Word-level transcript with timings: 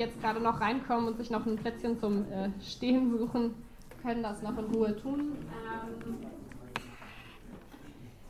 jetzt 0.00 0.20
gerade 0.20 0.38
noch 0.38 0.60
reinkommen 0.60 1.08
und 1.08 1.16
sich 1.16 1.28
noch 1.28 1.44
ein 1.44 1.56
Plätzchen 1.56 1.98
zum 1.98 2.30
äh, 2.30 2.50
Stehen 2.62 3.10
suchen, 3.18 3.52
können 4.00 4.22
das 4.22 4.40
noch 4.42 4.56
in 4.56 4.66
Ruhe 4.66 4.96
tun. 4.96 5.36
Ähm, 5.50 6.18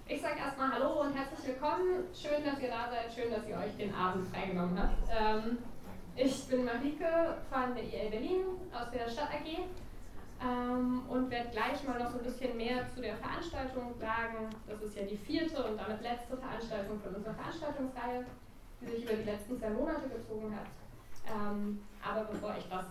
ich 0.07 0.23
sage 0.23 0.39
erstmal 0.39 0.73
Hallo 0.73 1.03
und 1.03 1.15
herzlich 1.15 1.49
willkommen. 1.49 2.05
Schön, 2.15 2.43
dass 2.43 2.59
ihr 2.59 2.71
da 2.71 2.89
seid, 2.89 3.13
schön, 3.13 3.31
dass 3.31 3.47
ihr 3.47 3.59
euch 3.59 3.77
den 3.77 3.95
Abend 3.95 4.27
freigenommen 4.29 4.81
habt. 4.81 4.97
Ähm, 5.13 5.59
ich 6.17 6.47
bin 6.47 6.65
Marike 6.65 7.37
von 7.51 7.75
der 7.75 7.85
IL 7.85 8.13
Berlin 8.13 8.47
aus 8.73 8.91
der 8.91 9.07
Stadt 9.07 9.29
AG 9.29 9.69
ähm, 10.43 11.03
und 11.07 11.31
werde 11.31 11.51
gleich 11.51 11.87
mal 11.87 11.99
noch 11.99 12.11
so 12.11 12.17
ein 12.17 12.25
bisschen 12.25 12.57
mehr 12.57 12.89
zu 12.95 13.03
der 13.03 13.19
Veranstaltung 13.19 13.93
sagen. 14.01 14.49
Das 14.67 14.81
ist 14.81 14.97
ja 14.97 15.03
die 15.03 15.19
vierte 15.19 15.63
und 15.65 15.77
damit 15.77 16.01
letzte 16.01 16.35
Veranstaltung 16.35 16.99
von 16.99 17.15
unserer 17.15 17.35
Veranstaltungsreihe, 17.35 18.25
die 18.81 18.87
sich 18.87 19.05
über 19.05 19.17
die 19.17 19.25
letzten 19.25 19.59
zwei 19.59 19.69
Monate 19.69 20.09
gezogen 20.09 20.57
hat. 20.57 20.78
Ähm, 21.31 21.81
aber 22.03 22.25
bevor 22.25 22.55
ich 22.57 22.69
das 22.69 22.87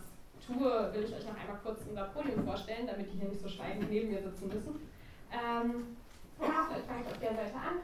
tue, 0.46 0.94
will 0.94 1.04
ich 1.04 1.14
euch 1.14 1.26
noch 1.26 1.40
einmal 1.40 1.60
kurz 1.64 1.82
unser 1.88 2.06
Podium 2.06 2.46
vorstellen, 2.46 2.88
damit 2.88 3.12
die 3.12 3.18
hier 3.18 3.30
nicht 3.30 3.42
so 3.42 3.50
schweigend 3.50 3.90
neben 3.90 4.10
mir 4.10 4.22
sitzen 4.22 4.48
müssen. 4.48 4.90
Ähm, 5.32 5.98
ja, 6.40 6.68
vielleicht 6.68 6.88
fange 6.88 7.02
ich 7.02 7.08
auf 7.08 7.20
der 7.20 7.36
Seite 7.36 7.56
an. 7.56 7.78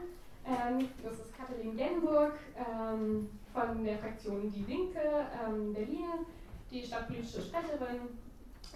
Ähm, 0.45 0.89
das 1.01 1.13
ist 1.13 1.37
Kathleen 1.37 1.75
Genburg 1.75 2.33
ähm, 2.55 3.29
von 3.53 3.83
der 3.83 3.97
Fraktion 3.97 4.51
Die 4.51 4.63
Linke 4.63 4.99
ähm, 4.99 5.73
Berlin, 5.73 6.25
die 6.69 6.83
stadtpolitische 6.83 7.41
Sprecherin. 7.41 8.19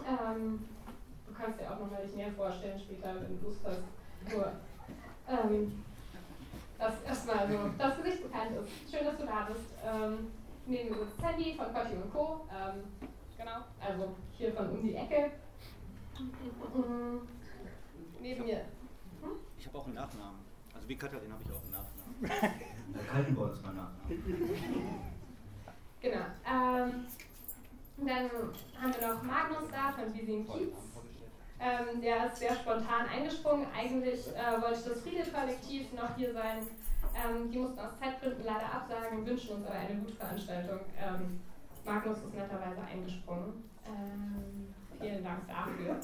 Ähm, 0.06 0.66
du 1.26 1.34
kannst 1.34 1.60
dir 1.60 1.72
auch 1.72 1.80
noch 1.80 1.92
mal 1.92 2.02
dich 2.06 2.16
näher 2.16 2.32
vorstellen 2.32 2.80
später, 2.80 3.16
wenn 3.16 3.40
du 3.40 3.46
Lust 3.46 3.60
hast. 3.66 3.84
Nur, 4.34 4.52
ähm, 5.30 5.84
dass 6.78 7.02
erstmal 7.04 7.48
so 7.50 7.58
das 7.78 7.98
Gesicht 7.98 8.24
bekannt 8.24 8.52
ist. 8.52 8.92
Schön, 8.92 9.06
dass 9.06 9.18
du 9.18 9.26
da 9.26 9.48
bist. 9.50 9.74
Neben 10.68 10.90
mir 10.90 10.98
sitzt 10.98 11.22
Sandy 11.22 11.56
von 11.56 11.74
Cotti 11.74 11.96
und 11.96 12.12
Co. 12.12 12.46
Ähm, 12.52 12.84
genau, 13.38 13.60
also 13.80 14.16
hier 14.38 14.54
von 14.54 14.70
um 14.70 14.82
die 14.82 14.96
Ecke. 14.96 15.32
Neben 18.20 18.46
mir. 18.46 18.58
Hm? 19.22 19.32
Ich 19.58 19.68
habe 19.68 19.78
auch 19.78 19.86
einen 19.86 19.96
Nachnamen. 19.96 20.40
Also 20.74 20.90
wie 20.90 20.98
Katharin 20.98 21.32
habe 21.32 21.44
ich 21.44 21.52
auch 21.52 21.62
einen 21.62 21.72
Nachnamen. 21.72 23.08
Kaltenborn 23.08 23.52
ist 23.52 23.64
mein 23.64 23.76
Nachname. 23.78 24.16
Genau. 26.02 26.26
Ähm, 26.46 27.06
dann 27.98 28.30
haben 28.80 28.94
wir 29.00 29.08
noch 29.08 29.24
Magnus 29.24 29.72
da 29.72 29.92
von 29.92 30.14
Visin 30.14 30.46
Kiez. 30.46 30.74
Ähm, 31.60 32.02
der 32.02 32.28
ist 32.28 32.38
sehr 32.38 32.56
spontan 32.56 33.08
eingesprungen. 33.08 33.66
Eigentlich 33.76 34.28
äh, 34.36 34.62
wollte 34.62 34.90
das 34.90 35.02
Friede-Kollektiv 35.02 35.92
noch 35.94 36.16
hier 36.16 36.32
sein, 36.34 36.68
ähm, 37.18 37.52
die 37.52 37.58
mussten 37.58 37.80
aus 37.80 37.98
Zeitgründen 38.00 38.46
leider 38.46 38.72
absagen, 38.72 39.26
wünschen 39.26 39.56
uns 39.56 39.66
aber 39.66 39.76
eine 39.76 40.00
gute 40.00 40.14
Veranstaltung. 40.14 40.80
Ähm, 40.98 41.42
Magnus 41.86 42.18
ist 42.18 42.34
netterweise 42.34 42.82
eingesprungen. 42.82 43.70
Ähm, 43.86 44.74
vielen 45.00 45.24
Dank 45.24 45.48
dafür. 45.48 45.98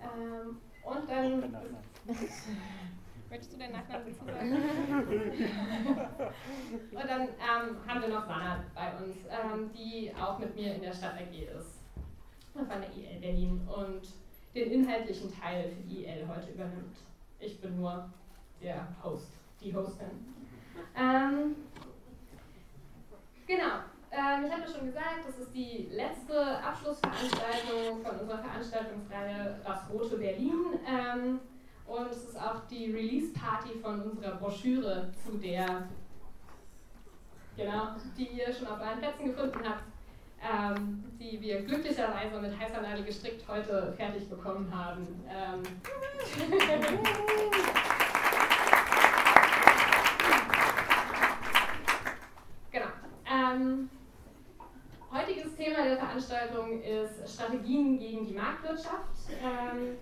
Ähm, 0.00 0.56
und 0.82 1.08
dann. 1.08 1.56
Möchtest 3.30 3.52
du 3.52 3.58
den 3.58 3.70
Nachnamen 3.70 4.12
dazu 4.12 4.24
sagen? 4.24 4.52
und 6.90 7.08
dann 7.08 7.28
ähm, 7.28 7.86
haben 7.86 8.00
wir 8.00 8.08
noch 8.08 8.26
Sanna 8.26 8.64
bei 8.74 8.96
uns, 8.96 9.18
ähm, 9.28 9.70
die 9.72 10.12
auch 10.16 10.40
mit 10.40 10.56
mir 10.56 10.74
in 10.74 10.80
der 10.80 10.92
Stadt 10.92 11.14
AG 11.14 11.32
ist. 11.32 11.84
Von 12.52 12.68
der 12.68 12.92
IL 12.96 13.20
Berlin 13.20 13.68
und 13.68 14.02
den 14.52 14.72
inhaltlichen 14.72 15.32
Teil 15.32 15.70
für 15.70 15.82
die 15.82 16.06
IL 16.06 16.26
heute 16.26 16.50
übernimmt. 16.50 16.96
Ich 17.38 17.60
bin 17.60 17.76
nur 17.76 18.12
der 18.60 18.96
Host, 19.00 19.30
die 19.60 19.72
Hostin. 19.72 20.34
Ähm, 20.96 21.56
genau. 23.46 23.84
Ähm, 24.12 24.44
ich 24.44 24.52
habe 24.52 24.62
ja 24.62 24.68
schon 24.68 24.86
gesagt, 24.86 25.20
das 25.26 25.38
ist 25.38 25.54
die 25.54 25.88
letzte 25.92 26.58
Abschlussveranstaltung 26.62 28.02
von 28.02 28.20
unserer 28.20 28.38
Veranstaltungsreihe 28.38 29.60
Das 29.64 29.88
Rote 29.90 30.16
Berlin. 30.16 30.78
Ähm, 30.86 31.40
und 31.86 32.10
es 32.10 32.24
ist 32.24 32.36
auch 32.36 32.66
die 32.68 32.92
Release-Party 32.92 33.78
von 33.80 34.02
unserer 34.02 34.36
Broschüre, 34.36 35.10
zu 35.24 35.38
der, 35.38 35.88
genau, 37.56 37.94
die 38.16 38.28
ihr 38.28 38.52
schon 38.52 38.68
auf 38.68 38.80
euren 38.80 38.98
Plätzen 38.98 39.26
gefunden 39.26 39.60
habt, 39.64 39.84
ähm, 40.40 41.04
die 41.18 41.40
wir 41.40 41.62
glücklicherweise 41.62 42.40
mit 42.40 42.56
heißer 42.58 42.80
Nadel 42.80 43.04
gestrickt 43.04 43.46
heute 43.48 43.92
fertig 43.96 44.28
bekommen 44.28 44.72
haben. 44.72 45.06
Ähm, 45.28 45.62
Ähm, 53.50 53.88
heutiges 55.12 55.54
Thema 55.56 55.84
der 55.84 55.96
Veranstaltung 55.96 56.82
ist 56.82 57.34
Strategien 57.34 57.98
gegen 57.98 58.26
die 58.26 58.34
Marktwirtschaft. 58.34 59.30
Ähm, 59.42 59.96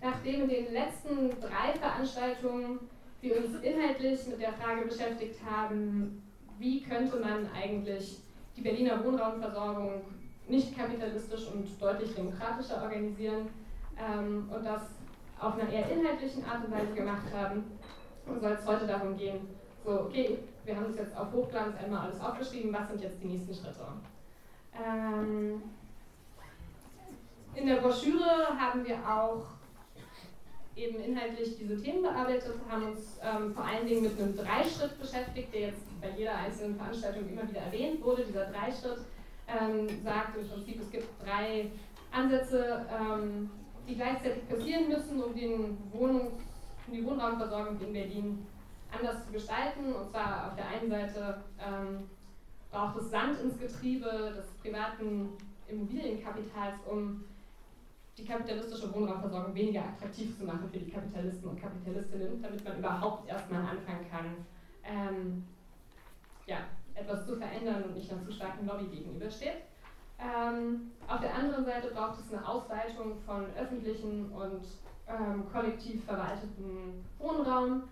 nachdem 0.00 0.42
in 0.42 0.48
den 0.48 0.72
letzten 0.72 1.30
drei 1.40 1.78
Veranstaltungen 1.78 2.80
wir 3.20 3.38
uns 3.38 3.60
inhaltlich 3.62 4.26
mit 4.26 4.40
der 4.40 4.52
Frage 4.52 4.86
beschäftigt 4.86 5.38
haben, 5.44 6.22
wie 6.58 6.82
könnte 6.82 7.18
man 7.20 7.48
eigentlich 7.54 8.18
die 8.56 8.60
Berliner 8.60 9.04
Wohnraumversorgung 9.04 10.02
nicht 10.48 10.76
kapitalistisch 10.76 11.48
und 11.48 11.66
deutlich 11.80 12.14
demokratischer 12.14 12.82
organisieren 12.82 13.48
ähm, 13.98 14.48
und 14.54 14.64
das 14.64 14.82
auf 15.40 15.54
einer 15.54 15.70
eher 15.70 15.90
inhaltlichen 15.90 16.44
Art 16.44 16.64
und 16.64 16.72
Weise 16.72 16.92
gemacht 16.92 17.26
haben, 17.34 17.64
soll 18.40 18.52
es 18.52 18.66
heute 18.66 18.86
darum 18.86 19.16
gehen, 19.16 19.48
so, 19.84 20.02
okay, 20.02 20.38
wir 20.64 20.76
haben 20.76 20.90
es 20.90 20.96
jetzt 20.96 21.16
auf 21.16 21.32
Hochglanz 21.32 21.76
einmal 21.76 22.06
alles 22.06 22.20
aufgeschrieben, 22.20 22.72
was 22.72 22.88
sind 22.88 23.02
jetzt 23.02 23.22
die 23.22 23.26
nächsten 23.26 23.54
Schritte? 23.54 23.86
Ähm, 24.82 25.62
in 27.54 27.66
der 27.66 27.76
Broschüre 27.76 28.48
haben 28.58 28.84
wir 28.84 28.96
auch 29.08 29.44
eben 30.76 30.98
inhaltlich 31.00 31.56
diese 31.56 31.80
Themen 31.80 32.02
bearbeitet, 32.02 32.54
haben 32.68 32.88
uns 32.88 33.20
ähm, 33.22 33.54
vor 33.54 33.64
allen 33.64 33.86
Dingen 33.86 34.02
mit 34.02 34.20
einem 34.20 34.36
Dreischritt 34.36 34.98
beschäftigt, 35.00 35.54
der 35.54 35.60
jetzt 35.68 36.00
bei 36.00 36.10
jeder 36.16 36.34
einzelnen 36.34 36.76
Veranstaltung 36.76 37.28
immer 37.28 37.48
wieder 37.48 37.60
erwähnt 37.60 38.02
wurde. 38.02 38.24
Dieser 38.24 38.46
Dreischritt 38.46 38.98
ähm, 39.46 39.88
sagt 40.02 40.36
im 40.36 40.48
Prinzip, 40.48 40.80
es 40.80 40.90
gibt 40.90 41.06
drei 41.24 41.70
Ansätze, 42.10 42.86
ähm, 42.90 43.50
die 43.88 43.94
gleichzeitig 43.94 44.48
passieren 44.48 44.88
müssen, 44.88 45.22
um, 45.22 45.34
den 45.34 45.78
Wohnungs-, 45.92 46.32
um 46.86 46.92
die 46.92 47.04
Wohnraumversorgung 47.04 47.80
in 47.80 47.92
Berlin 47.92 48.46
anders 48.98 49.24
zu 49.26 49.32
gestalten. 49.32 49.92
Und 49.92 50.10
zwar 50.10 50.48
auf 50.48 50.54
der 50.56 50.68
einen 50.68 50.88
Seite 50.88 51.42
ähm, 51.58 52.08
braucht 52.70 52.96
es 52.98 53.10
Sand 53.10 53.40
ins 53.40 53.58
Getriebe 53.58 54.34
des 54.36 54.46
privaten 54.62 55.30
Immobilienkapitals, 55.68 56.76
um 56.90 57.24
die 58.16 58.24
kapitalistische 58.24 58.92
Wohnraumversorgung 58.94 59.54
weniger 59.54 59.82
attraktiv 59.84 60.38
zu 60.38 60.44
machen 60.44 60.68
für 60.70 60.78
die 60.78 60.90
Kapitalisten 60.90 61.48
und 61.48 61.60
Kapitalistinnen, 61.60 62.40
damit 62.40 62.64
man 62.64 62.78
überhaupt 62.78 63.28
erstmal 63.28 63.62
anfangen 63.62 64.06
kann, 64.10 64.36
ähm, 64.84 65.44
ja, 66.46 66.58
etwas 66.94 67.26
zu 67.26 67.36
verändern 67.36 67.84
und 67.84 67.94
nicht 67.94 68.10
einer 68.10 68.22
zu 68.22 68.32
starken 68.32 68.66
Lobby 68.66 68.86
gegenübersteht. 68.86 69.64
Ähm, 70.18 70.92
auf 71.08 71.20
der 71.20 71.34
anderen 71.34 71.64
Seite 71.64 71.88
braucht 71.88 72.20
es 72.20 72.32
eine 72.32 72.46
Ausweitung 72.46 73.18
von 73.26 73.46
öffentlichen 73.56 74.30
und 74.30 74.64
ähm, 75.08 75.44
kollektiv 75.52 76.04
verwalteten 76.04 77.04
Wohnraum, 77.18 77.82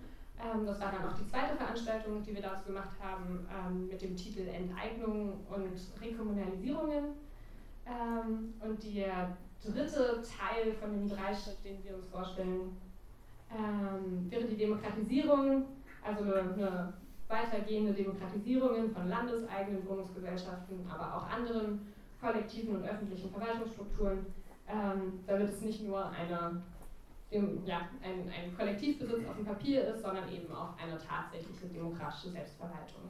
das 0.66 0.80
war 0.80 0.92
dann 0.92 1.08
auch 1.08 1.16
die 1.16 1.26
zweite 1.26 1.56
Veranstaltung, 1.56 2.22
die 2.22 2.34
wir 2.34 2.42
dazu 2.42 2.66
gemacht 2.66 2.97
haben, 3.00 3.47
ähm, 3.48 3.88
mit 3.88 4.03
dem 4.03 4.16
Titel 4.16 4.48
Enteignung 4.48 5.41
und 5.48 6.00
Rekommunalisierungen. 6.00 7.14
Ähm, 7.86 8.54
und 8.60 8.82
der 8.82 9.36
dritte 9.62 10.22
Teil 10.22 10.72
von 10.81 10.92
dem 10.92 11.08
Dreischritt, 11.08 11.64
den 11.64 11.82
wir 11.84 11.94
uns 11.94 12.06
vorstellen, 12.06 12.76
ähm, 13.50 14.31
wäre 14.31 14.44
die 14.44 14.56
Demokratisierung, 14.56 15.66
also 16.04 16.25
eine, 16.25 16.92
weitergehende 17.28 17.94
Demokratisierung 17.94 18.91
von 18.91 19.08
landeseigenen 19.08 19.88
Wohnungsgesellschaften, 19.88 20.86
aber 20.86 21.16
auch 21.16 21.31
anderen 21.31 21.81
kollektiven 22.20 22.76
und 22.76 22.84
öffentlichen 22.84 23.31
Verwaltungsstrukturen. 23.31 24.26
Ähm, 24.69 25.20
da 25.26 25.38
wird 25.38 25.50
es 25.50 25.62
nicht 25.62 25.82
nur 25.82 26.11
eine 26.11 26.62
dem, 27.32 27.64
ja, 27.64 27.88
ein, 28.02 28.29
ein 28.29 28.56
Kollektivbesitz 28.56 29.26
auf 29.29 29.37
dem 29.37 29.44
Papier 29.44 29.87
ist, 29.87 30.02
sondern 30.02 30.31
eben 30.31 30.52
auch 30.52 30.76
eine 30.79 30.99
tatsächliche 30.99 31.67
demokratische 31.67 32.31
Selbstverwaltung. 32.31 33.02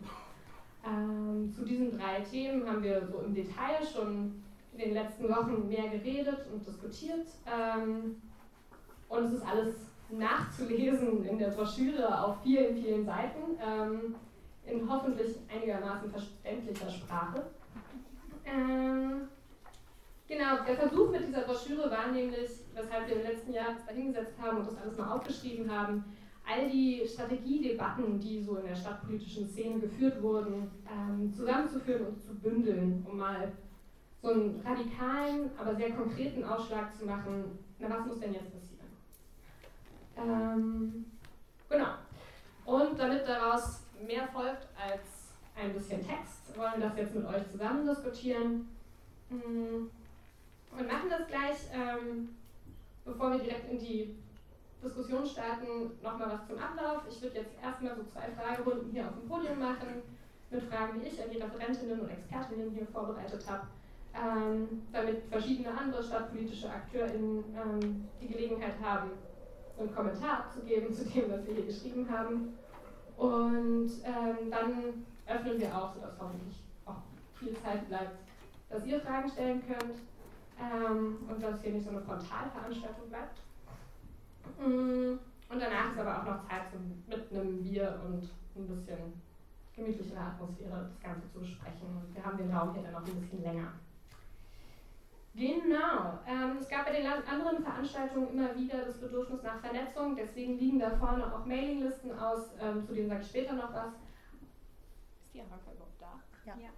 Ähm, 0.84 1.52
zu 1.52 1.64
diesen 1.64 1.96
drei 1.96 2.20
Themen 2.20 2.68
haben 2.68 2.82
wir 2.82 3.06
so 3.06 3.20
im 3.20 3.34
Detail 3.34 3.84
schon 3.84 4.42
in 4.72 4.78
den 4.78 4.94
letzten 4.94 5.28
Wochen 5.28 5.68
mehr 5.68 5.88
geredet 5.88 6.46
und 6.52 6.66
diskutiert. 6.66 7.26
Ähm, 7.46 8.16
und 9.08 9.24
es 9.24 9.32
ist 9.34 9.46
alles 9.46 9.74
nachzulesen 10.10 11.24
in 11.24 11.38
der 11.38 11.50
Broschüre 11.50 12.24
auf 12.24 12.42
vielen, 12.42 12.76
vielen 12.76 13.04
Seiten, 13.04 13.58
ähm, 13.64 14.14
in 14.64 14.88
hoffentlich 14.88 15.36
einigermaßen 15.52 16.10
verständlicher 16.10 16.90
Sprache. 16.90 17.50
Ähm, 18.44 19.28
Genau, 20.32 20.64
der 20.66 20.76
Versuch 20.76 21.10
mit 21.10 21.28
dieser 21.28 21.42
Broschüre 21.42 21.90
war 21.90 22.10
nämlich, 22.10 22.48
weshalb 22.72 23.06
wir 23.06 23.16
im 23.16 23.22
letzten 23.22 23.52
Jahr 23.52 23.68
uns 23.68 23.84
da 23.86 23.92
hingesetzt 23.92 24.40
haben 24.40 24.58
und 24.58 24.66
das 24.66 24.78
alles 24.78 24.96
mal 24.96 25.12
aufgeschrieben 25.12 25.70
haben, 25.70 26.02
all 26.48 26.70
die 26.70 27.06
Strategiedebatten, 27.06 28.18
die 28.18 28.42
so 28.42 28.56
in 28.56 28.64
der 28.64 28.74
stadtpolitischen 28.74 29.46
Szene 29.46 29.78
geführt 29.78 30.22
wurden, 30.22 30.70
ähm, 30.90 31.30
zusammenzuführen 31.34 32.06
und 32.06 32.22
zu 32.22 32.34
bündeln, 32.34 33.06
um 33.06 33.18
mal 33.18 33.52
so 34.22 34.30
einen 34.30 34.58
radikalen, 34.64 35.50
aber 35.58 35.74
sehr 35.74 35.90
konkreten 35.90 36.42
Ausschlag 36.44 36.96
zu 36.96 37.04
machen, 37.04 37.58
na 37.78 37.90
was 37.90 38.06
muss 38.06 38.20
denn 38.20 38.32
jetzt 38.32 38.50
passieren? 38.54 38.86
Ähm, 40.16 41.04
genau. 41.68 41.92
Und 42.64 42.98
damit 42.98 43.28
daraus 43.28 43.82
mehr 44.06 44.26
folgt 44.28 44.66
als 44.80 45.34
ein 45.54 45.74
bisschen 45.74 46.00
Text, 46.00 46.56
wollen 46.56 46.80
wir 46.80 46.88
das 46.88 46.96
jetzt 46.96 47.14
mit 47.14 47.26
euch 47.26 47.46
zusammen 47.50 47.86
diskutieren. 47.86 48.68
Mm, 49.28 49.88
und 50.78 50.86
machen 50.86 51.10
das 51.10 51.26
gleich, 51.26 51.58
ähm, 51.72 52.30
bevor 53.04 53.32
wir 53.32 53.38
direkt 53.38 53.70
in 53.70 53.78
die 53.78 54.16
Diskussion 54.82 55.24
starten, 55.26 55.92
nochmal 56.02 56.30
was 56.30 56.46
zum 56.46 56.58
Ablauf. 56.58 57.02
Ich 57.08 57.22
würde 57.22 57.38
jetzt 57.38 57.54
erstmal 57.62 57.94
so 57.94 58.02
zwei 58.04 58.30
Fragerunden 58.32 58.90
hier 58.90 59.06
auf 59.06 59.14
dem 59.14 59.28
Podium 59.28 59.58
machen, 59.58 60.02
mit 60.50 60.62
Fragen, 60.64 61.00
die 61.00 61.08
ich 61.08 61.22
an 61.22 61.30
die 61.30 61.38
Referentinnen 61.38 62.00
und 62.00 62.10
Expertinnen 62.10 62.70
hier 62.70 62.86
vorbereitet 62.86 63.44
habe, 63.48 63.66
ähm, 64.14 64.82
damit 64.92 65.22
verschiedene 65.30 65.76
andere 65.76 66.02
stadtpolitische 66.02 66.68
AkteurInnen 66.68 67.44
ähm, 67.56 68.08
die 68.20 68.28
Gelegenheit 68.28 68.74
haben, 68.82 69.10
einen 69.78 69.94
Kommentar 69.94 70.40
abzugeben 70.40 70.92
zu 70.92 71.04
dem, 71.04 71.30
was 71.30 71.46
wir 71.46 71.54
hier 71.54 71.66
geschrieben 71.66 72.06
haben. 72.10 72.58
Und 73.16 73.90
ähm, 74.04 74.50
dann 74.50 75.04
öffnen 75.26 75.60
wir 75.60 75.76
auch, 75.76 75.94
sodass 75.94 76.18
hoffentlich 76.20 76.56
auch 76.84 76.96
viel 77.38 77.54
Zeit 77.62 77.88
bleibt, 77.88 78.18
dass 78.68 78.84
ihr 78.84 79.00
Fragen 79.00 79.30
stellen 79.30 79.62
könnt 79.66 79.96
ähm, 80.62 81.18
und 81.28 81.42
dass 81.42 81.62
hier 81.62 81.72
nicht 81.72 81.84
so 81.84 81.90
eine 81.90 82.00
Frontalveranstaltung 82.00 83.08
bleibt. 83.08 83.40
Mm, 84.58 85.18
und 85.48 85.60
danach 85.60 85.90
ist 85.90 85.98
aber 85.98 86.20
auch 86.20 86.24
noch 86.24 86.48
Zeit 86.48 86.70
zum, 86.70 87.02
mit 87.06 87.30
einem 87.30 87.62
Bier 87.62 88.00
und 88.04 88.28
ein 88.56 88.68
bisschen 88.68 89.20
gemütlichere 89.74 90.20
Atmosphäre 90.20 90.88
das 90.88 91.00
Ganze 91.02 91.30
zu 91.32 91.40
besprechen. 91.40 91.88
Und 91.88 92.14
wir 92.14 92.24
haben 92.24 92.38
den 92.38 92.52
Raum 92.52 92.72
hier 92.72 92.82
dann 92.82 92.92
noch 92.92 93.06
ein 93.06 93.20
bisschen 93.20 93.42
länger. 93.42 93.72
Genau. 95.34 96.18
Ähm, 96.26 96.58
es 96.60 96.68
gab 96.68 96.84
bei 96.84 96.92
den 96.92 97.06
anderen 97.06 97.62
Veranstaltungen 97.62 98.30
immer 98.30 98.54
wieder 98.54 98.84
das 98.84 99.00
Bedürfnis 99.00 99.42
nach 99.42 99.60
Vernetzung. 99.60 100.14
Deswegen 100.14 100.58
liegen 100.58 100.78
da 100.78 100.90
vorne 100.90 101.34
auch 101.34 101.46
Mailinglisten 101.46 102.12
aus, 102.18 102.50
ähm, 102.60 102.84
zu 102.84 102.92
denen 102.92 103.08
sage 103.08 103.22
ich 103.22 103.28
später 103.28 103.54
noch 103.54 103.72
was. 103.72 103.92
Ist 105.24 105.34
die 105.34 105.40
Aranka 105.40 105.72
überhaupt 105.72 106.00
da? 106.00 106.20
Ja. 106.44 106.54
ja. 106.58 106.68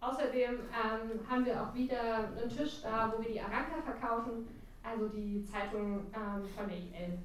Außerdem 0.00 0.60
ähm, 0.60 1.28
haben 1.28 1.44
wir 1.44 1.62
auch 1.62 1.74
wieder 1.74 2.28
einen 2.28 2.48
Tisch 2.48 2.80
da, 2.82 3.12
wo 3.12 3.22
wir 3.22 3.30
die 3.30 3.40
Aranka 3.40 3.82
verkaufen 3.82 4.48
also 4.82 5.08
die 5.08 5.44
Zeitung 5.44 6.12
ähm, 6.14 6.48
von 6.56 6.68
der 6.68 6.76
IL. 6.78 7.18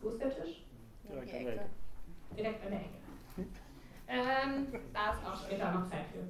Wo 0.00 0.08
ist 0.10 0.20
der 0.20 0.30
Tisch? 0.34 0.64
Direkt 1.04 1.34
an 1.34 1.44
der 1.44 1.52
Ecke. 1.52 1.70
Direkt 2.36 2.64
an 2.64 2.70
der 2.70 2.80
Ecke. 2.80 2.96
Ähm, 4.08 4.72
da 4.92 5.12
ist 5.12 5.24
auch 5.26 5.44
später 5.44 5.72
noch 5.72 5.88
Zeit 5.90 6.06
für. 6.12 6.26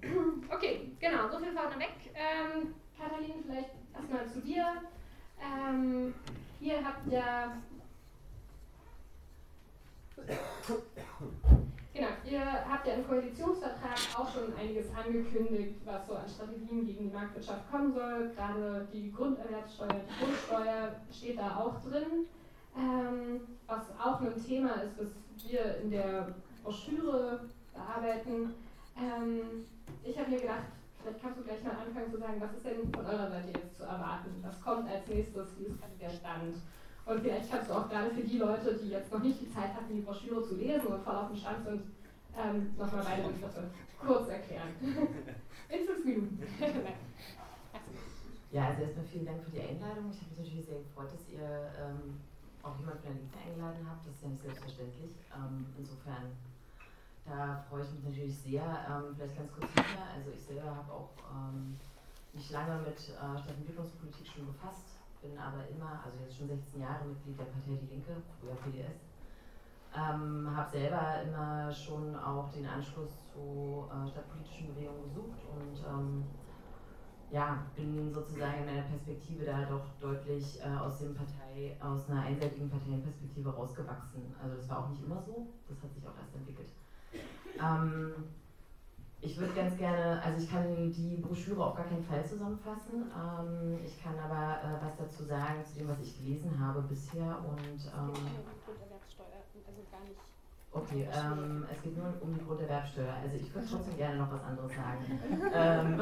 Okay, 0.50 0.92
genau, 1.00 1.28
so 1.28 1.38
viel 1.38 1.52
vorneweg. 1.52 1.90
Ähm, 2.14 2.74
Katalin, 2.96 3.42
vielleicht 3.44 3.70
erstmal 3.92 4.28
zu 4.28 4.40
dir. 4.40 4.82
Ähm, 5.40 6.14
ihr 6.60 6.84
habt 6.84 7.06
ja 7.10 7.60
Genau, 11.98 12.10
ihr 12.30 12.70
habt 12.70 12.86
ja 12.86 12.94
im 12.94 13.08
Koalitionsvertrag 13.08 13.98
auch 14.14 14.32
schon 14.32 14.54
einiges 14.54 14.86
angekündigt, 14.94 15.80
was 15.84 16.06
so 16.06 16.14
an 16.14 16.28
Strategien 16.28 16.86
gegen 16.86 17.08
die 17.08 17.12
Marktwirtschaft 17.12 17.68
kommen 17.68 17.92
soll. 17.92 18.30
Gerade 18.36 18.86
die 18.92 19.10
Grunderwerbssteuer, 19.10 20.02
die 20.06 20.24
Grundsteuer 20.24 20.94
steht 21.10 21.38
da 21.40 21.56
auch 21.56 21.82
drin. 21.82 22.26
Ähm, 22.76 23.40
was 23.66 23.82
auch 23.98 24.20
ein 24.20 24.46
Thema 24.46 24.74
ist, 24.82 24.96
was 24.96 25.08
wir 25.50 25.78
in 25.78 25.90
der 25.90 26.36
Broschüre 26.62 27.40
bearbeiten. 27.74 28.54
Ähm, 28.96 29.66
ich 30.04 30.16
habe 30.16 30.30
mir 30.30 30.40
gedacht, 30.40 30.66
vielleicht 31.02 31.20
kannst 31.20 31.40
du 31.40 31.42
gleich 31.42 31.64
mal 31.64 31.78
anfangen 31.84 32.12
zu 32.12 32.18
sagen, 32.18 32.40
was 32.40 32.52
ist 32.52 32.64
denn 32.64 32.92
von 32.94 33.06
eurer 33.06 33.28
Seite 33.28 33.58
jetzt 33.58 33.76
zu 33.76 33.82
erwarten? 33.82 34.40
Was 34.42 34.60
kommt 34.62 34.88
als 34.88 35.04
nächstes? 35.08 35.48
Wie 35.58 35.64
ist 35.64 35.80
der 36.00 36.10
Stand? 36.10 36.58
Und 37.08 37.22
vielleicht 37.22 37.50
kannst 37.50 37.70
du 37.70 37.74
auch 37.74 37.88
gerade 37.88 38.10
für 38.10 38.20
die 38.20 38.36
Leute, 38.36 38.76
die 38.76 38.90
jetzt 38.90 39.10
noch 39.10 39.22
nicht 39.22 39.40
die 39.40 39.50
Zeit 39.50 39.72
hatten, 39.74 39.94
die 39.94 40.02
Broschüre 40.02 40.46
zu 40.46 40.56
lesen 40.56 40.88
und 40.88 41.02
voll 41.02 41.16
auf 41.16 41.28
dem 41.28 41.38
Stand 41.38 41.64
sind, 41.64 41.82
ähm, 42.36 42.74
nochmal 42.76 43.02
beide 43.02 43.28
Begriffe 43.28 43.70
kurz 43.98 44.28
erklären. 44.28 44.68
In 45.70 45.86
fünf 45.86 46.04
Minuten. 46.04 46.38
ja, 48.52 48.68
also 48.68 48.82
erstmal 48.82 49.06
vielen 49.06 49.24
Dank 49.24 49.42
für 49.42 49.50
die 49.52 49.62
Einladung. 49.62 50.12
Ich 50.12 50.20
habe 50.20 50.30
mich 50.30 50.38
natürlich 50.38 50.66
sehr 50.66 50.80
gefreut, 50.80 51.08
dass 51.08 51.24
ihr 51.32 51.72
ähm, 51.80 52.20
auch 52.62 52.78
jemanden 52.78 53.00
von 53.00 53.08
der 53.08 53.16
Linken 53.16 53.38
eingeladen 53.40 53.88
habt. 53.88 54.04
Das 54.04 54.12
ist 54.12 54.22
ja 54.22 54.28
nicht 54.28 54.42
selbstverständlich. 54.42 55.12
Ähm, 55.32 55.64
insofern, 55.78 56.36
da 57.24 57.64
freue 57.70 57.84
ich 57.84 57.92
mich 57.96 58.04
natürlich 58.04 58.36
sehr. 58.36 58.68
Ähm, 58.84 59.16
vielleicht 59.16 59.36
ganz 59.36 59.50
kurz 59.56 59.72
hinter. 59.72 60.04
Also 60.12 60.28
ich 60.36 60.44
selber 60.44 60.76
habe 60.76 60.92
auch 60.92 61.16
ähm, 61.32 61.80
mich 62.34 62.50
lange 62.50 62.84
mit 62.84 63.00
äh, 63.00 63.32
Stadtentwicklungspolitik 63.40 64.28
schon 64.28 64.52
befasst 64.52 64.97
bin 65.22 65.38
aber 65.38 65.66
immer, 65.68 66.02
also 66.04 66.18
jetzt 66.18 66.36
schon 66.36 66.48
16 66.48 66.80
Jahre 66.80 67.04
Mitglied 67.04 67.38
der 67.38 67.44
Partei 67.44 67.76
Die 67.80 67.94
Linke, 67.94 68.22
früher 68.40 68.54
PDS. 68.56 68.96
Ähm, 69.94 70.48
habe 70.54 70.70
selber 70.70 71.22
immer 71.22 71.72
schon 71.72 72.14
auch 72.16 72.52
den 72.52 72.66
Anschluss 72.66 73.08
zu 73.32 73.88
äh, 73.90 74.06
stadtpolitischen 74.10 74.74
Bewegungen 74.74 75.02
gesucht 75.04 75.40
und 75.44 75.80
ähm, 75.80 76.24
ja, 77.30 77.58
bin 77.76 78.12
sozusagen 78.12 78.60
in 78.60 78.66
meiner 78.66 78.82
Perspektive 78.84 79.44
da 79.44 79.64
doch 79.66 79.84
deutlich 80.00 80.60
äh, 80.60 80.64
aus 80.64 80.98
dem 80.98 81.14
Partei, 81.14 81.76
aus 81.80 82.08
einer 82.08 82.22
einseitigen 82.22 82.70
Parteienperspektive 82.70 83.50
rausgewachsen. 83.50 84.34
Also 84.40 84.56
das 84.56 84.70
war 84.70 84.78
auch 84.84 84.88
nicht 84.88 85.02
immer 85.02 85.22
so, 85.22 85.46
das 85.68 85.82
hat 85.82 85.92
sich 85.94 86.06
auch 86.08 86.16
erst 86.18 86.34
entwickelt. 86.34 86.68
Ähm, 87.60 88.24
ich 89.20 89.36
würde 89.38 89.54
ganz 89.54 89.76
gerne, 89.78 90.22
also 90.22 90.38
ich 90.42 90.50
kann 90.50 90.92
die 90.92 91.16
Broschüre 91.16 91.64
auf 91.64 91.76
gar 91.76 91.86
keinen 91.86 92.04
Fall 92.04 92.24
zusammenfassen. 92.24 93.10
Ähm, 93.16 93.80
ich 93.84 94.02
kann 94.02 94.18
aber 94.18 94.62
äh, 94.62 94.82
was 94.84 94.96
dazu 94.96 95.24
sagen 95.24 95.64
zu 95.64 95.74
dem, 95.76 95.88
was 95.88 96.00
ich 96.00 96.16
gelesen 96.18 96.60
habe 96.60 96.82
bisher 96.82 97.44
und 97.44 97.80
ähm, 97.86 98.44
Okay, 100.70 101.08
ähm, 101.10 101.66
es 101.72 101.82
geht 101.82 101.96
nur 101.96 102.22
um 102.22 102.34
die 102.34 102.44
Grunderwerbsteuer. 102.44 103.12
Also 103.12 103.36
ich 103.36 103.52
würde 103.54 103.66
trotzdem 103.68 103.96
gerne 103.98 104.18
noch 104.18 104.30
was 104.30 104.42
anderes 104.44 104.74
sagen. 104.74 105.04
ähm, 105.54 106.00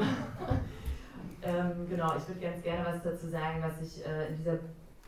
ähm, 1.41 1.87
genau, 1.89 2.15
ich 2.17 2.27
würde 2.27 2.41
ganz 2.41 2.61
gerne 2.63 2.85
was 2.85 3.01
dazu 3.03 3.27
sagen, 3.29 3.63
was 3.63 3.79
ich 3.81 4.05
äh, 4.05 4.27
in 4.29 4.35
dieser 4.37 4.59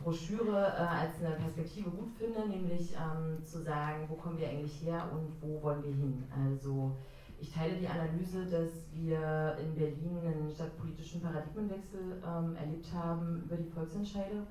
Broschüre 0.02 0.74
äh, 0.76 0.80
als 0.80 1.22
eine 1.22 1.36
Perspektive 1.36 1.90
gut 1.90 2.10
finde, 2.10 2.48
nämlich 2.48 2.94
ähm, 2.96 3.44
zu 3.44 3.60
sagen, 3.62 4.06
wo 4.08 4.16
kommen 4.16 4.38
wir 4.38 4.48
eigentlich 4.48 4.82
her 4.82 5.12
und 5.12 5.42
wo 5.42 5.62
wollen 5.62 5.82
wir 5.84 5.92
hin. 5.92 6.24
Also 6.32 6.96
ich 7.40 7.52
teile 7.52 7.76
die 7.76 7.88
Analyse, 7.88 8.44
dass 8.44 8.70
wir 8.92 9.56
in 9.58 9.74
Berlin 9.74 10.18
einen 10.24 10.50
stadtpolitischen 10.50 11.22
Paradigmenwechsel 11.22 12.22
ähm, 12.22 12.56
erlebt 12.56 12.92
haben 12.92 13.42
über 13.44 13.56
die 13.56 13.70
Volksentscheide, 13.70 14.46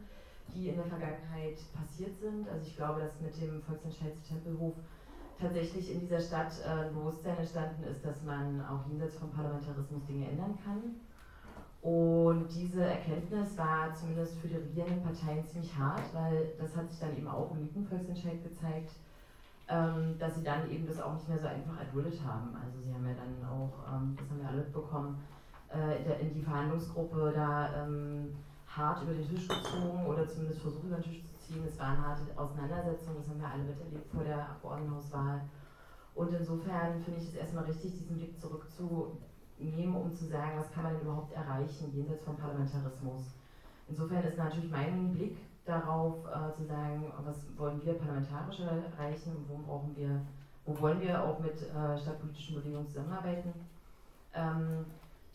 die 0.53 0.69
in 0.69 0.75
der 0.75 0.85
Vergangenheit 0.85 1.59
passiert 1.73 2.17
sind. 2.19 2.49
Also 2.49 2.65
ich 2.65 2.75
glaube, 2.75 3.01
dass 3.01 3.21
mit 3.21 3.39
dem 3.39 3.61
Volksentscheid 3.61 4.15
zu 4.15 4.33
Tempelhof 4.33 4.73
tatsächlich 5.39 5.93
in 5.93 5.99
dieser 6.01 6.19
Stadt 6.19 6.51
äh, 6.65 6.87
ein 6.87 6.93
Bewusstsein 6.93 7.37
entstanden 7.37 7.83
ist, 7.83 8.03
dass 8.03 8.23
man 8.23 8.65
auch 8.65 8.87
jenseits 8.89 9.17
vom 9.17 9.29
Parlamentarismus 9.31 10.05
Dinge 10.07 10.27
ändern 10.27 10.57
kann. 10.65 10.95
Und 11.81 12.49
diese 12.53 12.83
Erkenntnis 12.83 13.57
war 13.57 13.93
zumindest 13.93 14.37
für 14.39 14.49
die 14.49 14.57
regierenden 14.57 15.01
Parteien 15.01 15.47
ziemlich 15.47 15.73
hart, 15.77 16.13
weil 16.13 16.53
das 16.59 16.75
hat 16.75 16.89
sich 16.89 16.99
dann 16.99 17.15
eben 17.15 17.27
auch 17.27 17.51
im 17.51 17.61
Mietenvolksentscheid 17.61 18.43
gezeigt 18.43 18.91
ähm, 19.69 20.17
dass 20.17 20.35
sie 20.35 20.43
dann 20.43 20.69
eben 20.71 20.87
das 20.87 20.99
auch 20.99 21.13
nicht 21.13 21.29
mehr 21.29 21.39
so 21.39 21.47
einfach 21.47 21.79
erduldet 21.79 22.19
haben. 22.25 22.55
Also 22.55 22.79
sie 22.81 22.93
haben 22.93 23.05
ja 23.05 23.13
dann 23.13 23.45
auch, 23.47 23.93
ähm, 23.93 24.15
das 24.17 24.29
haben 24.29 24.39
wir 24.39 24.47
alle 24.47 24.63
mitbekommen, 24.63 25.17
äh, 25.71 26.21
in 26.21 26.33
die 26.33 26.41
Verhandlungsgruppe 26.41 27.31
da 27.35 27.83
ähm, 27.83 28.33
hart 28.65 29.03
über 29.03 29.13
den 29.13 29.27
Tisch 29.27 29.47
gezogen 29.47 30.05
oder 30.07 30.27
zumindest 30.27 30.61
versucht 30.61 30.83
über 30.83 30.95
den 30.95 31.03
Tisch 31.03 31.23
zu 31.23 31.39
ziehen. 31.39 31.65
Es 31.67 31.77
war 31.79 31.89
eine 31.89 32.01
harte 32.01 32.21
Auseinandersetzung, 32.35 33.15
das 33.17 33.27
haben 33.27 33.39
wir 33.39 33.47
alle 33.47 33.63
miterlebt 33.63 34.11
vor 34.11 34.23
der 34.23 34.49
Abgeordnetenhauswahl. 34.49 35.41
Und 36.15 36.33
insofern 36.33 36.99
finde 37.03 37.19
ich 37.19 37.27
es 37.27 37.35
erstmal 37.35 37.65
richtig, 37.65 37.95
diesen 37.97 38.17
Blick 38.17 38.39
zurückzunehmen, 38.39 39.95
um 39.95 40.13
zu 40.13 40.25
sagen, 40.25 40.57
was 40.57 40.71
kann 40.71 40.83
man 40.83 40.93
denn 40.93 41.03
überhaupt 41.03 41.31
erreichen 41.33 41.93
jenseits 41.93 42.23
vom 42.23 42.35
Parlamentarismus. 42.37 43.35
Insofern 43.87 44.23
ist 44.23 44.37
natürlich 44.37 44.71
mein 44.71 45.13
Blick 45.13 45.37
darauf 45.65 46.25
äh, 46.25 46.51
zu 46.53 46.63
sagen, 46.63 47.11
was 47.23 47.57
wollen 47.57 47.81
wir 47.83 47.93
parlamentarisch 47.95 48.59
erreichen, 48.59 49.45
wo 49.47 49.57
brauchen 49.57 49.95
wir, 49.95 50.21
wo 50.65 50.79
wollen 50.79 50.99
wir 50.99 51.23
auch 51.23 51.39
mit 51.39 51.61
äh, 51.61 51.97
stadtpolitischen 51.97 52.55
Bewegungen 52.55 52.87
zusammenarbeiten. 52.87 53.53
Ähm, 54.33 54.85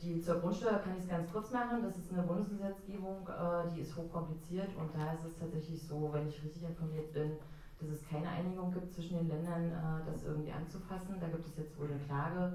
die 0.02 0.20
zur 0.20 0.36
Grundsteuer 0.36 0.78
kann 0.78 0.94
ich 0.94 1.02
es 1.04 1.08
ganz 1.08 1.30
kurz 1.30 1.50
machen. 1.50 1.82
Das 1.82 1.96
ist 1.96 2.10
eine 2.12 2.22
Bundesgesetzgebung, 2.22 3.28
äh, 3.28 3.66
die 3.66 3.78
ist 3.80 3.96
hochkompliziert 3.96 4.74
und 4.74 4.94
da 4.94 5.12
ist 5.12 5.22
es 5.24 5.36
tatsächlich 5.36 5.82
so, 5.82 6.12
wenn 6.12 6.26
ich 6.26 6.42
richtig 6.42 6.64
informiert 6.64 7.12
bin, 7.12 7.38
dass 7.78 7.88
es 7.88 8.02
keine 8.02 8.30
Einigung 8.30 8.70
gibt 8.72 8.92
zwischen 8.92 9.14
den 9.14 9.28
Ländern, 9.28 9.70
äh, 9.70 10.04
das 10.04 10.22
irgendwie 10.22 10.52
anzufassen. 10.52 11.20
Da 11.20 11.28
gibt 11.28 11.46
es 11.46 11.56
jetzt 11.56 11.78
wohl 11.78 11.86
eine 11.86 11.98
Klage. 11.98 12.50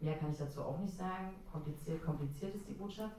Mehr 0.00 0.14
kann 0.16 0.30
ich 0.30 0.38
dazu 0.38 0.62
auch 0.62 0.78
nicht 0.78 0.96
sagen. 0.96 1.38
Kompliziert, 1.50 2.02
kompliziert 2.02 2.54
ist 2.54 2.68
die 2.68 2.72
Botschaft. 2.72 3.18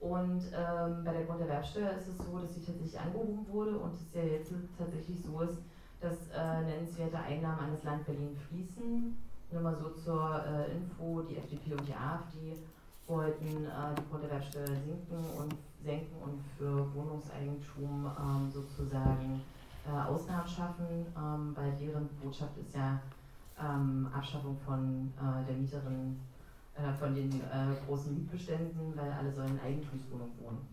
Und 0.00 0.42
ähm, 0.54 1.04
bei 1.04 1.12
der 1.12 1.24
Grunderwerbsteuer 1.24 1.90
ist 1.92 2.08
es 2.08 2.18
so, 2.18 2.38
dass 2.38 2.54
sie 2.54 2.64
tatsächlich 2.64 2.98
angehoben 2.98 3.46
wurde. 3.50 3.78
Und 3.78 3.94
es 3.94 4.14
ja 4.14 4.22
jetzt 4.22 4.52
tatsächlich 4.76 5.18
so 5.24 5.40
ist, 5.40 5.58
dass 6.00 6.28
äh, 6.28 6.62
nennenswerte 6.62 7.18
Einnahmen 7.18 7.58
an 7.58 7.72
das 7.72 7.84
Land 7.84 8.06
Berlin 8.06 8.36
fließen. 8.48 9.16
Nur 9.50 9.62
mal 9.62 9.76
so 9.76 9.90
zur 9.90 10.44
äh, 10.44 10.76
Info, 10.76 11.22
die 11.22 11.36
FDP 11.36 11.72
und 11.72 11.88
die 11.88 11.94
AfD 11.94 12.56
wollten 13.08 13.64
äh, 13.64 13.94
die 13.96 14.10
Grunderwerbsteuer 14.10 14.66
sinken 14.66 15.24
und 15.36 15.54
senken 15.82 16.16
und 16.22 16.44
für 16.56 16.94
Wohnungseigentum 16.94 18.10
ähm, 18.20 18.50
sozusagen 18.52 19.40
äh, 19.86 19.90
Ausnahmen 19.90 20.48
schaffen, 20.48 21.06
ähm, 21.16 21.56
weil 21.56 21.72
deren 21.72 22.08
Botschaft 22.22 22.56
ist 22.58 22.74
ja 22.74 23.00
ähm, 23.58 24.08
Abschaffung 24.12 24.56
von 24.64 25.12
äh, 25.16 25.46
der 25.46 25.56
Mieterin, 25.56 26.20
äh, 26.78 26.92
von 26.92 27.14
den 27.14 27.30
äh, 27.40 27.76
großen 27.84 28.12
Mietbeständen, 28.12 28.96
weil 28.96 29.10
alle 29.10 29.30
sollen 29.30 29.50
in 29.50 29.58
Eigentumswohnungen 29.58 30.38
wohnen. 30.38 30.66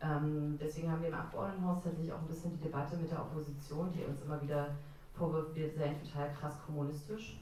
Ähm, 0.00 0.56
deswegen 0.60 0.90
haben 0.90 1.00
wir 1.00 1.08
im 1.08 1.14
Abgeordnetenhaus 1.14 1.80
tatsächlich 1.82 2.12
auch 2.12 2.20
ein 2.20 2.28
bisschen 2.28 2.52
die 2.52 2.60
Debatte 2.60 2.96
mit 2.96 3.10
der 3.10 3.20
Opposition, 3.20 3.92
die 3.92 4.04
uns 4.04 4.20
immer 4.22 4.40
wieder 4.40 4.68
vorwirft, 5.12 5.54
wir 5.54 5.68
seien 5.70 5.96
total 5.96 6.28
krass 6.30 6.58
kommunistisch. 6.58 7.36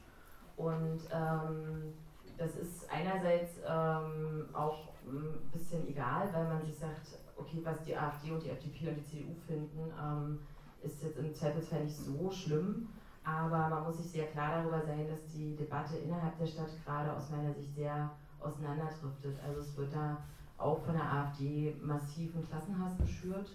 Und 0.57 0.99
ähm, 1.11 1.93
das 2.37 2.55
ist 2.55 2.89
einerseits 2.91 3.59
ähm, 3.65 4.45
auch 4.53 4.89
ein 5.05 5.39
bisschen 5.51 5.87
egal, 5.87 6.31
weil 6.33 6.45
man 6.45 6.63
sich 6.63 6.77
sagt, 6.77 7.17
okay, 7.37 7.61
was 7.63 7.83
die 7.83 7.95
AfD 7.95 8.31
und 8.31 8.43
die 8.43 8.49
FDP 8.49 8.89
und 8.89 8.95
die 8.95 9.05
CDU 9.05 9.33
finden, 9.47 9.91
ähm, 9.99 10.37
ist 10.81 11.01
jetzt 11.01 11.17
im 11.17 11.33
Zweifelsfall 11.33 11.81
nicht 11.81 11.95
so 11.95 12.31
schlimm. 12.31 12.87
Aber 13.23 13.69
man 13.69 13.83
muss 13.83 13.97
sich 13.97 14.11
sehr 14.11 14.27
klar 14.27 14.61
darüber 14.61 14.81
sein, 14.81 15.07
dass 15.07 15.27
die 15.31 15.55
Debatte 15.55 15.97
innerhalb 15.97 16.37
der 16.37 16.47
Stadt 16.47 16.71
gerade 16.83 17.13
aus 17.13 17.29
meiner 17.29 17.53
Sicht 17.53 17.75
sehr 17.75 18.09
auseinanderdriftet. 18.39 19.37
Also 19.45 19.61
es 19.61 19.77
wird 19.77 19.93
da 19.93 20.17
auch 20.57 20.79
von 20.83 20.93
der 20.93 21.11
AfD 21.11 21.75
massiven 21.81 22.47
Klassenhass 22.47 22.97
geschürt 22.97 23.51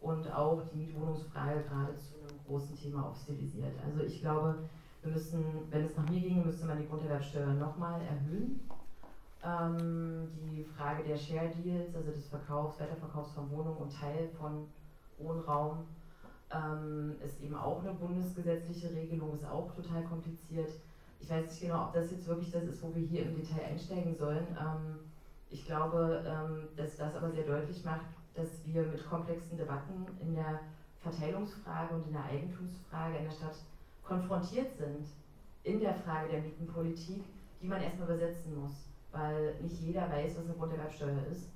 und 0.00 0.30
auch 0.32 0.62
die 0.72 0.78
Mietwohnungsfrage 0.78 1.62
gerade 1.64 1.96
zu 1.96 2.14
einem 2.18 2.38
großen 2.46 2.76
Thema 2.76 3.06
aufstilisiert. 3.06 3.72
Also 3.84 4.00
ich 4.00 4.20
glaube, 4.20 4.58
wir 5.02 5.12
müssen, 5.12 5.44
wenn 5.70 5.84
es 5.84 5.96
nach 5.96 6.08
mir 6.08 6.20
ginge, 6.20 6.44
müsste 6.44 6.66
man 6.66 6.78
die 6.78 6.88
Grunderwerbsteuer 6.88 7.54
nochmal 7.54 8.00
erhöhen. 8.02 8.60
Ähm, 9.42 10.28
die 10.42 10.64
Frage 10.64 11.04
der 11.04 11.16
Share 11.16 11.48
Deals, 11.48 11.94
also 11.94 12.10
des 12.10 12.26
Verkaufs, 12.28 12.80
Weiterverkaufs 12.80 13.32
von 13.32 13.50
Wohnungen 13.50 13.76
und 13.78 13.92
Teil 13.92 14.28
von 14.38 14.66
Wohnraum, 15.18 15.86
ähm, 16.50 17.16
ist 17.20 17.40
eben 17.40 17.54
auch 17.54 17.80
eine 17.80 17.92
bundesgesetzliche 17.92 18.92
Regelung, 18.92 19.32
ist 19.34 19.44
auch 19.46 19.72
total 19.72 20.02
kompliziert. 20.02 20.76
Ich 21.18 21.28
weiß 21.30 21.46
nicht 21.46 21.60
genau, 21.60 21.82
ob 21.82 21.92
das 21.92 22.10
jetzt 22.10 22.26
wirklich 22.26 22.50
das 22.50 22.66
ist, 22.66 22.82
wo 22.82 22.92
wir 22.94 23.02
hier 23.02 23.24
im 23.24 23.34
Detail 23.34 23.62
einsteigen 23.62 24.14
sollen. 24.14 24.54
Ähm, 24.58 24.98
ich 25.48 25.64
glaube, 25.64 26.22
ähm, 26.24 26.68
dass 26.76 26.96
das 26.96 27.14
aber 27.14 27.30
sehr 27.30 27.44
deutlich 27.44 27.84
macht, 27.84 28.06
dass 28.34 28.64
wir 28.64 28.84
mit 28.84 29.04
komplexen 29.04 29.56
Debatten 29.56 30.08
in 30.18 30.34
der 30.34 30.60
Verteilungsfrage 30.98 31.94
und 31.94 32.04
in 32.04 32.12
der 32.12 32.24
Eigentumsfrage 32.24 33.16
in 33.16 33.24
der 33.24 33.30
Stadt 33.30 33.60
konfrontiert 34.02 34.70
sind 34.76 35.06
in 35.66 35.80
der 35.80 35.94
Frage 35.94 36.28
der 36.28 36.38
Mietenpolitik, 36.38 37.20
die 37.60 37.66
man 37.66 37.80
erstmal 37.80 38.06
übersetzen 38.06 38.54
muss, 38.54 38.88
weil 39.10 39.52
nicht 39.58 39.80
jeder 39.80 40.08
weiß, 40.08 40.36
was 40.36 40.44
eine 40.44 40.54
Grunderwerbsteuer 40.54 41.22
ist. 41.22 41.48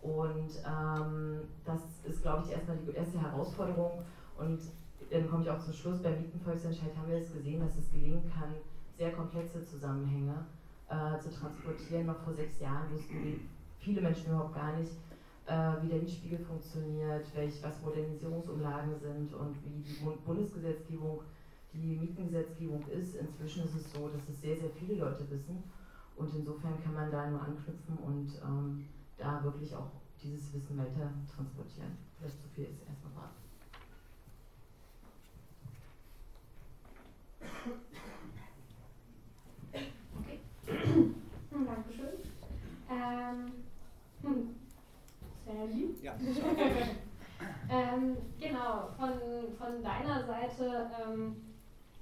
Und 0.00 0.58
ähm, 0.64 1.44
das 1.64 2.00
ist, 2.04 2.22
glaube 2.22 2.40
ich, 2.40 2.48
erstmal 2.50 2.76
die 2.76 2.88
erste 2.90 3.20
Herausforderung. 3.20 4.00
Und 4.38 4.60
dann 5.10 5.28
komme 5.28 5.42
ich 5.42 5.50
auch 5.50 5.60
zum 5.60 5.72
Schluss. 5.72 6.02
Beim 6.02 6.20
Mietenvolksentscheid 6.20 6.96
haben 6.96 7.08
wir 7.10 7.18
es 7.18 7.32
gesehen, 7.32 7.60
dass 7.60 7.76
es 7.76 7.90
gelingen 7.90 8.30
kann, 8.32 8.54
sehr 8.96 9.12
komplexe 9.12 9.64
Zusammenhänge 9.64 10.46
äh, 10.88 11.18
zu 11.20 11.30
transportieren. 11.30 12.06
Noch 12.06 12.20
vor 12.22 12.34
sechs 12.34 12.60
Jahren 12.60 12.92
wussten 12.92 13.48
viele 13.78 14.00
Menschen 14.00 14.26
überhaupt 14.26 14.54
gar 14.54 14.76
nicht, 14.76 14.92
äh, 15.46 15.82
wie 15.82 15.88
der 15.88 15.98
Mietspiegel 15.98 16.38
funktioniert, 16.38 17.24
welch, 17.34 17.62
was 17.62 17.80
Modernisierungsumlagen 17.82 18.98
sind 19.00 19.34
und 19.34 19.56
wie 19.64 19.82
die 19.82 19.98
Bundesgesetzgebung 20.24 21.22
die 21.72 21.96
Mietengesetzgebung 21.96 22.86
ist. 22.88 23.16
Inzwischen 23.16 23.64
ist 23.64 23.74
es 23.74 23.92
so, 23.92 24.08
dass 24.08 24.28
es 24.28 24.40
sehr, 24.40 24.56
sehr 24.56 24.70
viele 24.70 24.94
Leute 24.94 25.28
wissen. 25.30 25.62
Und 26.16 26.34
insofern 26.34 26.82
kann 26.82 26.94
man 26.94 27.10
da 27.10 27.30
nur 27.30 27.40
anknüpfen 27.40 27.96
und 27.98 28.28
ähm, 28.42 28.86
da 29.16 29.42
wirklich 29.44 29.74
auch 29.74 29.90
dieses 30.20 30.52
Wissen 30.52 30.76
weiter 30.76 31.12
transportieren. 31.32 31.96
Vielleicht 32.18 32.40
zu 32.42 32.48
viel 32.48 32.64
ist 32.64 32.86
erstmal 32.88 33.14
wahr. 33.14 33.30
Okay. 40.18 40.38
Dankeschön. 41.50 42.14
Ähm, 42.90 43.52
hm. 44.22 44.54
Ja. 46.02 46.12
ähm, 47.70 48.18
genau, 48.38 48.88
von, 48.96 49.52
von 49.58 49.82
deiner 49.82 50.24
Seite 50.24 50.86
ähm, 50.92 51.32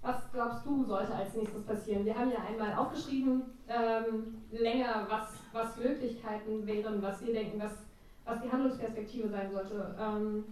was 0.02 0.30
glaubst 0.30 0.64
du, 0.64 0.84
sollte 0.84 1.14
als 1.14 1.34
nächstes 1.34 1.62
passieren? 1.64 2.04
Wir 2.04 2.14
haben 2.16 2.30
ja 2.30 2.40
einmal 2.40 2.72
aufgeschrieben, 2.75 3.44
ähm, 3.68 4.28
länger, 4.50 5.08
was, 5.08 5.22
was 5.52 5.76
Möglichkeiten 5.76 6.66
wären, 6.66 7.02
was 7.02 7.20
wir 7.20 7.32
denken, 7.32 7.58
was, 7.58 7.72
was 8.25 8.38
die 8.38 8.48
Handlungsperspektive 8.48 9.28
sein 9.28 9.50
sollte. 9.50 9.94
Ähm, 9.98 10.44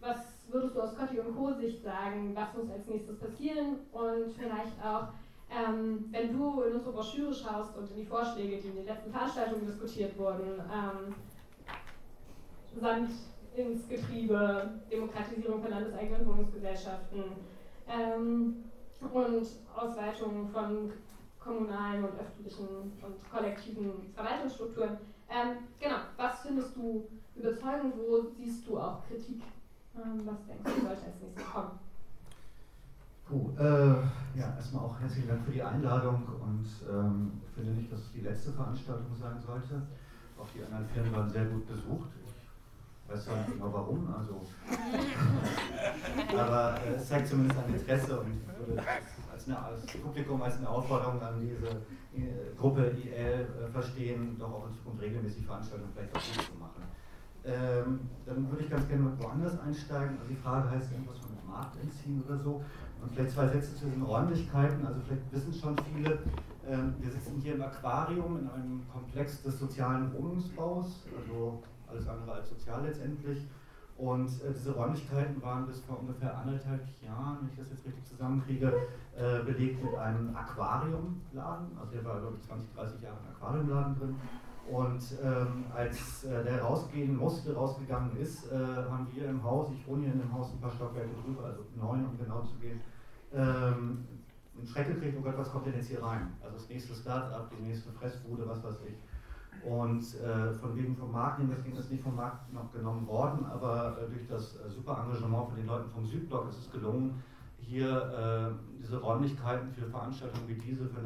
was 0.00 0.16
würdest 0.52 0.76
du 0.76 0.80
aus 0.82 0.96
Cotti 0.96 1.18
und 1.20 1.34
Co. 1.34 1.52
Sicht 1.52 1.82
sagen, 1.82 2.32
was 2.34 2.54
muss 2.54 2.70
als 2.70 2.86
nächstes 2.86 3.18
passieren? 3.18 3.80
Und 3.92 4.32
vielleicht 4.32 4.84
auch, 4.84 5.08
ähm, 5.50 6.06
wenn 6.10 6.32
du 6.32 6.62
in 6.62 6.74
unsere 6.74 6.92
Broschüre 6.92 7.34
schaust 7.34 7.76
und 7.76 7.90
in 7.90 7.96
die 7.96 8.04
Vorschläge, 8.04 8.60
die 8.60 8.68
in 8.68 8.76
den 8.76 8.86
letzten 8.86 9.10
Veranstaltungen 9.10 9.66
diskutiert 9.66 10.16
wurden, 10.18 10.60
ähm, 10.60 11.14
Sand 12.80 13.10
ins 13.54 13.86
Getriebe, 13.86 14.80
Demokratisierung 14.90 15.60
von 15.60 15.70
landeseigenen 15.70 16.26
Wohnungsgesellschaften, 16.26 17.24
ähm, 17.86 18.64
und 19.12 19.46
Ausweitung 19.74 20.48
von 20.48 20.92
kommunalen 21.38 22.04
und 22.04 22.18
öffentlichen 22.18 22.92
und 23.02 23.30
kollektiven 23.30 24.12
Verwaltungsstrukturen. 24.14 24.96
Ähm, 25.28 25.56
genau, 25.80 25.96
was 26.16 26.42
findest 26.42 26.76
du 26.76 27.08
überzeugend? 27.34 27.94
Wo 27.96 28.20
siehst 28.20 28.66
du 28.66 28.78
auch 28.78 29.04
Kritik? 29.06 29.42
Ähm, 29.94 30.22
was 30.24 30.46
denkst 30.46 30.64
du, 30.64 30.86
sollte 30.86 31.04
als 31.04 31.20
nächstes 31.20 31.52
kommen? 31.52 31.78
Puh, 33.28 33.50
äh, 33.58 34.38
ja, 34.38 34.56
erstmal 34.56 34.84
auch 34.84 34.98
herzlichen 34.98 35.28
Dank 35.28 35.44
für 35.44 35.52
die 35.52 35.62
Einladung 35.62 36.24
und 36.40 36.66
ähm, 36.88 37.40
ich 37.44 37.54
finde 37.54 37.72
nicht, 37.72 37.92
dass 37.92 38.00
es 38.00 38.12
die 38.12 38.20
letzte 38.20 38.52
Veranstaltung 38.52 39.14
sein 39.14 39.40
sollte. 39.40 39.82
Auch 40.38 40.48
die 40.54 40.64
anderen 40.64 40.86
Firmen 40.88 41.12
waren 41.12 41.30
sehr 41.30 41.44
gut 41.44 41.66
besucht. 41.66 42.10
Ich 43.04 43.12
weiß 43.12 43.24
zwar 43.24 43.36
nicht 43.36 43.52
genau 43.52 43.72
warum, 43.72 44.12
also 44.14 44.46
aber 46.38 46.80
äh, 46.82 46.94
es 46.94 47.08
zeigt 47.08 47.28
zumindest 47.28 47.58
ein 47.60 47.74
Interesse 47.74 48.20
und 48.20 48.32
ich 48.32 48.66
würde 48.68 48.82
als, 49.30 49.46
eine, 49.46 49.58
als 49.62 49.86
Publikum 49.86 50.40
als 50.42 50.56
eine 50.56 50.68
Aufforderung 50.68 51.20
an 51.20 51.40
diese 51.40 51.68
äh, 52.16 52.54
Gruppe 52.56 52.90
IL 52.90 53.12
äh, 53.12 53.68
verstehen, 53.70 54.36
doch 54.38 54.52
auch 54.52 54.66
in 54.68 54.74
Zukunft 54.74 55.02
regelmäßig 55.02 55.44
Veranstaltungen 55.44 55.92
vielleicht 55.94 56.16
auch 56.16 56.20
gut 56.20 56.46
zu 56.46 56.58
machen. 56.58 56.71
Ähm, 57.44 58.00
dann 58.24 58.50
würde 58.50 58.64
ich 58.64 58.70
ganz 58.70 58.86
gerne 58.88 59.12
woanders 59.18 59.58
einsteigen. 59.60 60.16
Also 60.18 60.28
die 60.30 60.36
Frage 60.36 60.70
heißt 60.70 60.92
irgendwas 60.92 61.18
von 61.18 61.32
Markt 61.52 61.76
entziehen 61.80 62.22
oder 62.26 62.38
so. 62.38 62.62
Und 63.00 63.12
vielleicht 63.12 63.32
zwei 63.32 63.48
Sätze 63.48 63.74
zu 63.74 63.86
den 63.86 64.02
Räumlichkeiten. 64.02 64.86
Also 64.86 65.00
vielleicht 65.00 65.32
wissen 65.32 65.52
schon 65.52 65.76
viele, 65.92 66.18
ähm, 66.66 66.94
wir 66.98 67.10
sitzen 67.10 67.40
hier 67.40 67.54
im 67.54 67.62
Aquarium 67.62 68.38
in 68.38 68.48
einem 68.48 68.82
Komplex 68.92 69.42
des 69.42 69.58
sozialen 69.58 70.12
Wohnungsbaus, 70.14 71.04
also 71.16 71.62
alles 71.88 72.08
andere 72.08 72.32
als 72.32 72.48
sozial 72.48 72.84
letztendlich. 72.84 73.48
Und 73.98 74.28
äh, 74.42 74.52
diese 74.54 74.72
Räumlichkeiten 74.74 75.40
waren 75.42 75.66
bis 75.66 75.80
vor 75.80 76.00
ungefähr 76.00 76.36
anderthalb 76.36 76.82
Jahren, 77.02 77.38
wenn 77.40 77.48
ich 77.50 77.56
das 77.56 77.70
jetzt 77.70 77.84
richtig 77.86 78.04
zusammenkriege, 78.04 78.72
äh, 79.16 79.44
belegt 79.44 79.84
mit 79.84 79.94
einem 79.94 80.34
Aquariumladen. 80.34 81.78
Also 81.78 81.92
der 81.92 82.04
war, 82.04 82.20
glaube 82.20 82.36
ich, 82.40 82.46
20, 82.46 82.72
30 82.74 83.02
Jahre 83.02 83.18
im 83.18 83.36
Aquariumladen 83.36 83.98
drin. 83.98 84.16
Und 84.70 85.02
ähm, 85.22 85.64
als 85.74 86.24
äh, 86.24 86.44
der 86.44 86.62
rausgehen 86.62 87.16
musste, 87.16 87.54
rausgegangen 87.54 88.16
ist, 88.16 88.50
äh, 88.50 88.56
haben 88.56 89.08
wir 89.12 89.28
im 89.28 89.42
Haus, 89.42 89.68
ich 89.72 89.86
wohne 89.86 90.04
hier 90.04 90.12
in 90.12 90.20
dem 90.20 90.32
Haus 90.32 90.52
ein 90.52 90.60
paar 90.60 90.70
Stockwerke 90.70 91.10
drüber, 91.24 91.44
also 91.44 91.64
neun, 91.76 92.06
um 92.06 92.16
genau 92.16 92.42
zu 92.42 92.56
gehen, 92.56 92.80
ähm, 93.34 94.06
einen 94.56 94.66
Schreck 94.66 94.88
gekriegt, 94.88 95.16
oh 95.18 95.22
Gott, 95.22 95.36
was 95.36 95.50
kommt 95.50 95.66
denn 95.66 95.74
jetzt 95.74 95.88
hier 95.88 96.02
rein? 96.02 96.32
Also 96.42 96.56
das 96.56 96.68
nächste 96.68 96.94
Start-up, 96.94 97.50
die 97.58 97.62
nächste 97.62 97.90
Fressbude, 97.92 98.48
was 98.48 98.62
weiß 98.62 98.76
ich. 98.86 99.68
Und 99.68 100.02
äh, 100.20 100.52
von 100.54 100.76
wegen 100.76 100.96
vom 100.96 101.12
Markt, 101.12 101.40
Ding 101.40 101.76
ist 101.76 101.90
nicht 101.90 102.02
vom 102.02 102.16
Markt 102.16 102.52
noch 102.52 102.72
genommen 102.72 103.06
worden, 103.06 103.44
aber 103.46 103.98
äh, 103.98 104.08
durch 104.08 104.26
das 104.26 104.56
äh, 104.56 104.68
super 104.68 105.04
Engagement 105.04 105.48
von 105.48 105.56
den 105.56 105.66
Leuten 105.66 105.90
vom 105.90 106.06
Südblock 106.06 106.48
ist 106.48 106.58
es 106.58 106.70
gelungen, 106.70 107.22
hier 107.58 107.88
äh, 107.88 108.78
diese 108.80 109.00
Räumlichkeiten 109.00 109.70
für 109.72 109.86
Veranstaltungen 109.86 110.48
wie 110.48 110.54
diese, 110.54 110.86
für 110.86 111.00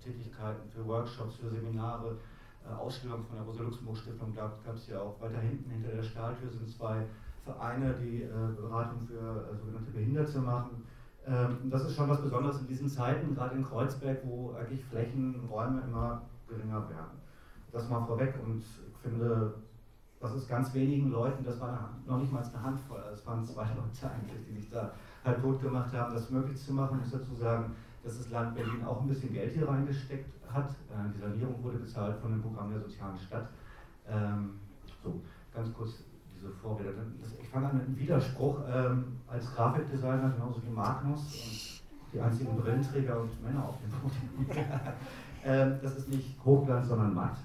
Nachbarschaftstätigkeiten, 0.00 0.68
für 0.70 0.86
Workshops, 0.86 1.36
für 1.36 1.50
Seminare, 1.50 2.16
äh, 2.64 2.72
Ausstellungen 2.72 3.24
von 3.24 3.36
der 3.36 3.44
Rosa-Luxemburg-Stiftung 3.44 4.34
gab 4.34 4.58
es 4.74 4.86
ja 4.88 5.00
auch. 5.00 5.20
Weiter 5.20 5.40
hinten, 5.40 5.70
hinter 5.70 5.96
der 5.96 6.02
Stahltür, 6.02 6.50
sind 6.50 6.68
zwei 6.68 7.06
Vereine, 7.44 7.94
die 7.94 8.22
äh, 8.22 8.28
Beratung 8.56 9.00
für 9.00 9.56
sogenannte 9.58 9.90
Behinderte 9.92 10.38
machen. 10.40 10.84
Ähm, 11.26 11.70
das 11.70 11.84
ist 11.84 11.96
schon 11.96 12.08
was 12.08 12.22
Besonderes 12.22 12.60
in 12.60 12.66
diesen 12.66 12.88
Zeiten, 12.88 13.34
gerade 13.34 13.56
in 13.56 13.64
Kreuzberg, 13.64 14.18
wo 14.24 14.52
eigentlich 14.52 14.84
Flächen, 14.84 15.48
Räume 15.50 15.82
immer 15.82 16.22
geringer 16.48 16.88
werden. 16.88 17.18
das 17.72 17.88
mal 17.88 18.04
vorweg 18.04 18.34
und 18.42 18.58
ich 18.58 18.96
finde, 19.02 19.54
das 20.18 20.34
ist 20.34 20.48
ganz 20.48 20.74
wenigen 20.74 21.10
Leuten, 21.10 21.44
das 21.44 21.60
war 21.60 21.94
noch 22.04 22.18
nicht 22.18 22.32
mal 22.32 22.42
eine 22.42 22.62
Handvoll, 22.62 23.00
also 23.00 23.14
es 23.14 23.26
waren 23.26 23.44
zwei 23.44 23.62
Leute 23.76 24.10
eigentlich, 24.10 24.44
die 24.46 24.60
sich 24.60 24.70
da 24.70 24.92
halt 25.24 25.40
tot 25.40 25.62
gemacht 25.62 25.92
haben, 25.94 26.14
das 26.14 26.30
möglich 26.30 26.58
zu 26.58 26.74
machen. 26.74 26.98
Ich 26.98 27.12
muss 27.12 27.22
dazu 27.22 27.34
sagen, 27.36 27.74
dass 28.02 28.18
das 28.18 28.30
Land 28.30 28.54
Berlin 28.54 28.84
auch 28.84 29.02
ein 29.02 29.08
bisschen 29.08 29.32
Geld 29.32 29.52
hier 29.52 29.68
reingesteckt 29.68 30.30
hat. 30.52 30.70
Äh, 30.70 31.12
die 31.14 31.20
Sanierung 31.20 31.62
wurde 31.62 31.78
bezahlt 31.78 32.16
von 32.18 32.32
dem 32.32 32.42
Programm 32.42 32.70
der 32.70 32.80
sozialen 32.80 33.18
Stadt. 33.18 33.48
Ähm, 34.08 34.60
so, 35.02 35.20
ganz 35.54 35.72
kurz 35.74 36.04
diese 36.34 36.50
Vorbilder. 36.50 36.92
Ich 37.40 37.48
fange 37.48 37.68
an 37.68 37.76
mit 37.76 37.86
einem 37.86 37.98
Widerspruch. 37.98 38.60
Ähm, 38.72 39.18
als 39.28 39.54
Grafikdesigner, 39.54 40.30
genauso 40.30 40.62
wie 40.62 40.70
Magnus 40.70 41.20
und 41.20 41.80
die 42.12 42.20
einzigen 42.20 42.56
Brillenträger 42.56 43.20
und 43.20 43.42
Männer 43.42 43.68
auf 43.68 43.76
dem 43.78 43.90
Podium. 43.90 44.66
ähm, 45.44 45.78
das 45.82 45.96
ist 45.96 46.08
nicht 46.08 46.36
Hochglanz, 46.44 46.88
sondern 46.88 47.14
matt. 47.14 47.36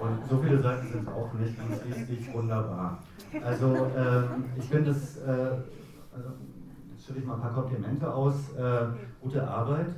Und 0.00 0.26
so 0.28 0.38
viele 0.38 0.60
Seiten 0.60 0.88
sind 0.88 1.02
es 1.02 1.08
auch 1.08 1.32
nicht 1.34 1.56
liest 1.86 2.06
sich 2.06 2.32
wunderbar. 2.32 2.98
Also 3.44 3.90
ich 4.56 4.64
finde 4.64 4.90
es, 4.90 5.18
äh, 5.18 5.28
also, 6.12 6.30
jetzt 7.10 7.16
stelle 7.16 7.20
ich 7.20 7.26
mal 7.26 7.34
ein 7.34 7.40
paar 7.40 7.52
Komplimente 7.52 8.12
aus, 8.12 8.34
äh, 8.56 8.86
gute 9.20 9.46
Arbeit. 9.46 9.88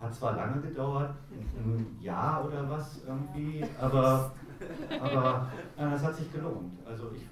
Hat 0.00 0.12
zwar 0.12 0.34
lange 0.34 0.60
gedauert, 0.60 1.14
ein 1.30 1.96
Jahr 2.00 2.44
oder 2.44 2.68
was 2.68 3.02
irgendwie, 3.06 3.64
aber, 3.80 4.32
aber 5.00 5.46
hat 5.78 6.14
sich 6.16 6.32
gelohnt. 6.32 6.72
Also 6.84 7.10
ich 7.14 7.22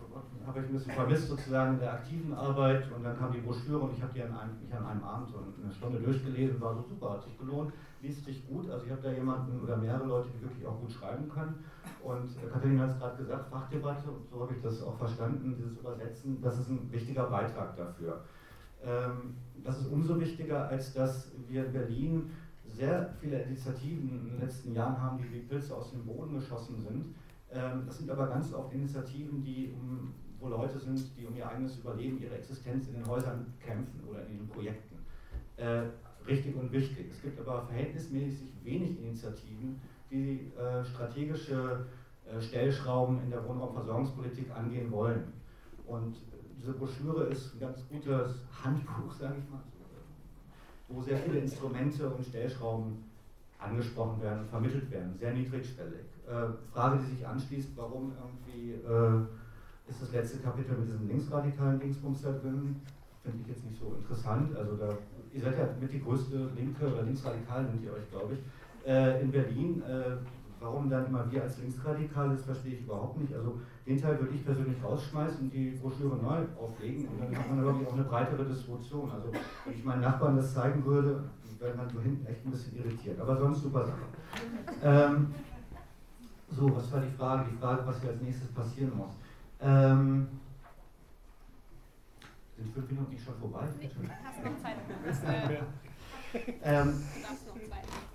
habe 0.46 0.60
ich 0.60 0.66
ein 0.66 0.72
bisschen 0.72 0.92
vermisst 0.92 1.28
sozusagen 1.28 1.74
in 1.74 1.80
der 1.80 1.92
aktiven 1.92 2.34
Arbeit 2.34 2.84
und 2.94 3.04
dann 3.04 3.18
kam 3.18 3.32
die 3.32 3.40
Broschüre 3.40 3.78
und 3.78 3.96
ich 3.96 4.02
habe 4.02 4.12
die 4.12 4.22
an 4.22 4.36
einem, 4.36 4.58
nicht 4.60 4.72
an 4.72 4.86
einem 4.86 5.02
Abend, 5.02 5.30
sondern 5.30 5.54
eine 5.62 5.72
Stunde 5.72 5.98
durchgelesen, 5.98 6.60
war 6.60 6.74
so 6.74 6.82
super, 6.82 7.12
hat 7.12 7.22
sich 7.22 7.38
gelohnt, 7.38 7.72
liest 8.02 8.24
sich 8.24 8.46
gut. 8.48 8.70
Also 8.70 8.86
ich 8.86 8.92
habe 8.92 9.02
da 9.02 9.12
jemanden 9.12 9.60
oder 9.62 9.76
mehrere 9.76 10.06
Leute, 10.06 10.28
die 10.34 10.42
wirklich 10.42 10.66
auch 10.66 10.80
gut 10.80 10.90
schreiben 10.90 11.28
können. 11.28 11.62
Und 12.02 12.30
äh, 12.36 12.48
Katharina 12.50 12.84
hat 12.84 12.90
es 12.90 12.98
gerade 12.98 13.16
gesagt, 13.16 13.50
Fachdebatte, 13.50 14.10
und 14.10 14.28
so 14.30 14.40
habe 14.40 14.54
ich 14.54 14.62
das 14.62 14.82
auch 14.82 14.96
verstanden, 14.96 15.54
dieses 15.56 15.78
Übersetzen, 15.78 16.40
das 16.42 16.58
ist 16.58 16.70
ein 16.70 16.88
wichtiger 16.90 17.24
Beitrag 17.24 17.76
dafür. 17.76 18.20
Ähm, 18.84 19.34
das 19.62 19.80
ist 19.80 19.88
umso 19.88 20.18
wichtiger, 20.18 20.68
als 20.68 20.92
dass 20.94 21.32
wir 21.48 21.66
in 21.66 21.72
Berlin 21.72 22.30
sehr 22.64 23.14
viele 23.20 23.42
Initiativen 23.42 24.08
in 24.10 24.30
den 24.30 24.40
letzten 24.40 24.74
Jahren 24.74 25.00
haben, 25.00 25.18
die 25.18 25.32
wie 25.32 25.40
Pilze 25.40 25.76
aus 25.76 25.90
dem 25.90 26.04
Boden 26.04 26.34
geschossen 26.34 26.80
sind. 26.80 27.14
Ähm, 27.52 27.82
das 27.86 27.98
sind 27.98 28.10
aber 28.10 28.28
ganz 28.28 28.52
oft 28.54 28.72
Initiativen, 28.72 29.42
die, 29.42 29.74
wo 30.38 30.48
Leute 30.48 30.78
sind, 30.78 31.00
die 31.18 31.26
um 31.26 31.36
ihr 31.36 31.48
eigenes 31.48 31.78
Überleben, 31.78 32.22
ihre 32.22 32.36
Existenz 32.36 32.88
in 32.88 32.94
den 32.94 33.06
Häusern 33.06 33.52
kämpfen 33.60 34.02
oder 34.08 34.24
in 34.26 34.38
den 34.38 34.48
Projekten. 34.48 34.96
Äh, 35.56 35.82
richtig 36.26 36.56
und 36.56 36.72
wichtig. 36.72 37.10
Es 37.10 37.20
gibt 37.20 37.40
aber 37.40 37.62
verhältnismäßig 37.66 38.54
wenig 38.62 39.00
Initiativen, 39.02 39.80
die 40.10 40.52
äh, 40.58 40.84
strategische 40.84 41.86
äh, 42.26 42.40
Stellschrauben 42.40 43.22
in 43.22 43.30
der 43.30 43.46
Wohnraumversorgungspolitik 43.46 44.50
angehen 44.54 44.90
wollen. 44.90 45.32
Und 45.86 46.16
diese 46.60 46.72
Broschüre 46.72 47.24
ist 47.24 47.54
ein 47.54 47.60
ganz 47.60 47.88
gutes 47.88 48.42
Handbuch, 48.62 49.12
sage 49.12 49.36
ich 49.38 49.50
mal, 49.50 49.60
wo 50.88 51.00
sehr 51.00 51.16
viele 51.16 51.38
Instrumente 51.38 52.08
und 52.08 52.24
Stellschrauben 52.24 53.04
angesprochen 53.58 54.20
werden, 54.22 54.46
vermittelt 54.48 54.90
werden, 54.90 55.14
sehr 55.18 55.32
niedrigschwellig. 55.32 56.06
Äh, 56.26 56.72
Frage, 56.72 56.98
die 56.98 57.16
sich 57.16 57.26
anschließt, 57.26 57.70
warum 57.76 58.12
irgendwie 58.12 58.72
äh, 58.72 59.90
ist 59.90 60.02
das 60.02 60.12
letzte 60.12 60.38
Kapitel 60.38 60.76
mit 60.76 60.88
diesem 60.88 61.08
linksradikalen 61.08 61.80
Dingsbums 61.80 62.22
da 62.22 62.32
drin, 62.32 62.76
finde 63.22 63.38
ich 63.42 63.48
jetzt 63.48 63.64
nicht 63.64 63.78
so 63.78 63.94
interessant. 63.98 64.54
Also 64.56 64.76
da, 64.76 64.96
ihr 65.32 65.42
seid 65.42 65.58
ja 65.58 65.68
mit 65.80 65.92
die 65.92 66.02
größte 66.02 66.50
Linke 66.56 66.92
oder 66.92 67.02
Linksradikal 67.02 67.64
nennt 67.64 67.84
ihr 67.84 67.92
euch, 67.92 68.10
glaube 68.10 68.34
ich, 68.34 68.88
äh, 68.88 69.22
in 69.22 69.30
Berlin. 69.30 69.82
Warum 70.60 70.90
dann 70.90 71.06
immer 71.06 71.30
wir 71.30 71.42
als 71.42 71.58
Linksradikal, 71.58 72.28
das 72.28 72.44
verstehe 72.44 72.74
ich 72.74 72.82
überhaupt 72.82 73.18
nicht. 73.18 73.32
Also 73.34 73.60
den 73.86 74.00
Teil 74.00 74.20
würde 74.20 74.34
ich 74.34 74.44
persönlich 74.44 74.76
rausschmeißen 74.84 75.40
und 75.40 75.52
die 75.52 75.70
Broschüre 75.70 76.16
neu 76.16 76.44
auflegen 76.60 77.08
und 77.08 77.20
dann 77.20 77.34
hat 77.34 77.48
man, 77.48 77.62
glaube 77.62 77.80
ich, 77.80 77.88
auch 77.88 77.94
eine 77.94 78.04
breitere 78.04 78.44
Distribution. 78.44 79.10
Also 79.10 79.32
wenn 79.64 79.74
ich 79.74 79.84
meinen 79.84 80.02
Nachbarn 80.02 80.36
das 80.36 80.52
zeigen 80.52 80.84
würde, 80.84 81.24
wäre 81.58 81.74
man 81.74 81.88
so 81.88 82.00
hinten 82.00 82.26
echt 82.26 82.44
ein 82.44 82.50
bisschen 82.50 82.76
irritiert. 82.76 83.18
Aber 83.20 83.36
sonst 83.36 83.62
super 83.62 83.86
Sache. 83.86 84.02
Ähm, 84.82 85.34
so, 86.50 86.76
was 86.76 86.90
war 86.92 87.00
die 87.00 87.10
Frage? 87.10 87.50
Die 87.50 87.56
Frage, 87.56 87.86
was 87.86 88.00
hier 88.00 88.10
als 88.10 88.20
nächstes 88.20 88.48
passieren 88.52 88.96
muss. 88.96 89.12
Ähm, 89.60 90.28
sind 92.56 92.74
fünf 92.74 92.90
Minuten 92.90 93.12
nicht 93.12 93.24
schon 93.24 93.36
vorbei? 93.36 93.68
Ich 93.80 93.90
hast 94.24 94.44
noch 94.44 94.62
Zeit. 94.62 94.76
ähm, 96.62 97.02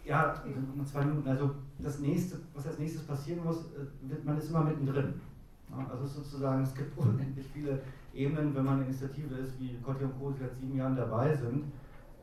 ja, 0.06 0.44
zwei 0.86 1.06
Minuten. 1.06 1.28
Also 1.28 1.52
das 1.80 2.00
nächste, 2.00 2.38
was 2.54 2.68
als 2.68 2.80
nächstes 2.80 3.04
passieren 3.04 3.44
muss, 3.44 3.58
äh, 3.58 4.15
man 4.24 4.38
ist 4.38 4.50
immer 4.50 4.63
mittendrin. 4.63 5.15
Also 5.89 6.06
sozusagen, 6.06 6.63
es 6.63 6.74
gibt 6.74 6.98
unendlich 6.98 7.46
viele 7.54 7.80
Ebenen, 8.13 8.56
wenn 8.56 8.63
man 8.63 8.76
eine 8.76 8.86
Initiative 8.86 9.36
ist, 9.36 9.60
wie 9.60 9.78
Kotti 9.82 10.06
und 10.06 10.18
Co. 10.20 10.32
seit 10.39 10.56
sieben 10.56 10.78
Jahren 10.78 10.96
dabei 10.96 11.36
sind. 11.36 11.65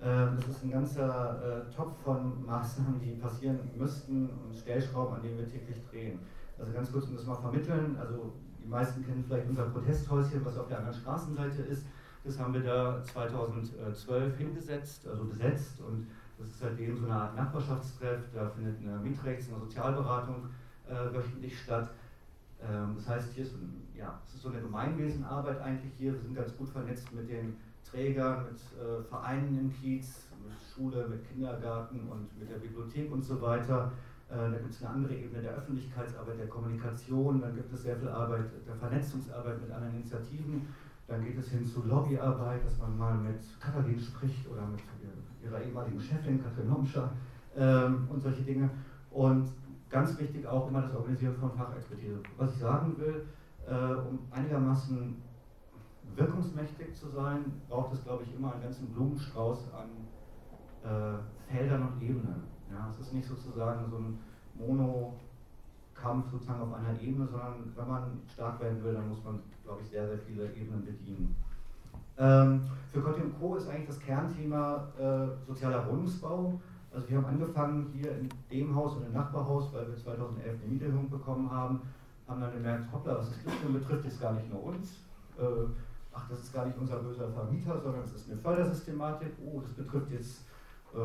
Ähm, 0.02 0.36
das 0.36 0.48
ist 0.48 0.64
ein 0.64 0.70
ganzer 0.70 1.64
äh, 1.68 1.74
Topf 1.74 1.92
von 2.02 2.44
Maßnahmen, 2.46 3.00
die 3.00 3.12
passieren 3.12 3.58
müssten 3.76 4.28
und 4.28 4.54
Stellschrauben, 4.54 5.16
an 5.16 5.22
denen 5.22 5.38
wir 5.38 5.48
täglich 5.48 5.76
drehen. 5.90 6.18
Also 6.58 6.72
ganz 6.72 6.90
kurz, 6.90 7.06
um 7.06 7.16
das 7.16 7.26
mal 7.26 7.36
vermitteln. 7.36 7.96
Also 8.00 8.32
die 8.62 8.68
meisten 8.68 9.04
kennen 9.04 9.24
vielleicht 9.26 9.48
unser 9.48 9.64
Protesthäuschen, 9.64 10.44
was 10.44 10.56
auf 10.56 10.68
der 10.68 10.78
anderen 10.78 10.98
Straßenseite 10.98 11.62
ist. 11.62 11.84
Das 12.24 12.38
haben 12.38 12.54
wir 12.54 12.62
da 12.62 13.02
2012 13.02 14.38
hingesetzt, 14.38 15.08
also 15.08 15.24
besetzt 15.24 15.80
und 15.80 16.06
das 16.42 16.52
ist 16.52 16.60
seitdem 16.60 16.96
so 16.96 17.06
eine 17.06 17.14
Art 17.14 17.36
Nachbarschaftstreff. 17.36 18.20
Da 18.34 18.48
findet 18.50 18.78
eine 18.80 18.98
Mitrechts, 18.98 19.48
eine 19.48 19.60
Sozialberatung 19.60 20.48
äh, 20.88 21.14
wöchentlich 21.14 21.60
statt. 21.60 21.90
Ähm, 22.60 22.94
das 22.96 23.08
heißt, 23.08 23.32
hier 23.32 23.44
ist, 23.44 23.54
ja, 23.96 24.20
es 24.26 24.34
ist 24.34 24.42
so 24.42 24.50
eine 24.50 24.60
Gemeinwesenarbeit 24.60 25.60
eigentlich 25.60 25.92
hier. 25.98 26.12
Wir 26.12 26.20
sind 26.20 26.34
ganz 26.34 26.56
gut 26.56 26.68
vernetzt 26.68 27.12
mit 27.12 27.28
den 27.28 27.56
Trägern, 27.88 28.46
mit 28.46 28.60
äh, 28.80 29.02
Vereinen 29.04 29.58
im 29.58 29.72
Kiez, 29.72 30.28
mit 30.42 30.52
Schule, 30.74 31.06
mit 31.08 31.28
Kindergarten 31.28 32.08
und 32.08 32.38
mit 32.38 32.50
der 32.50 32.56
Bibliothek 32.56 33.12
und 33.12 33.22
so 33.22 33.40
weiter. 33.40 33.92
Äh, 34.28 34.34
da 34.34 34.58
gibt 34.58 34.70
es 34.70 34.82
eine 34.82 34.94
andere 34.94 35.14
Ebene 35.14 35.42
der 35.42 35.52
Öffentlichkeitsarbeit, 35.52 36.38
der 36.38 36.48
Kommunikation, 36.48 37.40
dann 37.40 37.54
gibt 37.54 37.72
es 37.72 37.82
sehr 37.82 37.96
viel 37.96 38.08
Arbeit 38.08 38.46
der 38.66 38.74
Vernetzungsarbeit 38.74 39.60
mit 39.60 39.70
anderen 39.70 39.94
Initiativen. 39.94 40.66
Dann 41.06 41.24
geht 41.24 41.38
es 41.38 41.48
hin 41.50 41.66
zu 41.66 41.82
Lobbyarbeit, 41.84 42.64
dass 42.64 42.78
man 42.78 42.96
mal 42.96 43.14
mit 43.14 43.40
Katharin 43.60 43.98
spricht 43.98 44.48
oder 44.48 44.66
mit 44.66 44.80
ihrer 45.42 45.60
ehemaligen 45.60 46.00
Chefin, 46.00 46.42
Katrin 46.42 46.72
Homscher 46.72 47.10
ähm, 47.56 48.06
und 48.08 48.22
solche 48.22 48.42
Dinge. 48.42 48.70
Und 49.10 49.50
ganz 49.90 50.18
wichtig 50.18 50.46
auch 50.46 50.68
immer 50.68 50.82
das 50.82 50.94
Organisieren 50.94 51.36
von 51.36 51.52
Fachexpertise. 51.52 52.20
Was 52.38 52.52
ich 52.52 52.58
sagen 52.58 52.96
will, 52.98 53.26
äh, 53.66 53.94
um 53.94 54.20
einigermaßen 54.30 55.16
wirkungsmächtig 56.16 56.94
zu 56.94 57.08
sein, 57.10 57.60
braucht 57.68 57.94
es, 57.94 58.04
glaube 58.04 58.24
ich, 58.24 58.34
immer 58.34 58.54
einen 58.54 58.62
ganzen 58.62 58.88
Blumenstrauß 58.88 59.72
an 59.74 59.88
äh, 60.82 61.52
Feldern 61.52 61.88
und 61.88 62.02
Ebenen. 62.02 62.42
Ja, 62.70 62.88
es 62.90 62.98
ist 62.98 63.12
nicht 63.12 63.26
sozusagen 63.26 63.90
so 63.90 63.98
ein 63.98 64.18
Monokampf 66.02 66.30
sozusagen 66.30 66.60
auf 66.60 66.74
einer 66.74 67.00
Ebene, 67.00 67.26
sondern 67.26 67.72
wenn 67.74 67.88
man 67.88 68.20
stark 68.32 68.60
werden 68.60 68.82
will, 68.82 68.94
dann 68.94 69.08
muss 69.08 69.22
man, 69.24 69.40
glaube 69.64 69.82
ich, 69.82 69.88
sehr, 69.88 70.06
sehr 70.06 70.18
viele 70.18 70.52
Ebenen 70.52 70.84
bedienen. 70.84 71.34
Ähm, 72.18 72.62
für 72.92 73.00
und 73.02 73.38
Co. 73.40 73.56
ist 73.56 73.68
eigentlich 73.68 73.86
das 73.86 74.00
Kernthema 74.00 74.88
äh, 74.98 75.46
sozialer 75.46 75.88
Wohnungsbau. 75.88 76.60
Also 76.92 77.08
wir 77.08 77.16
haben 77.16 77.24
angefangen 77.24 77.90
hier 77.94 78.18
in 78.18 78.28
dem 78.50 78.74
Haus 78.74 78.96
und 78.96 79.06
im 79.06 79.12
Nachbarhaus, 79.12 79.72
weil 79.72 79.88
wir 79.88 79.96
2011 79.96 80.60
eine 80.62 80.72
Mieterhöhung 80.72 81.08
bekommen 81.08 81.50
haben, 81.50 81.80
haben 82.28 82.40
dann 82.40 82.52
gemerkt, 82.52 82.92
hoppla, 82.92 83.16
was 83.16 83.30
ist 83.30 83.46
das 83.46 83.54
denn, 83.62 83.72
betrifft 83.72 84.04
jetzt 84.04 84.20
gar 84.20 84.34
nicht 84.34 84.50
nur 84.52 84.62
uns. 84.62 84.98
Äh, 85.38 85.42
ach, 86.12 86.28
das 86.28 86.40
ist 86.40 86.52
gar 86.52 86.66
nicht 86.66 86.76
unser 86.78 86.98
böser 86.98 87.30
Vermieter, 87.30 87.80
sondern 87.80 88.02
es 88.02 88.14
ist 88.14 88.30
eine 88.30 88.38
Fördersystematik. 88.40 89.32
Oh, 89.42 89.60
das 89.62 89.72
betrifft 89.72 90.10
jetzt 90.10 90.44
äh, 90.94 90.98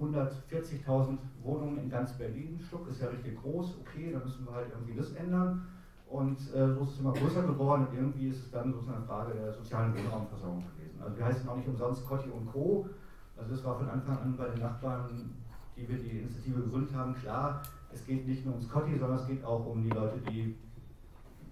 140.000 0.00 1.18
Wohnungen 1.42 1.78
in 1.78 1.90
ganz 1.90 2.12
Berlin. 2.12 2.60
Schluck 2.60 2.88
ist 2.88 3.00
ja 3.00 3.08
richtig 3.08 3.40
groß, 3.40 3.78
okay, 3.80 4.12
dann 4.12 4.24
müssen 4.24 4.46
wir 4.46 4.52
halt 4.52 4.70
irgendwie 4.70 4.96
das 4.96 5.12
ändern. 5.12 5.66
Und 6.08 6.38
äh, 6.54 6.72
so 6.72 6.82
ist 6.82 6.92
es 6.92 7.00
immer 7.00 7.12
größer 7.12 7.42
geworden 7.42 7.88
und 7.88 7.96
irgendwie 7.96 8.28
ist 8.28 8.44
es 8.44 8.50
dann 8.50 8.72
sozusagen 8.72 8.98
eine 8.98 9.06
Frage 9.06 9.34
der 9.34 9.52
sozialen 9.52 9.92
Wohnraumversorgung 9.92 10.64
gewesen. 10.76 11.00
Also 11.02 11.16
wir 11.16 11.24
heißen 11.24 11.48
auch 11.48 11.56
nicht 11.56 11.68
umsonst 11.68 12.06
Cotti 12.06 12.30
und 12.30 12.46
Co. 12.46 12.88
Also 13.36 13.50
das 13.50 13.64
war 13.64 13.76
von 13.76 13.88
Anfang 13.88 14.18
an 14.18 14.36
bei 14.36 14.48
den 14.48 14.60
Nachbarn, 14.60 15.34
die 15.76 15.88
wir 15.88 15.98
die 15.98 16.20
Initiative 16.20 16.62
gegründet 16.62 16.94
haben, 16.94 17.14
klar, 17.14 17.62
es 17.92 18.04
geht 18.06 18.26
nicht 18.26 18.44
nur 18.44 18.54
ums 18.54 18.68
Cotti, 18.68 18.98
sondern 18.98 19.18
es 19.18 19.26
geht 19.26 19.44
auch 19.44 19.66
um 19.66 19.82
die 19.82 19.90
Leute, 19.90 20.18
die 20.30 20.56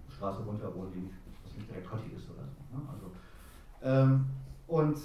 Straße 0.09 0.41
runter 0.43 0.73
wohnen, 0.73 0.91
die 0.93 0.99
nicht, 0.99 1.15
was 1.43 1.53
nicht 1.55 1.69
direkt 1.69 1.89
Cotti 1.89 2.11
ist 2.15 2.29
oder 2.29 2.43
so. 2.47 2.77
Ne? 2.77 2.81
Also, 2.91 3.11
ähm, 3.81 4.25
und 4.67 4.97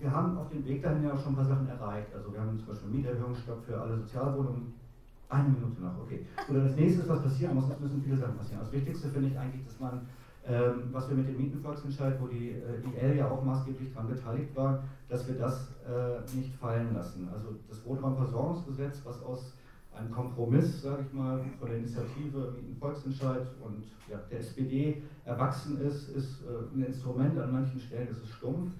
wir 0.00 0.10
haben 0.10 0.38
auf 0.38 0.48
dem 0.48 0.64
Weg 0.64 0.82
dahin 0.82 1.04
ja 1.04 1.16
schon 1.16 1.32
ein 1.32 1.36
paar 1.36 1.44
Sachen 1.44 1.68
erreicht. 1.68 2.08
Also 2.14 2.32
wir 2.32 2.40
haben 2.40 2.58
zum 2.58 2.68
Beispiel 2.68 2.90
Mieterhöhungsstopp 2.90 3.64
für 3.64 3.80
alle 3.80 3.96
Sozialwohnungen 3.98 4.74
eine 5.28 5.48
Minute 5.48 5.80
noch, 5.80 5.98
okay. 6.00 6.26
Oder 6.48 6.64
das 6.64 6.74
nächste, 6.74 7.08
was 7.08 7.22
passieren 7.22 7.54
muss, 7.54 7.70
es 7.70 7.78
müssen 7.78 8.02
viele 8.02 8.16
Sachen 8.16 8.36
passieren. 8.36 8.60
Das 8.60 8.72
Wichtigste 8.72 9.08
finde 9.08 9.28
ich 9.28 9.38
eigentlich, 9.38 9.64
dass 9.64 9.78
man, 9.78 10.06
ähm, 10.46 10.88
was 10.90 11.08
wir 11.08 11.16
mit 11.16 11.28
dem 11.28 11.36
Mietenvolksentscheid, 11.36 12.20
wo 12.20 12.26
die 12.26 12.50
äh, 12.50 13.10
IL 13.10 13.16
ja 13.16 13.30
auch 13.30 13.44
maßgeblich 13.44 13.92
daran 13.92 14.08
beteiligt 14.08 14.56
war, 14.56 14.82
dass 15.08 15.28
wir 15.28 15.36
das 15.36 15.74
äh, 15.86 16.36
nicht 16.36 16.54
fallen 16.56 16.94
lassen. 16.94 17.28
Also 17.32 17.54
das 17.68 17.84
Wohnraumversorgungsgesetz, 17.84 19.02
was 19.04 19.22
aus 19.22 19.52
ein 19.94 20.10
Kompromiss, 20.10 20.82
sage 20.82 21.04
ich 21.06 21.12
mal, 21.12 21.44
von 21.58 21.68
der 21.68 21.78
Initiative 21.78 22.54
wie 22.56 22.72
ein 22.72 22.76
Volksentscheid 22.78 23.46
und 23.62 23.84
ja, 24.08 24.18
der 24.30 24.40
SPD 24.40 25.02
erwachsen 25.24 25.80
ist, 25.80 26.08
ist 26.10 26.42
äh, 26.42 26.74
ein 26.74 26.84
Instrument, 26.84 27.38
an 27.38 27.52
manchen 27.52 27.80
Stellen 27.80 28.08
ist 28.08 28.22
es 28.22 28.30
stumpf. 28.30 28.72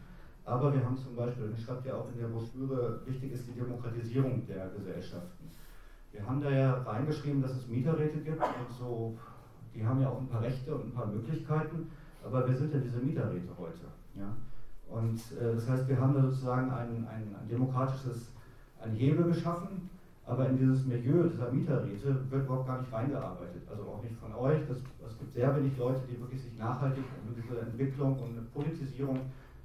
Aber 0.51 0.75
wir 0.75 0.85
haben 0.85 0.97
zum 0.97 1.15
Beispiel, 1.15 1.53
ich 1.57 1.65
schreibe 1.65 1.89
ja 1.89 1.95
auch 1.95 2.09
in 2.13 2.19
der 2.19 2.27
Broschüre, 2.27 3.01
wichtig 3.07 3.33
ist 3.33 3.47
die 3.47 3.53
Demokratisierung 3.53 4.45
der 4.49 4.69
Gesellschaften. 4.71 5.49
Wir 6.11 6.27
haben 6.27 6.41
da 6.41 6.51
ja 6.51 6.75
reingeschrieben, 6.83 7.41
dass 7.41 7.53
es 7.53 7.69
Mieterräte 7.69 8.19
gibt 8.19 8.43
und 8.43 8.73
so, 8.77 9.17
die 9.73 9.87
haben 9.87 10.01
ja 10.01 10.09
auch 10.09 10.19
ein 10.19 10.27
paar 10.27 10.43
Rechte 10.43 10.75
und 10.75 10.87
ein 10.87 10.93
paar 10.93 11.07
Möglichkeiten, 11.07 11.89
aber 12.25 12.49
wer 12.49 12.57
sind 12.57 12.75
denn 12.75 12.83
diese 12.83 12.99
Mieterräte 12.99 13.53
heute? 13.57 13.87
Ja? 14.17 14.35
Und 14.89 15.21
äh, 15.41 15.55
das 15.55 15.69
heißt, 15.69 15.89
wir 15.89 16.01
haben 16.01 16.15
da 16.15 16.23
sozusagen 16.23 16.69
ein, 16.73 17.07
ein, 17.07 17.37
ein 17.41 17.49
demokratisches 17.49 18.33
ein 18.83 18.95
Hebel 18.95 19.27
geschaffen, 19.27 19.89
aber 20.27 20.49
in 20.49 20.59
dieses 20.59 20.85
Milieu 20.85 21.29
dieser 21.29 21.53
Mieterräte 21.53 22.29
wird 22.29 22.45
überhaupt 22.45 22.67
gar 22.67 22.81
nicht 22.81 22.93
reingearbeitet. 22.93 23.63
Also 23.71 23.85
auch 23.85 24.03
nicht 24.03 24.17
von 24.17 24.35
euch. 24.35 24.61
Es 24.69 25.19
gibt 25.19 25.33
sehr 25.33 25.55
wenig 25.57 25.77
Leute, 25.79 26.01
die 26.11 26.19
wirklich 26.19 26.43
sich 26.43 26.59
nachhaltig 26.59 27.05
um 27.25 27.35
diese 27.35 27.61
Entwicklung 27.61 28.19
und 28.19 28.53
Politisierung 28.53 29.21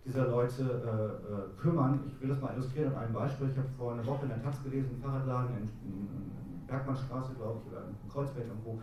dieser 0.05 0.27
Leute 0.27 0.61
äh, 0.61 1.33
äh, 1.33 1.61
kümmern. 1.61 1.99
Ich 2.07 2.21
will 2.21 2.29
das 2.29 2.39
mal 2.39 2.53
illustrieren 2.53 2.93
an 2.93 3.03
einem 3.03 3.13
Beispiel. 3.13 3.49
Ich 3.49 3.57
habe 3.57 3.67
vor 3.77 3.93
einer 3.93 4.05
Woche 4.05 4.23
in 4.23 4.29
der 4.29 4.43
Taz 4.43 4.63
gelesen, 4.63 4.91
im 4.95 5.01
Fahrradladen 5.01 5.57
in, 5.57 5.63
in 5.63 6.67
Bergmannstraße, 6.67 7.33
glaube 7.33 7.59
ich, 7.59 7.71
oder 7.71 7.83
in 7.87 8.09
Kreuzberg 8.09 8.45
irgendwo, 8.47 8.79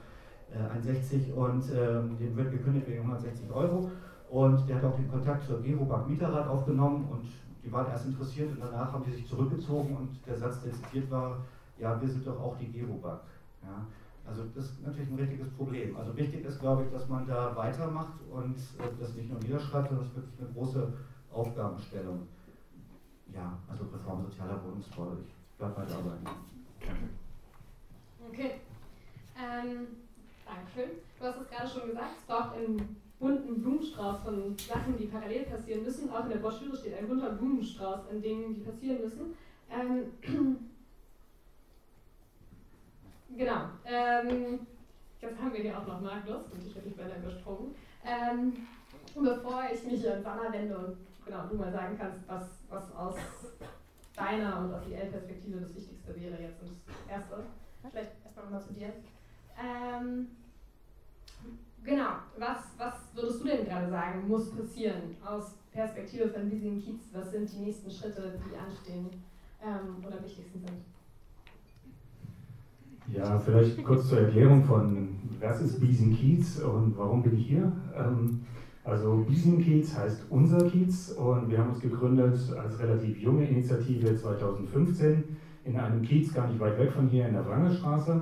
äh, 0.53 0.59
61 0.75 1.33
und 1.33 1.65
ähm, 1.73 2.19
dem 2.19 2.37
wird 2.37 2.51
gekündigt 2.51 2.89
wegen 2.89 3.03
160 3.03 3.51
Euro. 3.53 3.91
Und 4.31 4.69
der 4.69 4.77
hat 4.77 4.85
auch 4.85 4.97
den 4.97 5.11
Kontakt 5.11 5.45
zur 5.45 5.63
Gerobank 5.63 6.09
Mieterrat 6.09 6.49
aufgenommen 6.49 7.07
und 7.11 7.27
die 7.65 7.71
waren 7.71 7.87
erst 7.87 8.07
interessiert 8.07 8.51
und 8.51 8.61
danach 8.61 8.93
haben 8.93 9.05
die 9.05 9.13
sich 9.13 9.29
zurückgezogen 9.29 9.97
und 9.97 10.27
der 10.27 10.37
Satz, 10.37 10.63
der 10.63 10.73
zitiert 10.73 11.11
war, 11.11 11.45
ja, 11.79 12.01
wir 12.01 12.09
sind 12.09 12.27
doch 12.27 12.41
auch 12.41 12.57
die 12.57 12.73
Gerobank. 12.73 13.21
Ja. 13.63 13.87
Also 14.27 14.45
das 14.55 14.65
ist 14.67 14.87
natürlich 14.87 15.11
ein 15.11 15.19
richtiges 15.19 15.51
Problem. 15.51 15.97
Also 15.97 16.17
wichtig 16.17 16.45
ist, 16.45 16.61
glaube 16.61 16.85
ich, 16.85 16.91
dass 16.91 17.09
man 17.09 17.27
da 17.27 17.55
weitermacht 17.57 18.15
und 18.31 18.57
äh, 18.57 18.89
das 18.99 19.15
nicht 19.15 19.31
nur 19.31 19.41
niederschreibt, 19.41 19.89
sondern 19.89 20.07
es 20.07 20.13
ist 20.13 20.17
wirklich 20.17 20.41
eine 20.41 20.53
große 20.55 20.93
Aufgabenstellung. 21.33 22.29
Ja, 23.35 23.59
also 23.71 23.85
Reform 23.85 24.25
sozialer 24.25 24.63
Wohnungsbau. 24.65 25.17
Ich 25.21 25.59
bleibe 25.59 25.77
weiter 25.77 25.97
arbeiten. 25.97 26.27
Okay. 28.29 28.53
Ähm, 29.39 29.87
Dankeschön. 30.45 30.99
Du 31.19 31.25
hast 31.25 31.41
es 31.41 31.49
gerade 31.49 31.69
schon 31.69 31.89
gesagt, 31.89 32.11
es 32.19 32.27
braucht 32.27 32.57
einen 32.57 33.03
bunten 33.19 33.63
Blumenstrauß 33.63 34.21
von 34.25 34.57
Sachen, 34.59 34.99
die 34.99 35.07
parallel 35.07 35.45
passieren 35.45 35.85
müssen. 35.85 36.11
Auch 36.11 36.25
in 36.25 36.31
der 36.31 36.39
Broschüre 36.39 36.77
steht 36.77 36.99
ein 36.99 37.09
bunter 37.09 37.31
Blumenstrauß 37.31 38.09
an 38.11 38.21
Dingen, 38.21 38.55
die 38.55 38.61
passieren 38.61 39.01
müssen. 39.01 39.35
Ähm, 39.71 40.13
genau. 43.37 43.61
Ähm, 43.87 44.67
jetzt 45.21 45.39
haben 45.41 45.53
wir 45.53 45.61
hier 45.61 45.79
auch 45.79 45.87
noch 45.87 46.01
Magnus 46.01 46.43
und 46.53 46.67
ich 46.67 46.75
habe 46.75 46.87
mich 46.87 46.97
beinahe 46.97 47.19
übersprungen. 47.19 47.75
Ähm, 48.05 48.53
bevor 49.15 49.63
ich 49.73 49.85
mich 49.85 50.11
an 50.11 50.23
Sanna 50.23 50.53
wende 50.53 50.77
und 50.77 50.97
genau, 51.25 51.47
du 51.49 51.57
mal 51.57 51.73
sagen 51.73 51.97
kannst, 51.99 52.29
was, 52.29 52.65
was 52.69 52.95
aus 52.95 53.17
deiner 54.17 54.61
und 54.61 54.73
aus 54.73 54.87
IL-Perspektive 54.87 55.61
das 55.61 55.75
Wichtigste 55.75 56.15
wäre 56.21 56.41
jetzt 56.41 56.63
und 56.63 56.71
das 56.87 57.09
Erste. 57.09 57.45
Vielleicht 57.91 58.13
erstmal 58.25 58.45
nochmal 58.45 58.63
zu 58.63 58.75
dir. 58.75 58.93
Ähm, 59.59 60.29
genau, 61.83 62.11
was, 62.39 62.59
was 62.79 62.95
würdest 63.15 63.41
du 63.41 63.45
denn 63.47 63.65
gerade 63.65 63.89
sagen, 63.89 64.29
muss 64.29 64.51
passieren 64.51 65.17
aus 65.25 65.57
Perspektive 65.73 66.29
von 66.29 66.49
Leasing 66.49 66.81
Kiez? 66.81 67.01
Was 67.13 67.31
sind 67.31 67.51
die 67.53 67.59
nächsten 67.59 67.91
Schritte, 67.91 68.39
die 68.51 68.57
anstehen 68.57 69.11
ähm, 69.63 70.05
oder 70.07 70.23
wichtigsten 70.23 70.61
sind? 70.61 70.83
Ja, 73.09 73.39
vielleicht 73.39 73.83
kurz 73.85 74.09
zur 74.09 74.21
Erklärung 74.21 74.63
von, 74.63 75.19
was 75.41 75.61
ist 75.61 75.81
Biesen 75.81 76.15
Kiez 76.15 76.59
und 76.59 76.97
warum 76.97 77.23
bin 77.23 77.37
ich 77.37 77.47
hier? 77.47 77.73
Ähm, 77.97 78.43
also 78.85 79.25
Biesen 79.29 79.63
Kiez 79.63 79.97
heißt 79.97 80.27
unser 80.31 80.69
Kiez 80.69 81.13
und 81.13 81.51
wir 81.51 81.59
haben 81.59 81.71
uns 81.71 81.81
gegründet 81.81 82.37
als 82.59 82.79
relativ 82.81 83.17
junge 83.19 83.47
Initiative 83.49 84.17
2015 84.17 85.25
in 85.65 85.77
einem 85.77 86.03
Kiez 86.03 86.35
gar 86.35 86.49
nicht 86.49 86.59
weit 86.59 86.79
weg 86.79 86.93
von 86.93 87.09
hier 87.09 87.29
in 87.29 87.35
der 87.35 87.47
Wrangelstraße 87.47 88.21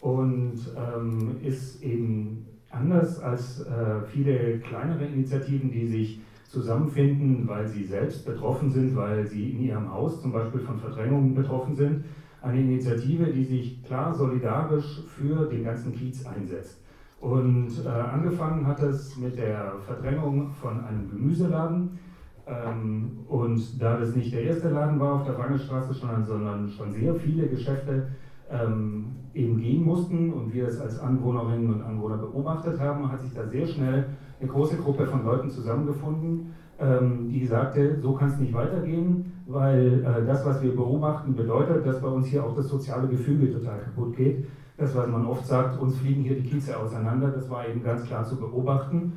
und 0.00 0.58
ähm, 0.74 1.36
ist 1.42 1.82
eben 1.82 2.46
anders 2.70 3.20
als 3.20 3.60
äh, 3.60 4.00
viele 4.10 4.58
kleinere 4.60 5.04
Initiativen, 5.04 5.70
die 5.70 5.86
sich 5.86 6.20
zusammenfinden, 6.48 7.46
weil 7.46 7.68
sie 7.68 7.84
selbst 7.84 8.24
betroffen 8.24 8.70
sind, 8.70 8.96
weil 8.96 9.26
sie 9.26 9.50
in 9.50 9.60
ihrem 9.60 9.92
Haus 9.92 10.22
zum 10.22 10.32
Beispiel 10.32 10.60
von 10.60 10.78
Verdrängungen 10.78 11.34
betroffen 11.34 11.74
sind. 11.74 12.04
Eine 12.40 12.60
Initiative, 12.60 13.26
die 13.26 13.44
sich 13.44 13.84
klar 13.84 14.14
solidarisch 14.14 15.02
für 15.08 15.46
den 15.46 15.62
ganzen 15.62 15.92
Kiez 15.92 16.24
einsetzt. 16.24 16.80
Und 17.20 17.68
äh, 17.84 17.88
angefangen 17.88 18.66
hat 18.66 18.82
es 18.82 19.16
mit 19.16 19.36
der 19.36 19.74
Verdrängung 19.86 20.50
von 20.60 20.82
einem 20.84 21.10
Gemüseladen. 21.10 21.98
Ähm, 22.46 23.18
und 23.28 23.80
da 23.80 23.98
das 23.98 24.16
nicht 24.16 24.32
der 24.32 24.42
erste 24.42 24.70
Laden 24.70 24.98
war 24.98 25.16
auf 25.16 25.24
der 25.24 25.38
Wangelstraße, 25.38 25.92
sondern, 25.92 26.24
sondern 26.24 26.68
schon 26.70 26.92
sehr 26.92 27.14
viele 27.14 27.46
Geschäfte 27.48 28.08
ähm, 28.50 29.06
eben 29.34 29.58
gehen 29.58 29.84
mussten 29.84 30.32
und 30.32 30.52
wir 30.52 30.66
es 30.66 30.80
als 30.80 30.98
Anwohnerinnen 30.98 31.72
und 31.72 31.82
Anwohner 31.82 32.16
beobachtet 32.16 32.80
haben, 32.80 33.10
hat 33.10 33.20
sich 33.20 33.32
da 33.34 33.46
sehr 33.46 33.66
schnell 33.66 34.06
eine 34.40 34.48
große 34.48 34.76
Gruppe 34.78 35.06
von 35.06 35.24
Leuten 35.24 35.50
zusammengefunden, 35.50 36.54
ähm, 36.80 37.28
die 37.28 37.46
sagte, 37.46 38.00
so 38.00 38.14
kann 38.14 38.30
es 38.30 38.38
nicht 38.38 38.54
weitergehen, 38.54 39.32
weil 39.46 40.04
äh, 40.04 40.26
das, 40.26 40.44
was 40.44 40.62
wir 40.62 40.74
beobachten, 40.74 41.36
bedeutet, 41.36 41.86
dass 41.86 42.00
bei 42.00 42.08
uns 42.08 42.26
hier 42.26 42.44
auch 42.44 42.56
das 42.56 42.68
soziale 42.68 43.06
Gefüge 43.08 43.52
total 43.52 43.80
kaputt 43.80 44.16
geht. 44.16 44.46
Das, 44.80 44.94
was 44.94 45.06
man 45.08 45.26
oft 45.26 45.46
sagt, 45.46 45.78
uns 45.78 45.98
fliegen 45.98 46.22
hier 46.22 46.36
die 46.36 46.48
Kieze 46.48 46.74
auseinander, 46.74 47.28
das 47.28 47.50
war 47.50 47.68
eben 47.68 47.82
ganz 47.82 48.02
klar 48.04 48.24
zu 48.24 48.36
beobachten. 48.36 49.12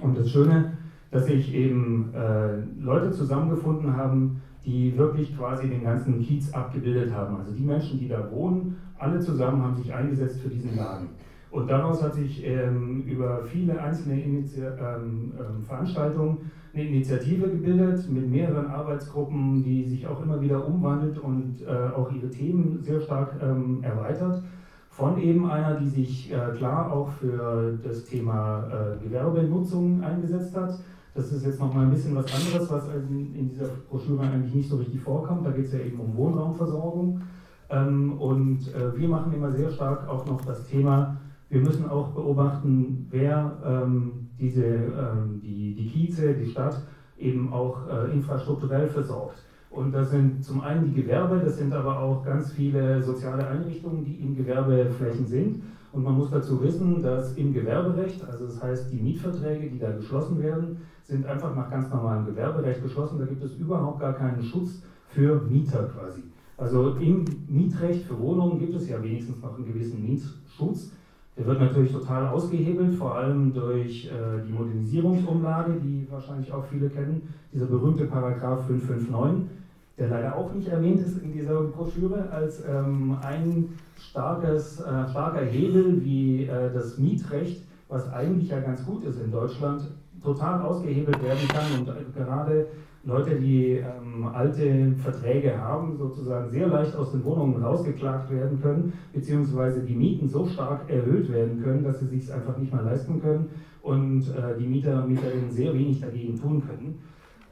Und 0.00 0.16
das 0.16 0.30
Schöne, 0.30 0.78
dass 1.10 1.26
sich 1.26 1.52
eben 1.52 2.14
äh, 2.14 2.60
Leute 2.78 3.10
zusammengefunden 3.10 3.96
haben, 3.96 4.40
die 4.64 4.96
wirklich 4.96 5.36
quasi 5.36 5.68
den 5.68 5.82
ganzen 5.82 6.20
Kiez 6.20 6.52
abgebildet 6.52 7.12
haben. 7.12 7.36
Also 7.36 7.52
die 7.52 7.64
Menschen, 7.64 7.98
die 7.98 8.06
da 8.06 8.30
wohnen, 8.30 8.76
alle 8.96 9.18
zusammen 9.18 9.60
haben 9.60 9.74
sich 9.74 9.92
eingesetzt 9.92 10.40
für 10.40 10.50
diesen 10.50 10.76
Laden. 10.76 11.08
Und 11.50 11.68
daraus 11.68 12.00
hat 12.00 12.14
sich 12.14 12.46
ähm, 12.46 13.02
über 13.08 13.42
viele 13.42 13.80
einzelne 13.80 14.22
Inizi 14.22 14.60
ähm, 14.60 15.32
ähm, 15.36 15.64
Veranstaltungen 15.64 16.50
eine 16.76 16.88
Initiative 16.88 17.48
gebildet 17.48 18.10
mit 18.10 18.30
mehreren 18.30 18.66
Arbeitsgruppen, 18.66 19.62
die 19.62 19.84
sich 19.84 20.06
auch 20.06 20.22
immer 20.22 20.40
wieder 20.40 20.66
umwandelt 20.66 21.18
und 21.18 21.62
äh, 21.62 21.70
auch 21.70 22.12
ihre 22.12 22.28
Themen 22.28 22.82
sehr 22.82 23.00
stark 23.00 23.40
ähm, 23.42 23.82
erweitert. 23.82 24.42
Von 24.90 25.18
eben 25.18 25.50
einer, 25.50 25.80
die 25.80 25.88
sich 25.88 26.32
äh, 26.32 26.36
klar 26.56 26.92
auch 26.92 27.10
für 27.12 27.78
das 27.82 28.04
Thema 28.04 28.66
äh, 28.68 29.02
Gewerbenutzung 29.02 30.02
eingesetzt 30.02 30.54
hat, 30.54 30.78
das 31.14 31.32
ist 31.32 31.46
jetzt 31.46 31.60
nochmal 31.60 31.86
ein 31.86 31.90
bisschen 31.90 32.14
was 32.14 32.26
anderes, 32.26 32.70
was 32.70 32.88
in, 32.94 33.34
in, 33.34 33.48
dieser 33.48 33.68
Broschüre 33.88 34.22
eigentlich 34.22 34.54
nicht 34.54 34.68
so 34.68 34.76
richtig 34.76 35.00
vorkommt. 35.00 35.46
Da 35.46 35.50
geht 35.52 35.64
es 35.64 35.72
ja 35.72 35.78
eben 35.78 35.98
um 35.98 36.14
Wohnraumversorgung. 36.14 37.22
Ähm, 37.70 38.18
und 38.20 38.74
äh, 38.74 38.98
wir 38.98 39.08
machen 39.08 39.32
immer 39.32 39.50
sehr 39.50 39.70
stark 39.70 40.06
auch 40.08 40.26
noch 40.26 40.44
das 40.44 40.66
Thema, 40.66 41.16
wir 41.48 41.60
müssen 41.60 41.88
auch 41.88 42.08
beobachten, 42.08 43.06
wer 43.10 43.56
ähm, 43.64 44.25
diese, 44.38 44.64
ähm, 44.64 45.40
die, 45.42 45.74
die 45.74 45.86
Kieze, 45.86 46.34
die 46.34 46.50
Stadt 46.50 46.80
eben 47.18 47.52
auch 47.52 47.88
äh, 47.88 48.12
infrastrukturell 48.12 48.88
versorgt. 48.88 49.42
Und 49.70 49.92
das 49.92 50.10
sind 50.10 50.44
zum 50.44 50.60
einen 50.60 50.84
die 50.84 51.02
Gewerbe, 51.02 51.40
das 51.44 51.56
sind 51.56 51.72
aber 51.72 52.00
auch 52.00 52.24
ganz 52.24 52.52
viele 52.52 53.02
soziale 53.02 53.46
Einrichtungen, 53.46 54.04
die 54.04 54.14
in 54.14 54.34
Gewerbeflächen 54.36 55.26
sind. 55.26 55.62
Und 55.92 56.02
man 56.02 56.14
muss 56.14 56.30
dazu 56.30 56.62
wissen, 56.62 57.02
dass 57.02 57.36
im 57.36 57.52
Gewerberecht, 57.52 58.22
also 58.24 58.46
das 58.46 58.62
heißt 58.62 58.92
die 58.92 58.96
Mietverträge, 58.96 59.70
die 59.70 59.78
da 59.78 59.92
geschlossen 59.92 60.42
werden, 60.42 60.78
sind 61.04 61.26
einfach 61.26 61.54
nach 61.54 61.70
ganz 61.70 61.90
normalem 61.90 62.26
Gewerberecht 62.26 62.82
geschlossen. 62.82 63.18
Da 63.18 63.24
gibt 63.24 63.42
es 63.42 63.54
überhaupt 63.54 64.00
gar 64.00 64.14
keinen 64.14 64.42
Schutz 64.42 64.82
für 65.08 65.40
Mieter 65.42 65.84
quasi. 65.84 66.22
Also 66.58 66.96
im 66.96 67.24
Mietrecht 67.48 68.04
für 68.04 68.18
Wohnungen 68.18 68.58
gibt 68.58 68.74
es 68.74 68.88
ja 68.88 69.02
wenigstens 69.02 69.42
noch 69.42 69.56
einen 69.56 69.66
gewissen 69.66 70.02
Mietschutz. 70.02 70.90
Der 71.36 71.44
wird 71.44 71.60
natürlich 71.60 71.92
total 71.92 72.28
ausgehebelt, 72.28 72.94
vor 72.94 73.14
allem 73.14 73.52
durch 73.52 74.06
äh, 74.06 74.42
die 74.46 74.52
Modernisierungsumlage, 74.52 75.74
die 75.82 76.06
wahrscheinlich 76.10 76.50
auch 76.50 76.64
viele 76.64 76.88
kennen, 76.88 77.34
dieser 77.52 77.66
berühmte 77.66 78.06
Paragraph 78.06 78.66
559, 78.66 79.50
der 79.98 80.08
leider 80.08 80.36
auch 80.36 80.52
nicht 80.54 80.68
erwähnt 80.68 81.00
ist 81.00 81.22
in 81.22 81.32
dieser 81.32 81.62
Broschüre 81.62 82.30
als 82.30 82.62
ähm, 82.66 83.18
ein 83.22 83.68
starkes, 83.98 84.80
äh, 84.80 85.08
starker 85.10 85.44
Hebel, 85.44 86.02
wie 86.02 86.44
äh, 86.44 86.72
das 86.72 86.96
Mietrecht, 86.96 87.62
was 87.88 88.10
eigentlich 88.12 88.48
ja 88.48 88.60
ganz 88.60 88.84
gut 88.84 89.04
ist 89.04 89.20
in 89.20 89.30
Deutschland, 89.30 89.82
total 90.22 90.62
ausgehebelt 90.62 91.22
werden 91.22 91.48
kann. 91.48 91.80
Und 91.80 92.14
gerade 92.14 92.66
Leute, 93.06 93.36
die 93.36 93.74
ähm, 93.74 94.26
alte 94.32 94.92
Verträge 94.96 95.56
haben, 95.56 95.96
sozusagen 95.96 96.50
sehr 96.50 96.66
leicht 96.66 96.96
aus 96.96 97.12
den 97.12 97.24
Wohnungen 97.24 97.62
rausgeklagt 97.62 98.30
werden 98.30 98.60
können, 98.60 98.94
beziehungsweise 99.12 99.84
die 99.84 99.94
Mieten 99.94 100.28
so 100.28 100.44
stark 100.44 100.90
erhöht 100.90 101.32
werden 101.32 101.62
können, 101.62 101.84
dass 101.84 102.00
sie 102.00 102.06
sich 102.06 102.32
einfach 102.32 102.58
nicht 102.58 102.72
mehr 102.72 102.82
leisten 102.82 103.20
können 103.20 103.50
und 103.82 104.22
äh, 104.34 104.58
die 104.58 104.66
Mieter 104.66 105.04
und 105.04 105.10
Mieterinnen 105.10 105.50
sehr 105.50 105.72
wenig 105.72 106.00
dagegen 106.00 106.36
tun 106.36 106.62
können. 106.66 106.98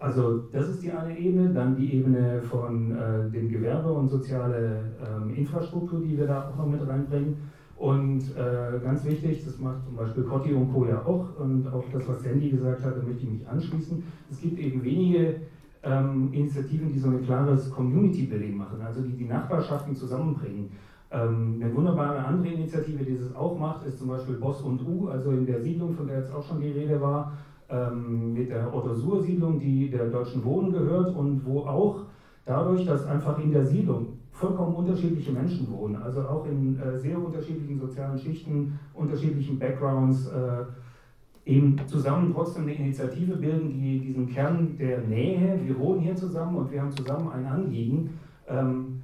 Also 0.00 0.38
das 0.50 0.68
ist 0.68 0.82
die 0.82 0.90
eine 0.90 1.16
Ebene, 1.16 1.54
dann 1.54 1.76
die 1.76 1.94
Ebene 1.94 2.42
von 2.42 2.90
äh, 2.90 3.30
dem 3.30 3.48
Gewerbe 3.48 3.92
und 3.92 4.08
soziale 4.08 4.92
ähm, 5.00 5.32
Infrastruktur, 5.34 6.00
die 6.00 6.18
wir 6.18 6.26
da 6.26 6.50
auch 6.50 6.56
noch 6.58 6.66
mit 6.66 6.86
reinbringen. 6.86 7.36
Und 7.84 8.22
äh, 8.34 8.78
ganz 8.82 9.04
wichtig, 9.04 9.44
das 9.44 9.58
macht 9.58 9.84
zum 9.84 9.94
Beispiel 9.94 10.22
Cotti 10.22 10.54
und 10.54 10.72
Co. 10.72 10.86
ja 10.86 11.04
auch, 11.04 11.38
und 11.38 11.70
auch 11.70 11.84
das, 11.92 12.08
was 12.08 12.22
Sandy 12.22 12.48
gesagt 12.48 12.82
hat, 12.82 12.96
da 12.96 13.02
möchte 13.02 13.24
ich 13.24 13.30
mich 13.30 13.46
anschließen. 13.46 14.02
Es 14.30 14.40
gibt 14.40 14.58
eben 14.58 14.82
wenige 14.82 15.42
ähm, 15.82 16.30
Initiativen, 16.32 16.90
die 16.90 16.98
so 16.98 17.08
ein 17.08 17.22
klares 17.26 17.70
Community-Building 17.70 18.56
machen, 18.56 18.80
also 18.80 19.02
die 19.02 19.12
die 19.12 19.26
Nachbarschaften 19.26 19.94
zusammenbringen. 19.94 20.70
Ähm, 21.10 21.60
eine 21.60 21.76
wunderbare 21.76 22.24
andere 22.24 22.54
Initiative, 22.54 23.04
die 23.04 23.18
das 23.18 23.36
auch 23.36 23.58
macht, 23.58 23.84
ist 23.84 23.98
zum 23.98 24.08
Beispiel 24.08 24.36
Boss 24.36 24.62
und 24.62 24.80
U, 24.88 25.08
also 25.08 25.32
in 25.32 25.44
der 25.44 25.60
Siedlung, 25.60 25.92
von 25.92 26.06
der 26.06 26.20
jetzt 26.20 26.32
auch 26.32 26.42
schon 26.42 26.62
die 26.62 26.70
Rede 26.70 26.98
war, 27.02 27.34
ähm, 27.68 28.32
mit 28.32 28.48
der 28.48 28.74
Otto-Sur-Siedlung, 28.74 29.58
die 29.58 29.90
der 29.90 30.06
Deutschen 30.06 30.42
Wohnen 30.42 30.72
gehört 30.72 31.14
und 31.14 31.44
wo 31.44 31.58
auch 31.66 32.06
dadurch, 32.44 32.84
dass 32.86 33.06
einfach 33.06 33.38
in 33.38 33.52
der 33.52 33.64
Siedlung 33.66 34.18
vollkommen 34.32 34.74
unterschiedliche 34.74 35.32
Menschen 35.32 35.70
wohnen, 35.70 35.96
also 35.96 36.22
auch 36.22 36.46
in 36.46 36.78
äh, 36.78 36.98
sehr 36.98 37.18
unterschiedlichen 37.18 37.78
sozialen 37.78 38.18
Schichten, 38.18 38.78
unterschiedlichen 38.92 39.58
Backgrounds, 39.58 40.26
äh, 40.26 40.64
eben 41.46 41.78
zusammen 41.86 42.32
trotzdem 42.34 42.62
eine 42.62 42.74
Initiative 42.74 43.36
bilden, 43.36 43.70
die 43.70 44.00
diesen 44.00 44.28
Kern 44.28 44.76
der 44.78 45.00
Nähe, 45.00 45.60
wir 45.64 45.78
wohnen 45.78 46.00
hier 46.00 46.16
zusammen 46.16 46.56
und 46.56 46.72
wir 46.72 46.80
haben 46.80 46.92
zusammen 46.92 47.30
ein 47.30 47.46
Anliegen, 47.46 48.18
ähm, 48.48 49.02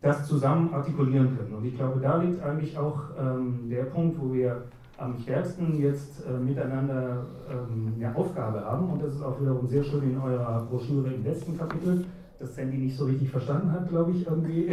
das 0.00 0.26
zusammen 0.26 0.72
artikulieren 0.72 1.36
können. 1.36 1.54
Und 1.54 1.64
ich 1.64 1.76
glaube, 1.76 2.00
da 2.00 2.20
liegt 2.22 2.42
eigentlich 2.42 2.76
auch 2.78 3.00
ähm, 3.18 3.68
der 3.68 3.84
Punkt, 3.84 4.20
wo 4.20 4.32
wir 4.32 4.64
am 4.96 5.18
stärksten 5.18 5.80
jetzt 5.80 6.24
äh, 6.26 6.38
miteinander 6.38 7.24
ähm, 7.50 7.94
eine 7.96 8.14
Aufgabe 8.14 8.64
haben. 8.64 8.90
Und 8.90 9.02
das 9.02 9.14
ist 9.14 9.22
auch 9.22 9.40
wiederum 9.40 9.66
sehr 9.66 9.82
schön 9.82 10.02
in 10.02 10.18
eurer 10.18 10.66
Broschüre 10.70 11.12
im 11.12 11.24
letzten 11.24 11.56
Kapitel, 11.56 12.04
das 12.42 12.54
Sandy 12.54 12.76
nicht 12.76 12.96
so 12.96 13.04
richtig 13.06 13.30
verstanden 13.30 13.72
hat, 13.72 13.88
glaube 13.88 14.12
ich, 14.12 14.26
irgendwie. 14.26 14.70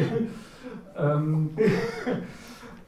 ähm, 0.98 1.52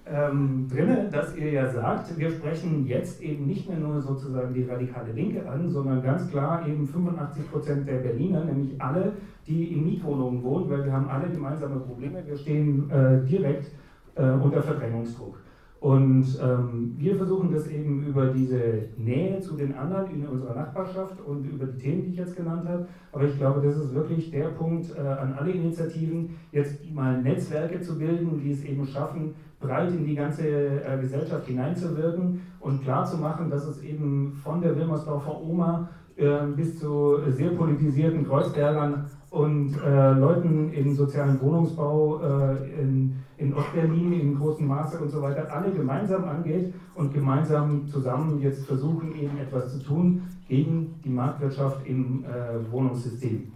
ähm, 0.05 0.67
drin, 0.67 1.09
dass 1.11 1.35
ihr 1.35 1.51
ja 1.51 1.69
sagt, 1.69 2.17
wir 2.17 2.31
sprechen 2.31 2.85
jetzt 2.85 3.21
eben 3.21 3.45
nicht 3.45 3.69
mehr 3.69 3.77
nur 3.77 4.01
sozusagen 4.01 4.53
die 4.53 4.63
radikale 4.63 5.11
Linke 5.13 5.47
an, 5.47 5.69
sondern 5.69 6.01
ganz 6.01 6.29
klar 6.29 6.67
eben 6.67 6.87
85 6.87 7.51
Prozent 7.51 7.87
der 7.87 7.99
Berliner, 7.99 8.43
nämlich 8.43 8.81
alle, 8.81 9.13
die 9.47 9.73
in 9.73 9.85
Mietwohnungen 9.85 10.43
wohnen, 10.43 10.69
weil 10.69 10.85
wir 10.85 10.91
haben 10.91 11.07
alle 11.07 11.29
gemeinsame 11.29 11.79
Probleme. 11.79 12.23
Wir 12.25 12.37
stehen 12.37 12.89
äh, 12.89 13.25
direkt 13.25 13.71
äh, 14.15 14.31
unter 14.31 14.61
Verdrängungsdruck. 14.61 15.37
Und 15.81 16.27
ähm, 16.39 16.93
wir 16.95 17.15
versuchen 17.15 17.51
das 17.51 17.67
eben 17.67 18.05
über 18.05 18.27
diese 18.27 18.83
Nähe 18.97 19.39
zu 19.39 19.55
den 19.55 19.73
anderen 19.73 20.11
in 20.11 20.27
unserer 20.27 20.53
Nachbarschaft 20.53 21.19
und 21.25 21.43
über 21.43 21.65
die 21.65 21.81
Themen, 21.81 22.03
die 22.03 22.11
ich 22.11 22.17
jetzt 22.17 22.37
genannt 22.37 22.69
habe. 22.69 22.87
Aber 23.11 23.23
ich 23.23 23.35
glaube, 23.35 23.61
das 23.65 23.77
ist 23.77 23.95
wirklich 23.95 24.29
der 24.29 24.49
Punkt 24.49 24.95
äh, 24.95 25.01
an 25.01 25.33
alle 25.33 25.49
Initiativen, 25.49 26.35
jetzt 26.51 26.87
mal 26.93 27.19
Netzwerke 27.19 27.81
zu 27.81 27.97
bilden, 27.97 28.39
die 28.39 28.51
es 28.51 28.63
eben 28.63 28.85
schaffen, 28.85 29.33
breit 29.59 29.91
in 29.91 30.05
die 30.05 30.13
ganze 30.13 30.47
äh, 30.47 30.99
Gesellschaft 31.01 31.47
hineinzuwirken 31.47 32.41
und 32.59 32.83
klarzumachen, 32.83 33.49
dass 33.49 33.65
es 33.65 33.81
eben 33.81 34.33
von 34.43 34.61
der 34.61 34.75
Wilmersdorfer 34.75 35.41
Oma 35.41 35.89
äh, 36.15 36.45
bis 36.55 36.77
zu 36.77 37.17
sehr 37.29 37.49
politisierten 37.51 38.27
Kreuzbergern 38.27 39.05
und 39.31 39.75
äh, 39.83 40.13
Leuten 40.13 40.71
im 40.71 40.93
sozialen 40.93 41.41
Wohnungsbau 41.41 42.21
äh, 42.21 42.79
in 42.79 43.15
in 43.41 43.53
Ostberlin 43.55 44.13
in 44.13 44.37
großem 44.37 44.67
Maße 44.67 44.99
und 44.99 45.09
so 45.09 45.21
weiter, 45.21 45.51
alle 45.51 45.71
gemeinsam 45.71 46.25
angeht 46.25 46.73
und 46.93 47.11
gemeinsam 47.11 47.87
zusammen 47.87 48.39
jetzt 48.39 48.65
versuchen, 48.65 49.15
eben 49.15 49.37
etwas 49.37 49.73
zu 49.73 49.83
tun 49.83 50.21
gegen 50.47 50.99
die 51.03 51.09
Marktwirtschaft 51.09 51.85
im 51.87 52.23
äh, 52.23 52.71
Wohnungssystem. 52.71 53.51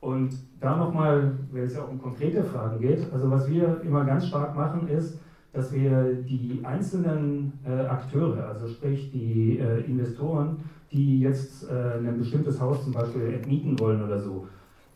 Und 0.00 0.34
da 0.60 0.76
nochmal, 0.76 1.38
weil 1.50 1.62
es 1.62 1.74
ja 1.74 1.82
auch 1.82 1.90
um 1.90 2.02
konkrete 2.02 2.44
Fragen 2.44 2.78
geht, 2.78 3.10
also 3.12 3.30
was 3.30 3.48
wir 3.48 3.80
immer 3.82 4.04
ganz 4.04 4.26
stark 4.26 4.54
machen, 4.54 4.88
ist, 4.88 5.18
dass 5.54 5.72
wir 5.72 6.12
die 6.14 6.60
einzelnen 6.62 7.54
äh, 7.64 7.86
Akteure, 7.86 8.48
also 8.48 8.68
sprich 8.68 9.10
die 9.10 9.58
äh, 9.58 9.80
Investoren, 9.86 10.58
die 10.92 11.20
jetzt 11.20 11.66
äh, 11.70 11.98
ein 11.98 12.18
bestimmtes 12.18 12.60
Haus 12.60 12.84
zum 12.84 12.92
Beispiel 12.92 13.32
entmieten 13.32 13.78
wollen 13.78 14.02
oder 14.02 14.20
so, 14.20 14.46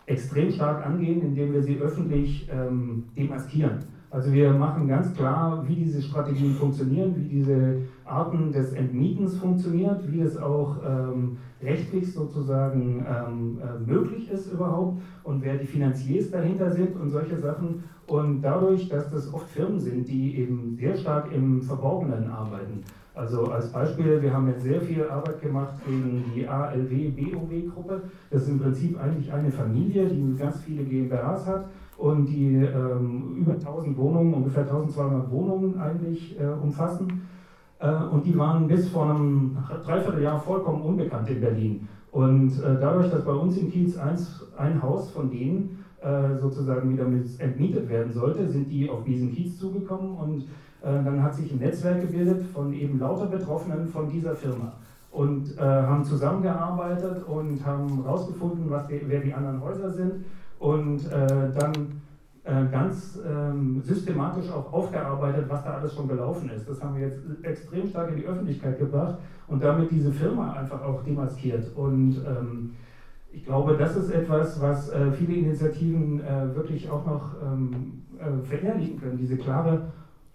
extrem 0.09 0.51
stark 0.51 0.85
angehen, 0.85 1.23
indem 1.23 1.53
wir 1.53 1.63
sie 1.63 1.79
öffentlich 1.79 2.49
ähm, 2.51 3.05
demaskieren. 3.17 3.79
Also 4.11 4.33
wir 4.33 4.53
machen 4.53 4.89
ganz 4.89 5.15
klar, 5.15 5.65
wie 5.69 5.75
diese 5.75 6.01
Strategien 6.01 6.55
funktionieren, 6.55 7.15
wie 7.15 7.29
diese 7.29 7.83
Arten 8.07 8.53
des 8.53 8.73
Entmietens 8.73 9.37
funktioniert, 9.37 10.11
wie 10.11 10.23
es 10.23 10.39
auch 10.39 10.77
ähm, 10.83 11.37
rechtlich 11.63 12.11
sozusagen 12.15 13.05
ähm, 13.07 13.59
äh, 13.61 13.91
möglich 13.91 14.31
ist 14.31 14.51
überhaupt 14.51 15.03
und 15.25 15.43
wer 15.43 15.59
die 15.59 15.67
Finanziers 15.67 16.31
dahinter 16.31 16.71
sind 16.71 16.97
und 16.97 17.11
solche 17.11 17.37
Sachen. 17.37 17.85
Und 18.07 18.41
dadurch, 18.41 18.89
dass 18.89 19.11
das 19.11 19.33
oft 19.35 19.51
Firmen 19.51 19.79
sind, 19.79 20.09
die 20.09 20.39
eben 20.39 20.75
sehr 20.75 20.97
stark 20.97 21.31
im 21.31 21.61
Verborgenen 21.61 22.31
arbeiten. 22.31 22.83
Also 23.19 23.47
als 23.47 23.73
Beispiel, 23.73 24.23
wir 24.23 24.33
haben 24.33 24.47
jetzt 24.47 24.63
sehr 24.63 24.81
viel 24.81 25.03
Arbeit 25.09 25.43
gemacht 25.43 25.75
gegen 25.85 26.25
die 26.37 26.47
ALW-BOW-Gruppe. 26.47 28.03
Das 28.31 28.43
ist 28.43 28.49
im 28.49 28.61
Prinzip 28.61 28.97
eigentlich 29.01 29.33
eine 29.33 29.51
Familie, 29.51 30.07
die 30.07 30.37
ganz 30.39 30.61
viele 30.61 30.85
GmbHs 30.85 31.45
hat 31.45 31.65
und 31.97 32.27
die 32.27 32.55
ähm, 32.55 33.39
über 33.39 33.55
1000 33.55 33.97
Wohnungen, 33.97 34.35
ungefähr 34.35 34.63
1200 34.63 35.33
Wohnungen 35.33 35.81
eigentlich 35.81 36.39
äh, 36.39 36.45
umfassen. 36.47 37.23
Äh, 37.81 37.93
und 37.93 38.25
die 38.25 38.39
waren 38.39 38.69
bis 38.69 38.89
vor 38.89 39.11
einem 39.11 39.59
Dreivierteljahr 39.85 40.39
vollkommen 40.39 40.83
unbekannt 40.83 41.29
in 41.29 41.41
Berlin. 41.41 41.89
Und 42.13 42.53
äh, 42.63 42.79
dadurch, 42.81 43.11
dass 43.11 43.25
bei 43.25 43.33
uns 43.33 43.57
im 43.57 43.69
Kiez 43.69 43.99
eins, 43.99 44.45
ein 44.57 44.81
Haus 44.81 45.11
von 45.11 45.29
denen 45.29 45.85
äh, 46.01 46.39
sozusagen 46.41 46.93
wieder 46.93 47.09
mit 47.09 47.29
entmietet 47.41 47.89
werden 47.89 48.13
sollte, 48.13 48.47
sind 48.47 48.71
die 48.71 48.89
auf 48.89 49.03
diesen 49.03 49.33
Kiez 49.33 49.59
zugekommen 49.59 50.17
und 50.17 50.45
dann 50.81 51.23
hat 51.23 51.35
sich 51.35 51.51
ein 51.53 51.59
Netzwerk 51.59 52.01
gebildet 52.03 52.45
von 52.55 52.73
eben 52.73 52.99
lauter 52.99 53.27
Betroffenen 53.27 53.89
von 53.89 54.09
dieser 54.09 54.37
Firma 54.37 54.75
und 55.11 55.57
äh, 55.57 55.61
haben 55.61 56.05
zusammengearbeitet 56.05 57.27
und 57.27 57.65
haben 57.65 58.03
herausgefunden, 58.03 58.71
wer 58.71 59.21
die 59.21 59.35
anderen 59.35 59.61
Häuser 59.63 59.91
sind 59.91 60.25
und 60.59 61.11
äh, 61.11 61.53
dann 61.55 62.03
äh, 62.45 62.67
ganz 62.71 63.19
ähm, 63.29 63.81
systematisch 63.83 64.51
auch 64.51 64.73
aufgearbeitet, 64.73 65.47
was 65.49 65.65
da 65.65 65.75
alles 65.75 65.95
schon 65.95 66.09
gelaufen 66.09 66.51
ist. 66.51 66.69
Das 66.69 66.83
haben 66.83 66.97
wir 66.97 67.09
jetzt 67.09 67.21
extrem 67.43 67.87
stark 67.89 68.11
in 68.11 68.17
die 68.17 68.27
Öffentlichkeit 68.27 68.79
gebracht 68.79 69.19
und 69.49 69.63
damit 69.63 69.91
diese 69.91 70.13
Firma 70.13 70.53
einfach 70.53 70.83
auch 70.83 71.03
demaskiert. 71.03 71.77
Und 71.77 72.17
ähm, 72.27 72.75
ich 73.33 73.45
glaube, 73.45 73.77
das 73.77 73.97
ist 73.97 74.11
etwas, 74.11 74.61
was 74.61 74.89
äh, 74.91 75.13
viele 75.13 75.35
Initiativen 75.35 76.21
äh, 76.21 76.55
wirklich 76.55 76.89
auch 76.91 77.05
noch 77.05 77.35
ähm, 77.43 78.03
äh, 78.19 78.43
verinnerlichen 78.47 78.99
können, 78.99 79.19
diese 79.19 79.37
klare 79.37 79.89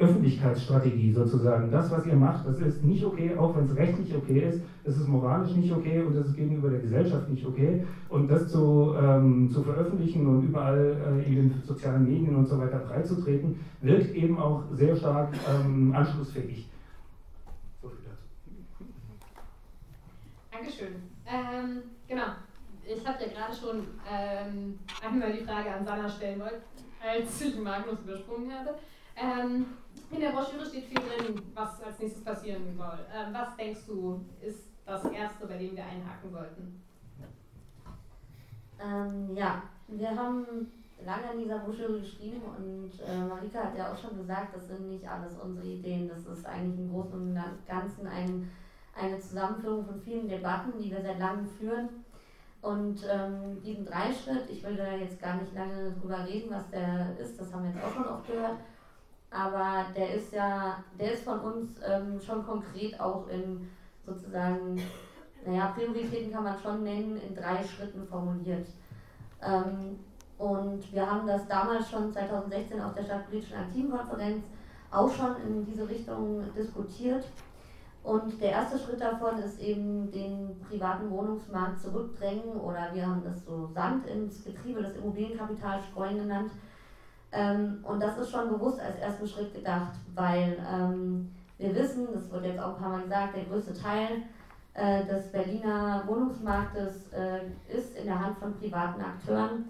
Öffentlichkeitsstrategie 0.04 1.14
sozusagen. 1.14 1.72
Das, 1.72 1.92
was 1.92 2.06
ihr 2.06 2.16
macht, 2.16 2.48
das 2.48 2.60
ist 2.60 2.84
nicht 2.84 3.04
okay, 3.04 3.36
auch 3.36 3.56
wenn 3.56 3.66
es 3.66 3.76
rechtlich 3.76 4.16
okay 4.16 4.50
ist, 4.50 4.62
es 4.84 4.98
ist 4.98 5.08
moralisch 5.08 5.56
nicht 5.56 5.72
okay 5.72 6.02
und 6.02 6.16
es 6.16 6.28
ist 6.28 6.36
gegenüber 6.36 6.70
der 6.70 6.80
Gesellschaft 6.80 7.30
nicht 7.30 7.46
okay. 7.46 7.86
Und 8.10 8.30
das 8.30 8.50
zu, 8.50 8.94
ähm, 8.96 9.50
zu 9.52 9.64
veröffentlichen 9.64 10.28
und 10.28 10.44
überall 10.44 11.24
äh, 11.24 11.28
in 11.28 11.36
den 11.36 11.62
sozialen 11.66 12.06
Medien 12.06 12.36
und 12.36 12.48
so 12.48 12.58
weiter 12.58 12.80
breizutreten, 12.80 13.60
wirkt 13.82 14.14
eben 14.16 14.38
auch 14.40 14.64
sehr 14.72 14.96
stark 14.96 15.34
ähm, 15.50 15.94
anschlussfähig. 15.96 16.70
So 17.82 17.90
viel 17.90 18.06
dazu. 18.06 18.86
Dankeschön. 20.52 20.96
Ähm, 21.26 21.84
genau. 22.08 22.36
Ich 22.86 23.08
habe 23.08 23.24
ja 23.24 23.30
gerade 23.30 23.56
schon 23.56 23.88
ähm, 24.12 24.80
einmal 25.02 25.32
die 25.32 25.46
Frage 25.46 25.74
an 25.74 25.86
Sanna 25.86 26.10
stellen 26.10 26.40
wollen, 26.40 26.62
als 27.02 27.42
ich 27.42 27.58
Magnus 27.58 28.02
übersprungen 28.02 28.52
habe. 28.52 28.76
In 30.14 30.20
der 30.20 30.30
Broschüre 30.30 30.66
steht 30.66 30.86
viel 30.86 31.00
drin, 31.00 31.42
was 31.56 31.82
als 31.82 31.98
nächstes 31.98 32.24
passieren 32.24 32.62
soll. 32.78 33.00
Ähm, 33.12 33.34
was 33.34 33.56
denkst 33.58 33.82
du, 33.88 34.24
ist 34.42 34.70
das 34.86 35.04
Erste, 35.06 35.48
bei 35.48 35.58
dem 35.58 35.76
wir 35.76 35.84
einhaken 35.84 36.32
sollten? 36.32 36.84
Ähm, 38.80 39.36
ja, 39.36 39.64
wir 39.88 40.10
haben 40.12 40.72
lange 41.04 41.34
in 41.34 41.40
dieser 41.40 41.60
Broschüre 41.60 42.00
geschrieben 42.00 42.42
und 42.44 42.92
äh, 43.04 43.26
Marika 43.26 43.64
hat 43.64 43.78
ja 43.78 43.92
auch 43.92 43.98
schon 43.98 44.18
gesagt, 44.18 44.56
das 44.56 44.68
sind 44.68 44.88
nicht 44.88 45.10
alles 45.10 45.36
unsere 45.36 45.66
Ideen, 45.66 46.08
das 46.08 46.26
ist 46.26 46.46
eigentlich 46.46 46.80
im 46.80 46.92
Großen 46.92 47.14
und 47.14 47.40
Ganzen 47.68 48.06
ein, 48.06 48.52
eine 48.96 49.20
Zusammenführung 49.20 49.84
von 49.84 50.00
vielen 50.00 50.30
Debatten, 50.30 50.74
die 50.80 50.92
wir 50.92 51.02
seit 51.02 51.20
langem 51.20 51.48
führen. 51.48 51.90
Und 52.62 53.02
ähm, 53.12 53.62
diesen 53.64 53.86
Dreischritt, 53.86 54.50
ich 54.50 54.64
will 54.64 54.78
da 54.78 54.94
jetzt 54.94 55.20
gar 55.20 55.36
nicht 55.38 55.54
lange 55.54 55.92
drüber 55.92 56.26
reden, 56.26 56.52
was 56.52 56.70
der 56.70 57.18
ist, 57.18 57.40
das 57.40 57.52
haben 57.52 57.64
wir 57.64 57.72
jetzt 57.72 57.84
auch 57.84 57.94
schon 57.94 58.08
oft 58.08 58.28
gehört, 58.28 58.58
aber 59.34 59.86
der 59.96 60.14
ist 60.14 60.32
ja, 60.32 60.84
der 61.00 61.14
ist 61.14 61.24
von 61.24 61.40
uns 61.40 61.80
ähm, 61.86 62.20
schon 62.20 62.46
konkret 62.46 63.00
auch 63.00 63.28
in 63.28 63.70
sozusagen, 64.06 64.82
naja, 65.46 65.74
Prioritäten 65.76 66.32
kann 66.32 66.44
man 66.44 66.60
schon 66.60 66.84
nennen, 66.84 67.20
in 67.28 67.36
drei 67.36 67.64
Schritten 67.64 68.06
formuliert. 68.06 68.68
Ähm, 69.42 70.00
und 70.38 70.94
wir 70.94 71.10
haben 71.10 71.26
das 71.26 71.48
damals 71.48 71.90
schon 71.90 72.12
2016 72.12 72.82
auf 72.82 72.94
der 72.94 73.04
Stadtpolitischen 73.04 73.58
Aktivenkonferenz 73.58 74.44
auch 74.92 75.12
schon 75.12 75.36
in 75.48 75.66
diese 75.66 75.88
Richtung 75.88 76.44
diskutiert. 76.56 77.26
Und 78.04 78.42
der 78.42 78.52
erste 78.52 78.78
Schritt 78.78 79.00
davon 79.00 79.40
ist 79.40 79.60
eben 79.60 80.12
den 80.12 80.60
privaten 80.68 81.10
Wohnungsmarkt 81.10 81.80
zurückdrängen 81.80 82.60
oder 82.60 82.90
wir 82.94 83.08
haben 83.08 83.24
das 83.24 83.46
so 83.46 83.66
Sand 83.74 84.06
ins 84.08 84.44
Getriebe 84.44 84.82
des 84.82 84.98
Immobilienkapitals 84.98 85.86
streuen 85.86 86.18
genannt. 86.18 86.52
Ähm, 87.34 87.84
und 87.84 88.02
das 88.02 88.18
ist 88.18 88.32
schon 88.32 88.50
bewusst 88.50 88.80
als 88.80 89.00
ersten 89.00 89.28
Schritt 89.28 89.54
gedacht, 89.54 89.94
weil 90.14 90.58
ähm, 90.72 91.32
wir 91.58 91.74
wissen, 91.76 92.14
das 92.14 92.30
wird 92.32 92.46
jetzt 92.46 92.60
auch 92.60 92.76
ein 92.76 92.82
paar 92.82 92.92
Mal 92.92 93.04
gesagt, 93.04 93.36
der 93.36 93.46
größte 93.46 93.74
Teil 93.74 94.24
äh, 94.76 95.06
des 95.06 95.32
Berliner 95.32 96.04
Wohnungsmarktes 96.06 97.12
äh, 97.14 97.46
ist 97.76 97.96
in 97.98 98.06
der 98.06 98.20
Hand 98.20 98.38
von 98.38 98.54
privaten 98.54 99.02
Akteuren. 99.02 99.70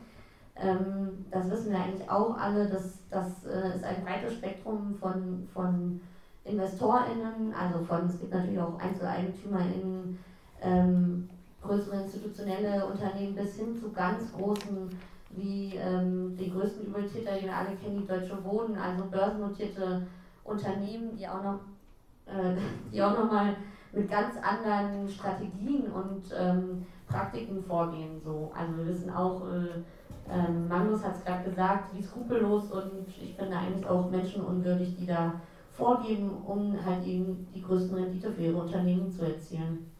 Ähm, 0.56 1.26
das 1.32 1.50
wissen 1.50 1.72
wir 1.72 1.80
eigentlich 1.80 2.10
auch 2.10 2.38
alle, 2.38 2.70
dass 2.70 3.00
das 3.10 3.46
äh, 3.46 3.76
ist 3.76 3.84
ein 3.84 4.04
breites 4.04 4.34
Spektrum 4.34 4.96
von, 5.00 5.48
von 5.54 6.02
InvestorInnen, 6.44 7.54
also 7.54 7.84
von, 7.86 8.08
es 8.08 8.20
gibt 8.20 8.34
natürlich 8.34 8.60
auch 8.60 8.80
EinzeleigentümerInnen, 8.80 10.18
ähm, 10.62 11.30
größere 11.62 12.02
institutionelle 12.02 12.86
Unternehmen 12.86 13.36
bis 13.36 13.56
hin 13.56 13.76
zu 13.80 13.92
ganz 13.92 14.32
großen, 14.34 14.90
wie 15.36 15.76
ähm, 15.76 16.36
die 16.38 16.52
größten 16.52 16.88
Übeltäter, 16.88 17.32
die 17.40 17.46
wir 17.46 17.56
alle 17.56 17.76
kennen, 17.76 18.02
die 18.02 18.08
Deutsche 18.08 18.44
Wohnen, 18.44 18.78
also 18.78 19.06
börsennotierte 19.06 20.08
Unternehmen, 20.44 21.16
die 21.16 21.28
auch 21.28 21.44
noch, 21.44 21.60
äh, 22.26 22.56
die 22.92 23.02
auch 23.02 23.16
noch 23.16 23.30
mal 23.30 23.56
mit 23.92 24.10
ganz 24.10 24.38
anderen 24.42 25.08
Strategien 25.08 25.92
und 25.92 26.34
ähm, 26.38 26.84
Praktiken 27.08 27.62
vorgehen. 27.62 28.20
So. 28.24 28.52
Also 28.56 28.78
wir 28.78 28.88
wissen 28.88 29.12
auch, 29.12 29.48
äh, 29.48 29.82
ähm, 30.30 30.68
Magnus 30.68 31.04
hat 31.04 31.18
es 31.18 31.24
gerade 31.24 31.50
gesagt, 31.50 31.94
wie 31.94 32.02
skrupellos 32.02 32.72
und 32.72 33.08
ich 33.22 33.36
finde 33.36 33.58
eigentlich 33.58 33.86
auch 33.86 34.10
menschenunwürdig, 34.10 34.96
die 34.96 35.06
da 35.06 35.36
vorgeben, 35.70 36.44
um 36.46 36.84
halt 36.86 37.04
eben 37.04 37.48
die 37.54 37.62
größten 37.62 37.96
Rendite 37.96 38.32
für 38.32 38.42
ihre 38.42 38.58
Unternehmen 38.58 39.10
zu 39.10 39.24
erzielen. 39.24 39.92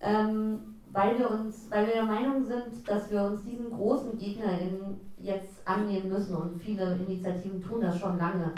Ähm, 0.00 0.79
weil 0.92 1.18
wir 1.18 1.30
uns, 1.30 1.70
weil 1.70 1.86
wir 1.86 1.94
der 1.94 2.04
Meinung 2.04 2.44
sind, 2.44 2.88
dass 2.88 3.10
wir 3.10 3.22
uns 3.22 3.42
diesen 3.44 3.70
großen 3.70 4.18
GegnerInnen 4.18 5.00
jetzt 5.18 5.66
annehmen 5.66 6.08
müssen 6.08 6.34
und 6.36 6.60
viele 6.60 6.96
Initiativen 6.96 7.62
tun 7.62 7.80
das 7.80 7.98
schon 7.98 8.18
lange. 8.18 8.52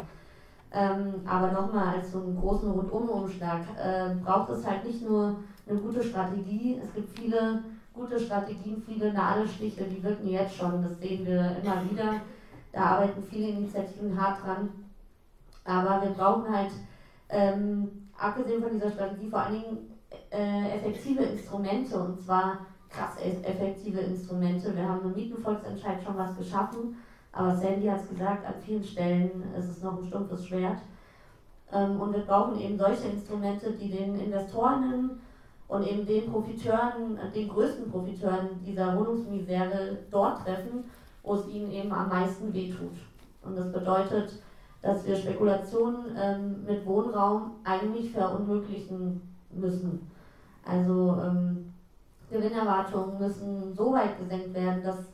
Ähm, 0.71 1.21
aber 1.27 1.53
nochmal 1.53 1.97
als 1.97 2.12
so 2.12 2.23
einen 2.23 2.37
großen 2.37 2.71
Rundumumschlag 2.71 3.61
äh, 3.79 4.14
braucht 4.25 4.51
es 4.51 4.66
halt 4.66 4.87
nicht 4.87 5.07
nur 5.07 5.37
eine 5.68 5.79
gute 5.79 6.03
Strategie, 6.03 6.81
es 6.83 6.95
gibt 6.95 7.18
viele 7.18 7.62
gute 7.92 8.18
Strategien, 8.18 8.83
viele 8.87 9.12
Nadelstiche, 9.12 9.85
die 9.85 10.03
wirken 10.03 10.29
jetzt 10.29 10.57
schon, 10.57 10.83
das 10.83 10.99
sehen 10.99 11.27
wir 11.27 11.57
immer 11.62 11.90
wieder. 11.90 12.21
Da 12.73 12.83
arbeiten 12.83 13.23
viele 13.23 13.49
Initiativen 13.49 14.18
hart 14.18 14.42
dran. 14.42 14.71
Aber 15.64 16.03
wir 16.03 16.11
brauchen 16.11 16.55
halt, 16.55 16.71
ähm, 17.29 18.09
abgesehen 18.16 18.62
von 18.62 18.73
dieser 18.73 18.90
Strategie, 18.90 19.29
vor 19.29 19.40
allen 19.40 19.61
Dingen 19.61 19.92
äh, 20.33 20.77
effektive 20.77 21.23
Instrumente 21.23 21.99
und 21.99 22.18
zwar 22.18 22.66
krass 22.88 23.16
effektive 23.21 24.01
Instrumente. 24.01 24.75
Wir 24.75 24.88
haben 24.88 25.03
im 25.05 25.14
Mietenvolksentscheid 25.14 26.03
schon 26.03 26.16
was 26.16 26.37
geschaffen, 26.37 26.97
aber 27.33 27.55
Sandy 27.55 27.87
hat 27.87 28.01
es 28.01 28.09
gesagt, 28.09 28.47
an 28.47 28.55
vielen 28.64 28.85
Stellen 28.85 29.42
ist 29.59 29.68
es 29.68 29.83
noch 29.83 29.99
ein 29.99 30.07
stumpfes 30.07 30.47
Schwert. 30.47 30.79
Ähm, 31.73 32.01
und 32.01 32.12
wir 32.12 32.21
brauchen 32.21 32.59
eben 32.59 32.77
solche 32.77 33.09
Instrumente, 33.09 33.73
die 33.73 33.90
den 33.90 34.14
Investoren 34.21 35.21
und 35.68 35.87
eben 35.87 36.07
den 36.07 36.31
Profiteuren, 36.31 37.18
den 37.35 37.49
größten 37.49 37.90
Profiteuren 37.90 38.62
dieser 38.64 38.99
Wohnungsmisere 38.99 39.99
dort 40.11 40.45
treffen, 40.45 40.85
wo 41.23 41.35
es 41.35 41.49
ihnen 41.49 41.71
eben 41.71 41.92
am 41.92 42.09
meisten 42.09 42.53
wehtut. 42.53 42.97
Und 43.42 43.57
das 43.57 43.73
bedeutet, 43.73 44.42
dass 44.83 45.07
wir 45.07 45.16
Spekulationen 45.16 46.16
ähm, 46.18 46.64
mit 46.66 46.85
Wohnraum 46.85 47.53
eigentlich 47.64 48.11
verunmöglichen 48.11 49.23
müssen. 49.51 50.12
Also 50.64 51.18
ähm, 51.22 51.68
Gewinnerwartungen 52.31 53.18
müssen 53.18 53.75
so 53.75 53.92
weit 53.92 54.18
gesenkt 54.18 54.55
werden, 54.55 54.83
dass 54.83 55.12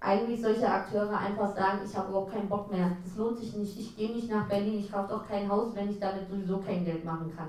eigentlich 0.00 0.40
solche 0.40 0.70
Akteure 0.70 1.16
einfach 1.16 1.54
sagen, 1.54 1.80
ich 1.84 1.94
habe 1.94 2.08
überhaupt 2.08 2.32
keinen 2.32 2.48
Bock 2.48 2.70
mehr, 2.70 2.96
das 3.04 3.16
lohnt 3.16 3.36
sich 3.36 3.54
nicht, 3.54 3.78
ich 3.78 3.94
gehe 3.96 4.10
nicht 4.10 4.30
nach 4.30 4.48
Berlin, 4.48 4.78
ich 4.78 4.90
kaufe 4.90 5.10
doch 5.10 5.28
kein 5.28 5.48
Haus, 5.48 5.74
wenn 5.74 5.90
ich 5.90 6.00
damit 6.00 6.26
sowieso 6.28 6.58
kein 6.58 6.84
Geld 6.84 7.04
machen 7.04 7.30
kann. 7.36 7.48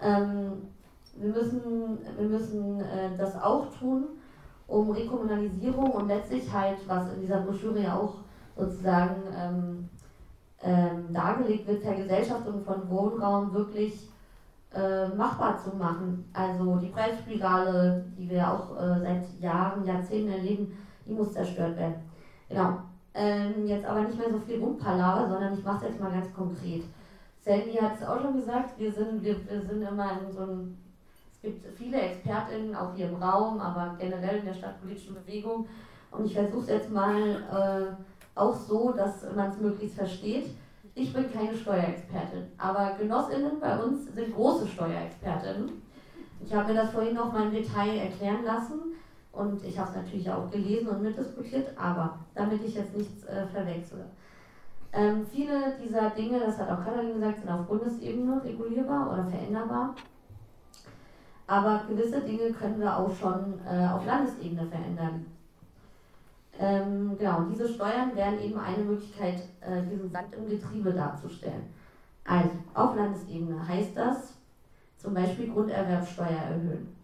Ähm, 0.00 0.68
wir 1.14 1.30
müssen, 1.30 1.98
wir 2.16 2.28
müssen 2.28 2.80
äh, 2.80 3.16
das 3.16 3.40
auch 3.40 3.66
tun, 3.76 4.04
um 4.68 4.90
Rekommunalisierung 4.90 5.90
und 5.90 6.08
letztlich 6.08 6.52
halt, 6.52 6.78
was 6.86 7.10
in 7.12 7.20
dieser 7.20 7.40
Broschüre 7.40 7.82
ja 7.82 7.96
auch 7.96 8.14
sozusagen 8.56 9.26
ähm, 9.36 9.88
ähm, 10.62 11.12
dargelegt 11.12 11.66
wird, 11.66 11.82
Vergesellschaftung 11.82 12.60
von 12.60 12.88
Wohnraum 12.88 13.52
wirklich 13.52 14.08
äh, 14.76 15.08
machbar 15.08 15.58
zu 15.58 15.76
machen. 15.76 16.28
Also 16.32 16.76
die 16.76 16.88
Preisspirale, 16.88 18.04
die 18.16 18.28
wir 18.28 18.50
auch 18.50 18.76
äh, 18.76 19.00
seit 19.00 19.40
Jahren, 19.40 19.84
Jahrzehnten 19.84 20.30
erleben, 20.30 20.76
die 21.06 21.12
muss 21.12 21.32
zerstört 21.32 21.76
werden. 21.76 21.96
Genau. 22.48 22.80
Ähm, 23.14 23.66
jetzt 23.66 23.86
aber 23.86 24.02
nicht 24.02 24.18
mehr 24.18 24.30
so 24.30 24.38
viel 24.38 24.60
Rumpalaver, 24.60 25.26
sondern 25.26 25.54
ich 25.54 25.64
mache 25.64 25.86
es 25.86 25.90
jetzt 25.90 26.00
mal 26.00 26.12
ganz 26.12 26.32
konkret. 26.34 26.82
Sandy 27.42 27.74
hat 27.74 27.96
es 27.96 28.06
auch 28.06 28.20
schon 28.20 28.36
gesagt, 28.36 28.78
wir 28.78 28.92
sind, 28.92 29.22
wir, 29.22 29.36
wir 29.48 29.62
sind 29.62 29.82
immer 29.82 30.20
in 30.20 30.32
so 30.32 30.40
einem 30.40 30.76
gibt 31.46 31.66
viele 31.76 32.00
ExpertInnen 32.00 32.74
auch 32.74 32.92
hier 32.94 33.08
im 33.08 33.16
Raum, 33.16 33.60
aber 33.60 33.96
generell 33.98 34.38
in 34.38 34.46
der 34.46 34.54
stadtpolitischen 34.54 35.14
Bewegung. 35.14 35.66
Und 36.10 36.24
ich 36.24 36.34
versuche 36.34 36.62
es 36.62 36.68
jetzt 36.68 36.90
mal 36.90 37.16
äh, 37.16 38.38
auch 38.38 38.54
so, 38.54 38.92
dass 38.92 39.22
man 39.34 39.50
es 39.50 39.58
möglichst 39.58 39.96
versteht. 39.96 40.46
Ich 40.98 41.12
bin 41.12 41.30
keine 41.30 41.54
Steuerexpertin, 41.54 42.46
aber 42.56 42.96
GenossInnen 42.98 43.60
bei 43.60 43.78
uns 43.78 44.06
sind 44.14 44.34
große 44.34 44.66
Steuerexpertinnen. 44.66 45.82
Ich 46.42 46.54
habe 46.54 46.72
mir 46.72 46.80
das 46.80 46.90
vorhin 46.90 47.14
noch 47.14 47.30
mal 47.34 47.48
im 47.48 47.52
Detail 47.52 47.98
erklären 47.98 48.44
lassen 48.44 48.80
und 49.30 49.62
ich 49.62 49.78
habe 49.78 49.90
es 49.90 49.96
natürlich 49.96 50.30
auch 50.30 50.50
gelesen 50.50 50.88
und 50.88 51.02
mitdiskutiert, 51.02 51.68
aber 51.78 52.20
damit 52.34 52.64
ich 52.64 52.76
jetzt 52.76 52.96
nichts 52.96 53.24
äh, 53.24 53.46
verwechsle. 53.48 54.06
Ähm, 54.94 55.26
viele 55.30 55.76
dieser 55.84 56.08
Dinge, 56.08 56.40
das 56.40 56.58
hat 56.58 56.70
auch 56.70 56.82
Katharin 56.82 57.12
gesagt, 57.12 57.40
sind 57.40 57.50
auf 57.50 57.66
Bundesebene 57.66 58.42
regulierbar 58.42 59.12
oder 59.12 59.26
veränderbar. 59.26 59.94
Aber 61.46 61.82
gewisse 61.86 62.22
Dinge 62.22 62.52
können 62.52 62.80
wir 62.80 62.96
auch 62.96 63.14
schon 63.14 63.60
äh, 63.70 63.86
auf 63.86 64.06
Landesebene 64.06 64.66
verändern. 64.66 65.26
Ähm, 66.58 67.16
genau, 67.18 67.38
und 67.38 67.50
diese 67.50 67.68
Steuern 67.68 68.16
wären 68.16 68.40
eben 68.40 68.58
eine 68.58 68.82
Möglichkeit, 68.82 69.40
äh, 69.60 69.82
diesen 69.90 70.10
Sand 70.10 70.34
im 70.34 70.48
Getriebe 70.48 70.92
darzustellen. 70.92 71.66
Also, 72.24 72.50
auf 72.74 72.96
Landesebene 72.96 73.66
heißt 73.68 73.96
das 73.96 74.34
zum 74.96 75.14
Beispiel 75.14 75.52
Grunderwerbsteuer 75.52 76.26
erhöhen. 76.26 76.96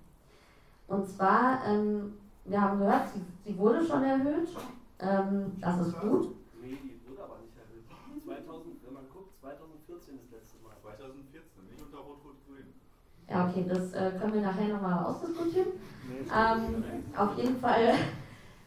Und 0.89 1.07
zwar, 1.09 1.65
ähm, 1.67 2.15
wir 2.45 2.61
haben 2.61 2.79
gehört, 2.79 3.09
sie, 3.13 3.23
sie 3.45 3.57
wurde 3.59 3.85
schon 3.85 4.03
erhöht. 4.03 4.49
Ähm, 5.01 5.57
das 5.61 5.87
ist 5.87 6.01
gut. 6.01 6.35
Nee, 6.61 6.79
die 6.83 7.01
wurde 7.09 7.23
aber 7.23 7.37
nicht 7.39 7.57
erhöht. 7.57 7.85
2000, 8.25 8.85
wenn 8.85 8.95
man 8.95 9.05
guckt, 9.13 9.39
2014 9.41 10.19
das 10.19 10.41
letzte 10.41 10.63
Mal. 10.65 10.75
2014, 10.83 11.65
nicht 11.69 11.83
unter 11.83 11.99
Rot-Rot-Grün. 11.99 12.73
Ja, 13.29 13.49
okay, 13.49 13.65
das 13.69 13.93
äh, 13.93 14.13
können 14.19 14.35
wir 14.35 14.41
nachher 14.41 14.69
nochmal 14.69 15.05
ausdiskutieren. 15.05 15.69
Ähm, 16.35 16.85
auf 17.17 17.37
jeden 17.37 17.59
Fall 17.59 17.95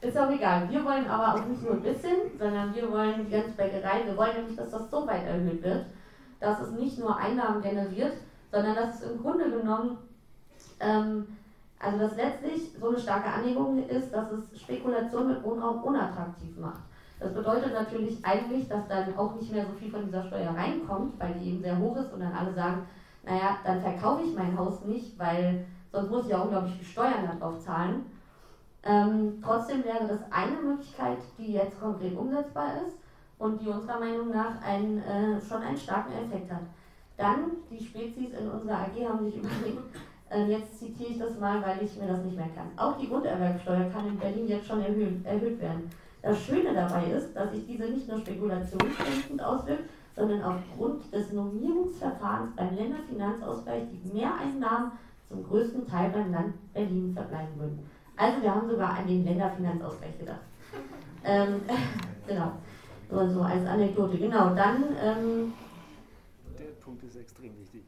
ist 0.02 0.18
auch 0.18 0.30
egal. 0.30 0.70
Wir 0.70 0.84
wollen 0.84 1.08
aber 1.08 1.36
auch 1.36 1.46
nicht 1.46 1.64
nur 1.64 1.74
ein 1.74 1.82
bisschen, 1.82 2.38
sondern 2.38 2.74
wir 2.76 2.92
wollen 2.92 3.26
die 3.26 3.32
ganze 3.32 3.52
Bäckerei, 3.52 4.06
wir 4.06 4.18
wollen 4.18 4.36
nämlich, 4.36 4.56
dass 4.56 4.72
das 4.72 4.90
so 4.90 5.08
weit 5.08 5.26
erhöht 5.26 5.64
wird, 5.64 5.86
dass 6.40 6.60
es 6.62 6.72
nicht 6.72 7.00
nur 7.00 7.18
Einnahmen 7.18 7.62
generiert, 7.62 8.14
sondern 8.52 8.76
dass 8.76 9.02
es 9.02 9.10
im 9.10 9.22
Grunde 9.22 9.50
genommen, 9.50 9.98
ähm, 10.80 11.28
also 11.80 11.98
dass 12.00 12.16
letztlich 12.16 12.72
so 12.80 12.90
eine 12.90 13.00
starke 13.00 13.30
Anregung 13.30 13.88
ist, 13.88 14.12
dass 14.12 14.32
es 14.32 14.60
Spekulation 14.60 15.28
mit 15.28 15.44
Wohnraum 15.44 15.84
unattraktiv 15.84 16.58
macht. 16.58 16.82
Das 17.20 17.34
bedeutet 17.34 17.74
natürlich 17.74 18.24
eigentlich, 18.26 18.68
dass 18.68 18.88
dann 18.88 19.18
auch 19.18 19.36
nicht 19.36 19.52
mehr 19.52 19.66
so 19.66 19.74
viel 19.74 19.90
von 19.90 20.06
dieser 20.06 20.24
Steuer 20.24 20.52
reinkommt, 20.52 21.20
weil 21.20 21.34
die 21.34 21.50
eben 21.50 21.62
sehr 21.62 21.78
hoch 21.78 21.96
ist 21.98 22.14
und 22.14 22.20
dann 22.20 22.34
alle 22.34 22.54
sagen, 22.54 22.86
naja, 23.24 23.58
dann 23.64 23.82
verkaufe 23.82 24.24
ich 24.24 24.36
mein 24.36 24.58
Haus 24.58 24.84
nicht, 24.86 25.18
weil 25.18 25.66
sonst 25.92 26.12
muss 26.12 26.26
ich 26.26 26.32
ja 26.32 26.42
unglaublich 26.42 26.76
viel 26.76 26.86
Steuern 26.86 27.40
darauf 27.40 27.60
zahlen. 27.60 28.06
Ähm, 28.86 29.42
trotzdem 29.44 29.84
wäre 29.84 30.08
das 30.08 30.20
eine 30.32 30.62
Möglichkeit, 30.62 31.18
die 31.40 31.54
jetzt 31.54 31.80
konkret 31.80 32.16
umsetzbar 32.16 32.74
ist 32.86 32.98
und 33.40 33.60
die 33.60 33.68
unserer 33.68 34.00
Meinung 34.00 34.30
nach 34.30 34.62
einen, 34.62 35.00
äh, 35.00 35.42
schon 35.42 35.64
einen 35.64 35.78
starken 35.78 36.14
Effekt 36.14 36.52
hat. 36.52 36.62
Dann, 37.18 37.52
die 37.72 37.84
Spezies 37.84 38.34
in 38.40 38.48
unserer 38.48 38.82
AG 38.82 39.10
haben 39.10 39.26
sich 39.26 39.38
überlegt, 39.44 39.82
äh, 40.30 40.46
jetzt 40.46 40.78
zitiere 40.78 41.10
ich 41.10 41.18
das 41.18 41.40
mal, 41.40 41.64
weil 41.64 41.84
ich 41.84 41.98
mir 42.00 42.08
das 42.08 42.24
nicht 42.24 42.38
mehr 42.38 42.50
kann. 42.56 42.70
Auch 42.78 42.98
die 42.98 43.08
Grunderwerbsteuer 43.08 43.90
kann 43.90 44.08
in 44.08 44.20
Berlin 44.20 44.48
jetzt 44.48 44.68
schon 44.68 44.82
erhöht, 44.82 45.26
erhöht 45.26 45.60
werden. 45.60 45.90
Das 46.22 46.40
Schöne 46.40 46.74
dabei 46.74 47.06
ist, 47.06 47.36
dass 47.36 47.52
sich 47.52 47.66
diese 47.66 47.86
nicht 47.86 48.08
nur 48.08 48.20
spekulationsdenkend 48.20 49.44
auswirkt, 49.44 49.90
sondern 50.16 50.44
aufgrund 50.44 51.12
des 51.14 51.32
Normierungsverfahrens 51.32 52.56
beim 52.56 52.76
Länderfinanzausgleich 52.76 53.84
die 53.92 54.14
Mehreinnahmen 54.14 54.92
zum 55.28 55.44
größten 55.44 55.88
Teil 55.88 56.10
beim 56.12 56.32
Land 56.32 56.74
Berlin 56.74 57.14
verbleiben 57.14 57.60
würden. 57.60 57.80
Also 58.18 58.42
wir 58.42 58.54
haben 58.56 58.70
sogar 58.70 58.92
an 58.98 59.08
den 59.08 59.26
Länderfinanzausgleich 59.26 60.18
gedacht. 60.20 60.42
Ähm, 61.28 61.62
genau. 62.28 62.52
So, 63.10 63.28
so 63.28 63.42
als 63.42 63.66
Anekdote. 63.66 64.16
Genau, 64.16 64.54
dann. 64.54 64.84
Ähm, 65.02 65.54
Der 66.60 66.66
Punkt 66.84 67.04
ist 67.04 67.16
extrem 67.16 67.58
wichtig. 67.60 67.84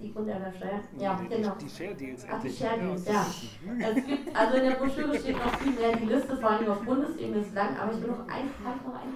Die 0.00 0.12
Grunderwerbsteuer? 0.12 0.80
Ja, 0.98 1.14
die, 1.22 1.28
genau. 1.28 1.52
Die 1.60 1.70
Share 1.70 1.94
Deals. 1.94 2.26
Ach, 2.28 2.42
die 2.42 2.50
Share 2.50 2.78
Deals, 2.80 3.06
ja. 3.06 3.24
Es 3.78 3.94
gibt, 4.04 4.36
also 4.36 4.56
in 4.56 4.64
der 4.64 4.70
Broschüre 4.72 5.16
steht 5.18 5.36
noch 5.38 5.54
viel 5.60 5.72
mehr, 5.72 5.96
die 5.96 6.06
Liste 6.06 6.36
vor 6.36 6.50
allem 6.50 6.68
auf 6.68 6.80
Bundesebene 6.80 7.38
ist 7.38 7.54
lang, 7.54 7.76
aber 7.78 7.92
ich 7.92 8.02
will 8.02 8.10
noch 8.10 8.26
ein, 8.28 8.50
halt 8.64 8.86
noch 8.86 8.94
ein, 8.94 9.14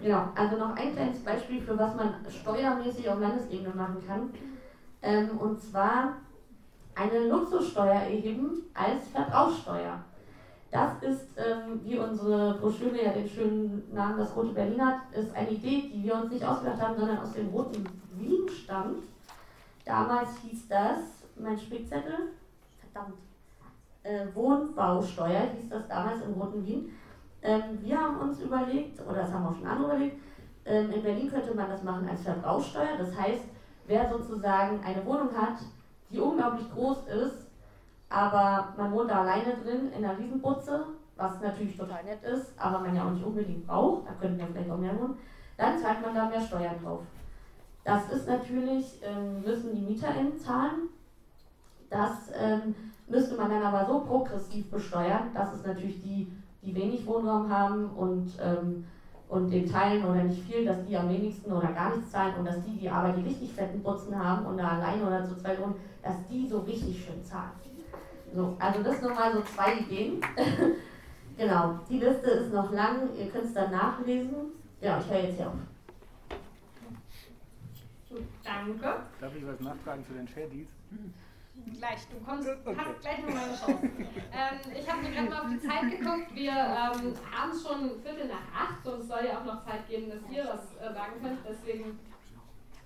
genau, 0.00 0.28
also 0.36 0.56
noch 0.56 0.76
ein 0.76 0.94
kleines 0.94 1.18
Beispiel 1.24 1.60
für 1.60 1.76
was 1.76 1.94
man 1.96 2.14
steuermäßig 2.28 3.08
auf 3.10 3.18
Landesebene 3.18 3.74
machen 3.74 4.02
kann. 4.06 4.30
Ähm, 5.02 5.36
und 5.38 5.60
zwar 5.60 6.18
eine 6.94 7.28
Luxussteuer 7.28 7.94
erheben 7.94 8.62
als 8.74 9.08
Verbrauchssteuer. 9.08 10.00
Das 10.70 11.02
ist, 11.02 11.26
ähm, 11.36 11.80
wie 11.82 11.98
unsere 11.98 12.54
Broschüre 12.54 13.04
ja 13.04 13.12
den 13.12 13.28
schönen 13.28 13.92
Namen 13.92 14.18
Das 14.18 14.36
Rote 14.36 14.52
Berlin 14.52 14.84
hat, 14.84 15.00
ist 15.12 15.34
eine 15.34 15.50
Idee, 15.50 15.90
die 15.92 16.04
wir 16.04 16.14
uns 16.14 16.30
nicht 16.30 16.44
ausgedacht 16.44 16.80
haben, 16.80 16.96
sondern 16.96 17.18
aus 17.18 17.32
dem 17.32 17.48
Roten 17.48 17.84
Wien 18.12 18.48
stammt. 18.48 19.02
Damals 19.84 20.28
hieß 20.42 20.68
das, 20.68 21.00
mein 21.36 21.58
Spickzettel, 21.58 22.34
verdammt, 22.78 23.16
äh, 24.04 24.26
Wohnbausteuer 24.32 25.48
hieß 25.56 25.70
das 25.70 25.88
damals 25.88 26.22
im 26.22 26.34
Roten 26.34 26.64
Wien. 26.64 26.92
Ähm, 27.42 27.78
wir 27.82 27.98
haben 27.98 28.20
uns 28.20 28.40
überlegt, 28.40 29.00
oder 29.00 29.22
das 29.22 29.32
haben 29.32 29.46
auch 29.46 29.54
schon 29.56 29.66
andere 29.66 29.96
überlegt, 29.96 30.16
ähm, 30.64 30.90
in 30.92 31.02
Berlin 31.02 31.30
könnte 31.30 31.54
man 31.54 31.68
das 31.68 31.82
machen 31.82 32.08
als 32.08 32.22
Verbrauchssteuer. 32.22 32.96
Das 32.98 33.18
heißt, 33.18 33.42
wer 33.86 34.08
sozusagen 34.08 34.80
eine 34.84 35.04
Wohnung 35.04 35.30
hat, 35.36 35.58
die 36.10 36.20
unglaublich 36.20 36.70
groß 36.72 37.06
ist, 37.06 37.46
aber 38.08 38.74
man 38.76 38.92
wohnt 38.92 39.10
da 39.10 39.20
alleine 39.20 39.54
drin 39.62 39.92
in 39.96 40.04
einer 40.04 40.18
Riesenbutze, 40.18 40.84
was 41.16 41.40
natürlich 41.40 41.76
total 41.76 42.02
nett 42.04 42.22
ist, 42.24 42.52
aber 42.56 42.80
man 42.80 42.94
ja 42.94 43.06
auch 43.06 43.12
nicht 43.12 43.24
unbedingt 43.24 43.66
braucht, 43.66 44.08
da 44.08 44.12
könnten 44.14 44.40
ja 44.40 44.46
vielleicht 44.46 44.70
auch 44.70 44.78
mehr 44.78 44.98
wohnen, 44.98 45.16
dann 45.56 45.78
zahlt 45.78 46.02
man 46.02 46.14
da 46.14 46.28
mehr 46.28 46.40
Steuern 46.40 46.82
drauf. 46.82 47.02
Das 47.84 48.10
ist 48.10 48.26
natürlich, 48.26 49.00
ähm, 49.02 49.42
müssen 49.42 49.74
die 49.74 49.82
MieterInnen 49.82 50.38
zahlen. 50.38 50.88
Das 51.88 52.30
ähm, 52.34 52.74
müsste 53.06 53.36
man 53.36 53.50
dann 53.50 53.62
aber 53.62 53.86
so 53.86 54.00
progressiv 54.00 54.70
besteuern, 54.70 55.30
dass 55.34 55.52
es 55.52 55.66
natürlich 55.66 56.02
die, 56.02 56.30
die 56.62 56.74
wenig 56.74 57.06
Wohnraum 57.06 57.50
haben 57.50 57.90
und, 57.90 58.32
ähm, 58.40 58.84
und 59.28 59.50
den 59.50 59.68
Teilen 59.68 60.04
oder 60.04 60.22
nicht 60.22 60.42
viel, 60.44 60.64
dass 60.64 60.84
die 60.84 60.96
am 60.96 61.08
wenigsten 61.08 61.52
oder 61.52 61.68
gar 61.68 61.94
nichts 61.94 62.10
zahlen 62.10 62.36
und 62.38 62.44
dass 62.44 62.62
die, 62.62 62.78
die 62.78 62.90
aber 62.90 63.12
die 63.12 63.22
richtig 63.22 63.52
fetten 63.52 63.82
Putzen 63.82 64.16
haben 64.16 64.46
und 64.46 64.58
da 64.58 64.68
allein 64.68 65.02
oder 65.02 65.24
zu 65.24 65.36
zweit 65.36 65.60
wohnen, 65.60 65.74
dass 66.02 66.16
die 66.28 66.48
so 66.48 66.60
richtig 66.60 67.04
schön 67.04 67.24
zahlen. 67.24 67.52
So, 68.34 68.56
also 68.58 68.82
das 68.82 69.02
nur 69.02 69.12
mal 69.12 69.32
so 69.32 69.42
zwei 69.42 69.78
Ideen. 69.78 70.20
genau, 71.36 71.80
die 71.88 71.98
Liste 71.98 72.30
ist 72.30 72.52
noch 72.52 72.70
lang, 72.72 73.08
ihr 73.16 73.28
könnt 73.28 73.46
es 73.46 73.54
dann 73.54 73.72
nachlesen. 73.72 74.52
Ja, 74.80 75.00
ich 75.00 75.10
höre 75.10 75.24
jetzt 75.24 75.36
hier 75.36 75.48
auf. 75.48 75.54
Danke. 78.44 79.02
Darf 79.20 79.36
ich 79.36 79.46
was 79.46 79.60
nachfragen 79.60 80.04
zu 80.06 80.12
den 80.14 80.26
Share 80.26 80.48
Deals? 80.48 80.68
Gleich, 81.78 82.06
du 82.08 82.24
kommst, 82.24 82.48
hast 82.48 83.00
gleich 83.00 83.18
noch 83.18 83.34
mal 83.34 83.44
eine 83.44 83.56
Chance. 83.56 83.88
ähm, 84.32 84.72
ich 84.74 84.90
habe 84.90 85.02
mir 85.02 85.10
gerade 85.10 85.28
mal 85.28 85.40
auf 85.40 85.48
die 85.50 85.60
Zeit 85.60 85.90
geguckt. 85.90 86.34
Wir 86.34 86.52
ähm, 86.52 87.14
haben 87.30 87.52
schon 87.52 88.00
Viertel 88.02 88.28
nach 88.28 88.46
acht 88.54 88.86
und 88.86 89.00
es 89.00 89.08
soll 89.08 89.26
ja 89.26 89.38
auch 89.38 89.44
noch 89.44 89.64
Zeit 89.64 89.86
geben, 89.88 90.08
dass 90.08 90.20
ihr 90.32 90.44
was 90.44 90.76
äh, 90.76 90.92
sagen 90.94 91.20
könnt. 91.22 91.38
Deswegen 91.46 91.98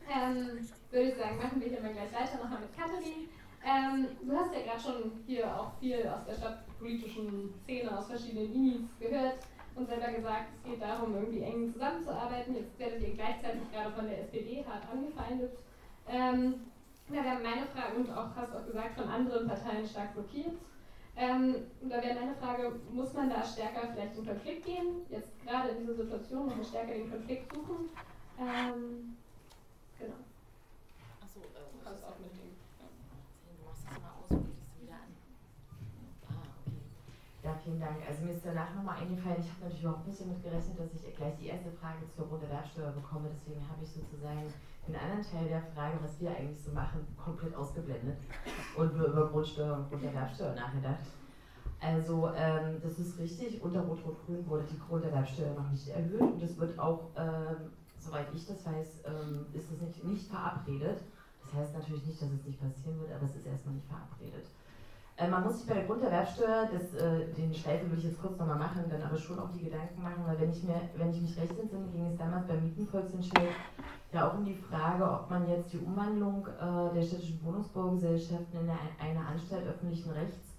ähm, 0.09 0.69
würde 0.91 1.09
ich 1.09 1.17
sagen, 1.17 1.39
machen 1.39 1.61
wir 1.61 1.69
hier 1.69 1.81
mal 1.81 1.93
gleich 1.93 2.13
weiter, 2.13 2.43
nochmal 2.43 2.61
mit 2.61 2.77
Katharin. 2.77 3.29
Ähm, 3.65 4.09
du 4.23 4.37
hast 4.37 4.53
ja 4.55 4.61
gerade 4.61 4.81
schon 4.81 5.13
hier 5.27 5.47
auch 5.47 5.73
viel 5.81 6.07
aus 6.07 6.25
der 6.27 6.35
stadtpolitischen 6.35 7.55
Szene, 7.65 7.99
aus 7.99 8.07
verschiedenen 8.07 8.53
Inis 8.53 8.83
gehört 9.01 9.39
und 9.75 9.89
selber 9.89 10.13
gesagt, 10.13 10.51
es 10.57 10.71
geht 10.71 10.83
darum, 10.83 11.15
irgendwie 11.15 11.41
eng 11.41 11.73
zusammenzuarbeiten. 11.73 12.55
Jetzt 12.55 12.79
werdet 12.79 13.01
ihr 13.01 13.15
gleichzeitig 13.15 13.63
gerade 13.73 13.91
von 13.93 14.07
der 14.07 14.21
SPD 14.21 14.65
hart 14.65 14.85
angefeindet. 14.93 15.53
Ähm, 16.07 16.55
da 17.09 17.17
wäre 17.17 17.43
meine 17.43 17.67
Frage, 17.67 17.97
und 17.97 18.11
auch 18.11 18.35
hast 18.37 18.55
auch 18.55 18.67
gesagt, 18.67 18.95
von 18.97 19.09
anderen 19.09 19.49
Parteien 19.49 19.87
stark 19.87 20.15
blockiert. 20.15 20.55
Ähm, 21.17 21.55
da 21.83 22.03
wäre 22.03 22.19
meine 22.19 22.35
Frage, 22.35 22.73
muss 22.91 23.13
man 23.13 23.31
da 23.31 23.43
stärker 23.45 23.89
vielleicht 23.93 24.17
in 24.19 24.27
Konflikt 24.27 24.67
gehen? 24.67 25.07
Jetzt 25.09 25.31
gerade 25.45 25.71
in 25.71 25.81
dieser 25.81 25.95
Situation 25.95 26.47
noch 26.47 26.65
stärker 26.65 26.93
den 26.93 27.11
Konflikt 27.11 27.55
suchen? 27.55 27.89
Ähm, 28.39 29.17
genau. 30.05 30.21
Achso, 31.25 31.41
äh, 31.57 31.65
du 31.73 31.79
kannst 31.81 32.05
auch 32.05 32.19
mit 32.21 32.33
dem. 32.37 32.53
Du 32.53 33.65
machst 33.65 33.89
das 33.89 33.97
mal 34.01 34.13
aus 34.21 34.29
und 34.31 34.45
legst 34.45 34.69
es 34.69 34.77
wieder 34.85 35.01
an. 35.01 35.11
Ah, 36.29 36.45
okay. 36.61 36.85
Ja, 37.43 37.57
vielen 37.65 37.81
Dank. 37.81 37.99
Also 38.05 38.25
mir 38.25 38.37
ist 38.37 38.45
danach 38.45 38.75
nochmal 38.75 39.01
eingefallen, 39.01 39.41
ich 39.41 39.49
habe 39.49 39.65
natürlich 39.65 39.85
überhaupt 39.85 40.07
nicht 40.07 40.21
damit 40.21 40.43
gerechnet, 40.45 40.77
dass 40.79 40.93
ich 40.93 41.17
gleich 41.17 41.37
die 41.41 41.49
erste 41.49 41.73
Frage 41.73 42.05
zur 42.13 42.29
Grunderwerbsteuer 42.29 42.93
bekomme. 42.93 43.33
Deswegen 43.33 43.65
habe 43.65 43.81
ich 43.83 43.93
sozusagen 43.93 44.53
den 44.87 44.97
anderen 44.97 45.25
Teil 45.25 45.49
der 45.49 45.65
Frage, 45.73 45.97
was 46.03 46.21
wir 46.21 46.31
eigentlich 46.31 46.61
so 46.61 46.73
machen, 46.73 47.01
komplett 47.17 47.55
ausgeblendet 47.57 48.19
und 48.77 48.97
nur 48.97 49.09
über 49.09 49.29
Grundsteuer 49.29 49.79
und 49.79 49.89
Grunderwerbsteuer 49.89 50.55
nachgedacht. 50.55 51.09
Also 51.81 52.31
ähm, 52.35 52.81
das 52.83 52.99
ist 52.99 53.19
richtig, 53.19 53.61
unter 53.63 53.81
Rot-Rot-Grün 53.81 54.47
wurde 54.47 54.65
die 54.65 54.79
Grunderwerbsteuer 54.79 55.55
noch 55.55 55.71
nicht 55.71 55.89
erhöht 55.89 56.21
und 56.21 56.43
es 56.43 56.57
wird 56.59 56.79
auch, 56.79 57.11
ähm, 57.17 57.73
soweit 58.05 58.27
ich 58.33 58.47
das 58.47 58.65
weiß, 58.67 59.03
ähm, 59.07 59.47
ist 59.53 59.71
es 59.71 59.81
nicht, 59.81 60.05
nicht 60.05 60.31
verabredet. 60.31 61.01
Das 61.45 61.55
heißt 61.55 61.75
natürlich 61.75 62.07
nicht, 62.07 62.21
dass 62.21 62.31
es 62.31 62.45
nicht 62.45 62.61
passieren 62.61 63.01
wird, 63.01 63.13
aber 63.13 63.25
es 63.25 63.37
ist 63.37 63.47
erstmal 63.47 63.75
nicht 63.75 63.87
verabredet. 63.87 64.47
Äh, 65.17 65.29
man 65.29 65.45
muss 65.45 65.59
sich 65.59 65.69
bei 65.69 65.75
der 65.75 65.85
Grunderwerbsteuer, 65.85 66.69
das, 66.73 66.95
äh, 66.95 67.33
den 67.35 67.55
Schleife 67.55 67.91
will 67.91 67.99
ich 67.99 68.05
jetzt 68.05 68.21
kurz 68.21 68.37
nochmal 68.39 68.59
machen, 68.59 68.85
dann 68.91 69.03
aber 69.03 69.17
schon 69.17 69.39
auch 69.39 69.51
die 69.53 69.65
Gedanken 69.65 70.03
machen, 70.03 70.25
weil 70.27 70.41
wenn 70.41 70.51
ich, 70.51 70.63
mir, 70.65 70.81
wenn 70.97 71.11
ich 71.11 71.21
mich 71.21 71.37
recht 71.39 71.59
entsinne, 71.59 71.87
ging 71.93 72.07
es 72.07 72.19
damals 72.19 72.47
beim 72.49 72.65
Mietenvolksentscheid 72.65 73.51
ja 74.13 74.29
auch 74.29 74.35
um 74.35 74.45
die 74.45 74.55
Frage, 74.55 75.05
ob 75.09 75.31
man 75.31 75.49
jetzt 75.49 75.73
die 75.73 75.79
Umwandlung 75.79 76.47
äh, 76.47 76.95
der 76.95 77.03
städtischen 77.03 77.45
Wohnungsbaugesellschaften 77.45 78.61
in 78.61 78.71
eine, 78.71 78.79
eine 79.01 79.27
Anstalt 79.27 79.67
öffentlichen 79.67 80.11
Rechts 80.11 80.57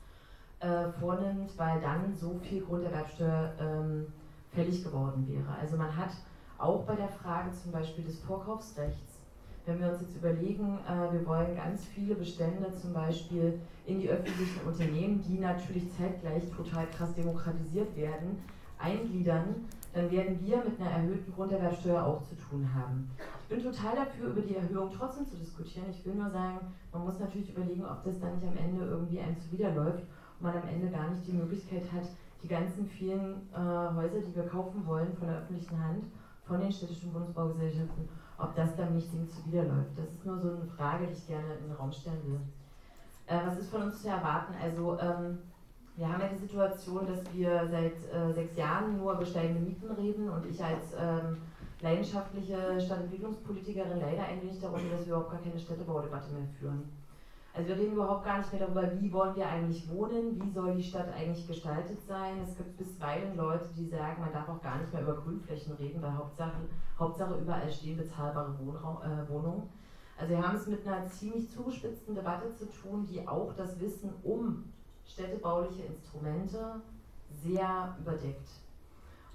äh, 0.60 0.89
vornimmt, 1.00 1.58
weil 1.58 1.82
dann 1.82 2.16
so 2.16 2.39
viel 2.39 2.64
Grunderwerbsteuer 2.64 3.54
ähm, 3.60 4.08
fällig 4.52 4.84
geworden 4.84 5.28
wäre. 5.28 5.54
Also 5.60 5.76
man 5.76 5.96
hat 5.96 6.12
auch 6.58 6.84
bei 6.84 6.95
der 6.95 7.10
Frage 7.10 7.51
zum 7.51 7.72
Beispiel 7.72 8.03
des 8.03 8.20
Vorkaufsrechts, 8.20 9.20
wenn 9.66 9.80
wir 9.80 9.91
uns 9.91 10.01
jetzt 10.01 10.16
überlegen, 10.16 10.80
äh, 10.88 11.14
wir 11.14 11.26
wollen 11.26 11.56
ganz 11.56 11.86
viele 11.86 12.16
Bestände 12.16 12.72
zum 12.80 12.93
Beispiel 12.93 13.60
in 13.86 13.99
die 13.99 14.10
öffentlichen 14.10 14.62
Unternehmen, 14.66 15.24
die 15.28 15.39
natürlich 15.39 15.91
zeitgleich 15.97 16.43
total 16.56 16.86
krass 16.88 17.14
demokratisiert 17.16 17.95
werden, 17.95 18.43
eingliedern, 18.78 19.66
dann 19.93 20.12
werden 20.12 20.39
wir 20.45 20.58
mit 20.58 20.80
einer 20.80 20.89
erhöhten 20.89 21.34
Grunderwerbsteuer 21.34 22.03
auch 22.03 22.22
zu 22.24 22.36
tun 22.36 22.70
haben. 22.76 23.10
Ich 23.43 23.56
bin 23.56 23.64
total 23.64 23.95
dafür, 23.95 24.28
über 24.28 24.41
die 24.41 24.56
Erhöhung 24.56 24.91
trotzdem 24.95 25.26
zu 25.26 25.38
diskutieren. 25.38 25.86
Ich 25.89 26.06
will 26.06 26.16
nur 26.16 26.30
sagen, 26.30 26.60
man 26.91 27.06
muss 27.06 27.18
natürlich 27.20 27.56
überlegen, 27.56 27.86
ob 27.86 28.03
das 28.03 28.20
dann 28.20 28.36
nicht 28.36 28.47
am 28.47 28.58
Ende 28.58 28.86
irgendwie 28.86 29.20
einem 29.20 29.39
zuwiderläuft 29.39 30.03
und 30.39 30.41
man 30.41 30.58
am 30.58 30.68
Ende 30.68 30.89
gar 30.89 31.10
nicht 31.10 31.26
die 31.26 31.32
Möglichkeit 31.32 31.84
hat, 31.93 32.08
die 32.43 32.47
ganzen 32.47 32.86
vielen 32.86 33.49
äh, 33.53 33.58
Häuser, 33.58 34.20
die 34.20 34.36
wir 34.36 34.45
kaufen 34.47 34.86
wollen 34.86 35.16
von 35.18 35.28
der 35.28 35.38
öffentlichen 35.38 35.82
Hand, 35.82 36.03
von 36.48 36.60
den 36.60 36.72
städtischen 36.72 37.12
Bundesbaugesellschaften, 37.12 38.08
ob 38.38 38.56
das 38.56 38.76
dann 38.76 38.93
nicht 38.93 39.12
dem 39.12 39.28
zuwiderläuft. 39.28 39.98
Das 39.98 40.12
ist 40.12 40.26
nur 40.26 40.38
so 40.38 40.50
eine 40.50 40.66
Frage, 40.66 41.08
die 41.08 41.14
ich 41.14 41.28
gerne 41.28 41.56
in 41.56 41.68
den 41.68 41.72
Raum 41.72 41.91
stellen 41.91 42.24
will. 42.26 42.39
Äh, 43.28 43.46
was 43.46 43.58
ist 43.58 43.72
von 43.72 43.84
uns 43.84 44.02
zu 44.02 44.10
erwarten? 44.10 44.54
Also 44.62 45.00
ähm, 45.00 45.39
wir 45.96 46.12
haben 46.12 46.22
ja 46.22 46.28
die 46.28 46.46
Situation, 46.46 47.08
dass 47.08 47.34
wir 47.34 47.68
seit 47.70 48.04
äh, 48.14 48.34
sechs 48.34 48.56
Jahren 48.56 48.98
nur 48.98 49.14
über 49.14 49.26
steigende 49.26 49.62
Mieten 49.62 49.89
reden 49.91 50.30
und 50.30 50.46
ich 50.46 50.64
als 50.64 50.93
ähm, 50.98 51.38
leidenschaftliche 51.82 52.80
Stadtentwicklungspolitikerin 52.80 54.00
leider 54.00 54.24
ein 54.24 54.41
wenig 54.41 54.60
darunter, 54.60 54.89
dass 54.89 55.06
wir 55.06 55.14
überhaupt 55.14 55.32
gar 55.32 55.41
keine 55.41 55.60
Städtebaudebatte 55.60 56.32
mehr 56.32 56.48
führen. 56.60 56.89
Also 57.56 57.70
wir 57.70 57.78
reden 57.78 57.93
überhaupt 57.93 58.26
gar 58.26 58.39
nicht 58.39 58.51
mehr 58.51 58.68
darüber, 58.68 58.99
wie 58.99 59.14
wollen 59.14 59.34
wir 59.38 59.47
eigentlich 59.47 59.89
wohnen, 59.89 60.41
wie 60.41 60.51
soll 60.51 60.76
die 60.76 60.84
Stadt 60.84 61.08
eigentlich 61.14 61.47
gestaltet 61.47 62.01
sein. 62.01 62.41
Es 62.43 62.58
gibt 62.58 62.76
bisweilen 62.76 63.38
Leute, 63.38 63.70
die 63.78 63.88
sagen, 63.88 64.20
man 64.20 64.34
darf 64.34 64.49
auch 64.49 64.62
gar 64.62 64.78
nicht 64.78 64.91
mehr 64.91 65.03
über 65.03 65.16
Grünflächen 65.16 65.74
reden, 65.76 66.01
weil 66.01 66.18
Hauptsache, 66.18 66.68
Hauptsache 66.99 67.36
überall 67.36 67.72
stehen 67.72 67.95
bezahlbare 67.95 68.60
Wohnraum, 68.60 68.97
äh, 69.03 69.30
Wohnungen. 69.30 69.70
Also 70.18 70.34
wir 70.34 70.45
haben 70.45 70.58
es 70.58 70.68
mit 70.68 70.86
einer 70.86 71.08
ziemlich 71.08 71.49
zugespitzten 71.49 72.14
Debatte 72.14 72.53
zu 72.56 72.66
tun, 72.66 73.06
die 73.06 73.26
auch 73.26 73.53
das 73.53 73.80
Wissen 73.80 74.14
um 74.24 74.66
städtebauliche 75.06 75.84
Instrumente 75.84 76.82
sehr 77.30 77.95
überdeckt. 78.01 78.49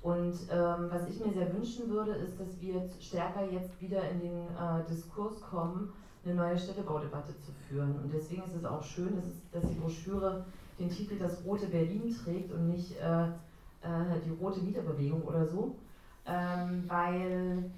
Und 0.03 0.35
ähm, 0.51 0.89
was 0.91 1.09
ich 1.09 1.25
mir 1.25 1.33
sehr 1.33 1.55
wünschen 1.55 1.89
würde, 1.89 2.13
ist, 2.13 2.39
dass 2.39 2.61
wir 2.61 2.75
jetzt 2.75 3.03
stärker 3.03 3.45
jetzt 3.51 3.81
wieder 3.81 4.07
in 4.11 4.21
den 4.21 4.47
äh, 4.49 4.85
Diskurs 4.91 5.41
kommen, 5.41 5.93
eine 6.25 6.35
neue 6.35 6.59
Städtebaudebatte 6.59 7.33
zu 7.41 7.53
führen. 7.69 7.99
Und 8.03 8.13
deswegen 8.13 8.43
ist 8.43 8.55
es 8.55 8.65
auch 8.65 8.83
schön, 8.83 9.17
dass, 9.17 9.25
es, 9.25 9.51
dass 9.53 9.71
die 9.71 9.79
Broschüre 9.79 10.45
den 10.79 10.91
Titel 10.91 11.19
Das 11.19 11.45
Rote 11.45 11.67
Berlin 11.67 12.15
trägt 12.25 12.53
und 12.53 12.69
nicht 12.69 12.99
äh, 13.01 13.25
äh, 13.25 14.21
die 14.25 14.31
Rote 14.31 14.61
Mieterbewegung 14.61 15.23
oder 15.23 15.47
so, 15.47 15.75
ähm, 16.27 16.85
weil 16.87 17.71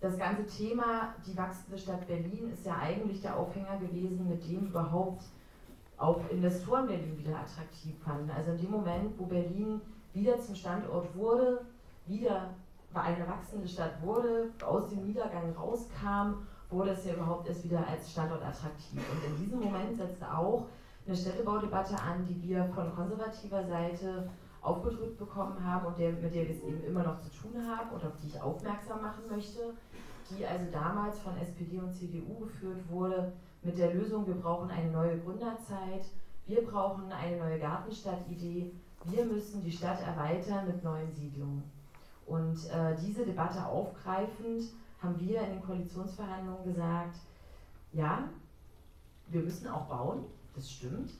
das 0.00 0.18
ganze 0.18 0.46
Thema, 0.46 1.14
die 1.26 1.36
wachsende 1.36 1.78
Stadt 1.78 2.06
Berlin, 2.06 2.50
ist 2.52 2.66
ja 2.66 2.76
eigentlich 2.78 3.22
der 3.22 3.36
Aufhänger 3.36 3.78
gewesen, 3.78 4.28
mit 4.28 4.46
dem 4.48 4.66
überhaupt 4.66 5.24
auch 5.96 6.20
Investoren 6.30 6.86
Berlin 6.86 7.16
wieder 7.18 7.38
attraktiv 7.38 7.94
fanden. 8.04 8.30
Also 8.30 8.52
in 8.52 8.58
dem 8.58 8.70
Moment, 8.70 9.18
wo 9.18 9.26
Berlin 9.26 9.80
wieder 10.12 10.38
zum 10.40 10.54
Standort 10.54 11.14
wurde, 11.16 11.60
wieder 12.06 12.50
eine 12.92 13.26
wachsende 13.26 13.66
Stadt 13.66 14.00
wurde, 14.02 14.50
aus 14.64 14.88
dem 14.90 15.06
Niedergang 15.06 15.52
rauskam, 15.56 16.46
wurde 16.74 16.90
es 16.90 17.04
ja 17.04 17.14
überhaupt 17.14 17.48
erst 17.48 17.64
wieder 17.64 17.86
als 17.86 18.10
Standort 18.10 18.42
attraktiv. 18.42 19.00
Und 19.10 19.24
in 19.24 19.44
diesem 19.44 19.60
Moment 19.60 19.96
setzte 19.96 20.30
auch 20.30 20.66
eine 21.06 21.16
Städtebaudebatte 21.16 21.98
an, 21.98 22.26
die 22.26 22.42
wir 22.42 22.64
von 22.74 22.94
konservativer 22.94 23.64
Seite 23.64 24.28
aufgedrückt 24.60 25.18
bekommen 25.18 25.62
haben 25.64 25.86
und 25.86 25.98
der, 25.98 26.12
mit 26.12 26.34
der 26.34 26.48
wir 26.48 26.54
es 26.54 26.62
eben 26.62 26.82
immer 26.84 27.02
noch 27.02 27.20
zu 27.20 27.30
tun 27.30 27.52
haben 27.66 27.90
und 27.90 28.04
auf 28.04 28.12
die 28.22 28.28
ich 28.28 28.40
aufmerksam 28.40 29.02
machen 29.02 29.24
möchte, 29.30 29.74
die 30.30 30.46
also 30.46 30.64
damals 30.72 31.18
von 31.18 31.36
SPD 31.36 31.78
und 31.78 31.92
CDU 31.92 32.40
geführt 32.40 32.80
wurde 32.88 33.32
mit 33.62 33.76
der 33.78 33.92
Lösung, 33.92 34.26
wir 34.26 34.34
brauchen 34.34 34.70
eine 34.70 34.90
neue 34.90 35.18
Gründerzeit, 35.18 36.04
wir 36.46 36.62
brauchen 36.64 37.12
eine 37.12 37.36
neue 37.36 37.58
Gartenstadtidee, 37.58 38.72
wir 39.04 39.24
müssen 39.26 39.62
die 39.62 39.72
Stadt 39.72 40.00
erweitern 40.00 40.66
mit 40.66 40.82
neuen 40.82 41.12
Siedlungen. 41.12 41.62
Und 42.26 42.56
äh, 42.70 42.96
diese 43.02 43.26
Debatte 43.26 43.66
aufgreifend 43.66 44.64
haben 45.04 45.20
wir 45.20 45.42
in 45.42 45.50
den 45.52 45.62
Koalitionsverhandlungen 45.62 46.64
gesagt, 46.64 47.16
ja, 47.92 48.28
wir 49.28 49.42
müssen 49.42 49.68
auch 49.68 49.86
bauen, 49.86 50.24
das 50.54 50.70
stimmt. 50.70 51.10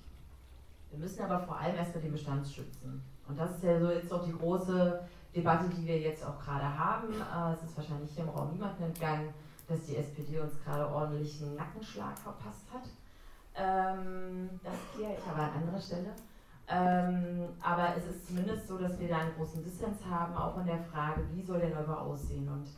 Wir 0.91 0.99
müssen 0.99 1.23
aber 1.23 1.45
vor 1.45 1.59
allem 1.59 1.77
erstmal 1.77 2.03
den 2.03 2.13
Bestand 2.13 2.47
schützen. 2.47 3.03
Und 3.29 3.39
das 3.39 3.57
ist 3.57 3.65
ja 3.65 3.81
so 3.81 3.91
jetzt 3.91 4.13
auch 4.13 4.25
die 4.25 4.33
große 4.33 5.01
Debatte, 5.35 5.69
die 5.69 5.87
wir 5.87 5.99
jetzt 5.99 6.25
auch 6.25 6.39
gerade 6.39 6.79
haben. 6.79 7.13
Äh, 7.15 7.55
es 7.55 7.63
ist 7.69 7.77
wahrscheinlich 7.77 8.11
hier 8.13 8.25
im 8.25 8.31
Raum 8.31 8.53
niemandem 8.53 8.87
entgangen, 8.87 9.35
dass 9.67 9.85
die 9.87 9.97
SPD 9.97 10.39
uns 10.39 10.53
gerade 10.63 10.89
ordentlichen 10.89 11.57
Nackenschlag 11.57 12.19
verpasst 12.19 12.67
hat. 12.73 12.85
Ähm, 13.57 14.51
das 14.63 14.75
kläre 14.95 15.15
ich 15.15 15.27
aber 15.27 15.43
an 15.43 15.63
anderer 15.63 15.81
Stelle. 15.81 16.15
Ähm, 16.69 17.49
aber 17.61 17.97
es 17.97 18.07
ist 18.07 18.27
zumindest 18.27 18.69
so, 18.69 18.79
dass 18.79 18.99
wir 18.99 19.09
da 19.09 19.19
einen 19.19 19.35
großen 19.35 19.63
Dissens 19.63 20.05
haben, 20.07 20.35
auch 20.35 20.59
in 20.59 20.67
der 20.67 20.83
Frage, 20.85 21.23
wie 21.33 21.43
soll 21.43 21.61
der 21.61 21.75
Neubau 21.75 22.13
aussehen. 22.13 22.49
Und 22.49 22.69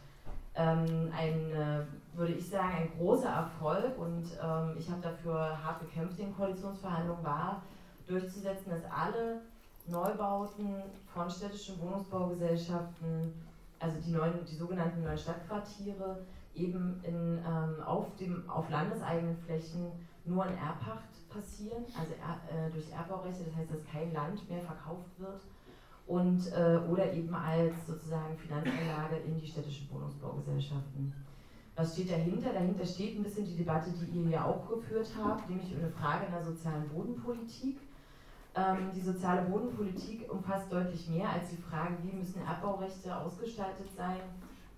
ähm, 0.56 1.12
ein, 1.16 1.50
äh, 1.52 1.84
würde 2.14 2.32
ich 2.32 2.48
sagen, 2.48 2.74
ein 2.74 2.90
großer 2.98 3.28
Erfolg 3.28 3.98
und 3.98 4.24
ähm, 4.42 4.74
ich 4.78 4.90
habe 4.90 5.02
dafür 5.02 5.62
hart 5.62 5.80
gekämpft. 5.80 6.18
In 6.18 6.34
Koalitionsverhandlungen 6.34 7.24
war, 7.24 7.62
durchzusetzen, 8.06 8.70
dass 8.70 8.84
alle 8.90 9.42
Neubauten 9.86 10.82
von 11.12 11.30
städtischen 11.30 11.80
Wohnungsbaugesellschaften, 11.80 13.32
also 13.78 14.00
die, 14.00 14.12
neuen, 14.12 14.44
die 14.44 14.56
sogenannten 14.56 15.02
neuen 15.02 15.18
Stadtquartiere, 15.18 16.24
eben 16.54 17.00
in, 17.04 17.38
ähm, 17.38 17.82
auf, 17.84 18.16
dem, 18.16 18.48
auf 18.48 18.70
landeseigenen 18.70 19.36
Flächen 19.36 19.92
nur 20.24 20.46
in 20.46 20.56
Erbpacht 20.56 21.28
passieren, 21.28 21.84
also 21.98 22.12
er, 22.14 22.66
äh, 22.66 22.70
durch 22.70 22.90
Erbbaurechte, 22.90 23.44
das 23.44 23.56
heißt, 23.56 23.70
dass 23.70 23.84
kein 23.92 24.12
Land 24.14 24.48
mehr 24.48 24.62
verkauft 24.62 25.10
wird 25.18 25.42
und 26.06 26.52
äh, 26.52 26.78
oder 26.88 27.12
eben 27.12 27.34
als 27.34 27.86
sozusagen 27.86 28.36
Finanzanlage 28.36 29.16
in 29.26 29.40
die 29.40 29.46
städtischen 29.46 29.90
Wohnungsbaugesellschaften. 29.90 31.12
Was 31.74 31.92
steht 31.92 32.10
dahinter? 32.10 32.52
Dahinter 32.52 32.86
steht 32.86 33.18
ein 33.18 33.22
bisschen 33.22 33.44
die 33.44 33.56
Debatte, 33.56 33.90
die 33.90 34.18
ihr 34.18 34.30
ja 34.30 34.44
auch 34.44 34.66
geführt 34.68 35.08
habt, 35.22 35.50
nämlich 35.50 35.76
eine 35.76 35.90
Frage 35.90 36.26
der 36.30 36.42
sozialen 36.42 36.88
Bodenpolitik. 36.88 37.78
Ähm, 38.54 38.90
die 38.94 39.02
soziale 39.02 39.42
Bodenpolitik 39.42 40.32
umfasst 40.32 40.72
deutlich 40.72 41.08
mehr 41.10 41.28
als 41.28 41.50
die 41.50 41.58
Frage, 41.58 41.96
wie 42.02 42.16
müssen 42.16 42.40
Erbbaurechte 42.40 43.14
ausgestaltet 43.14 43.88
sein. 43.94 44.20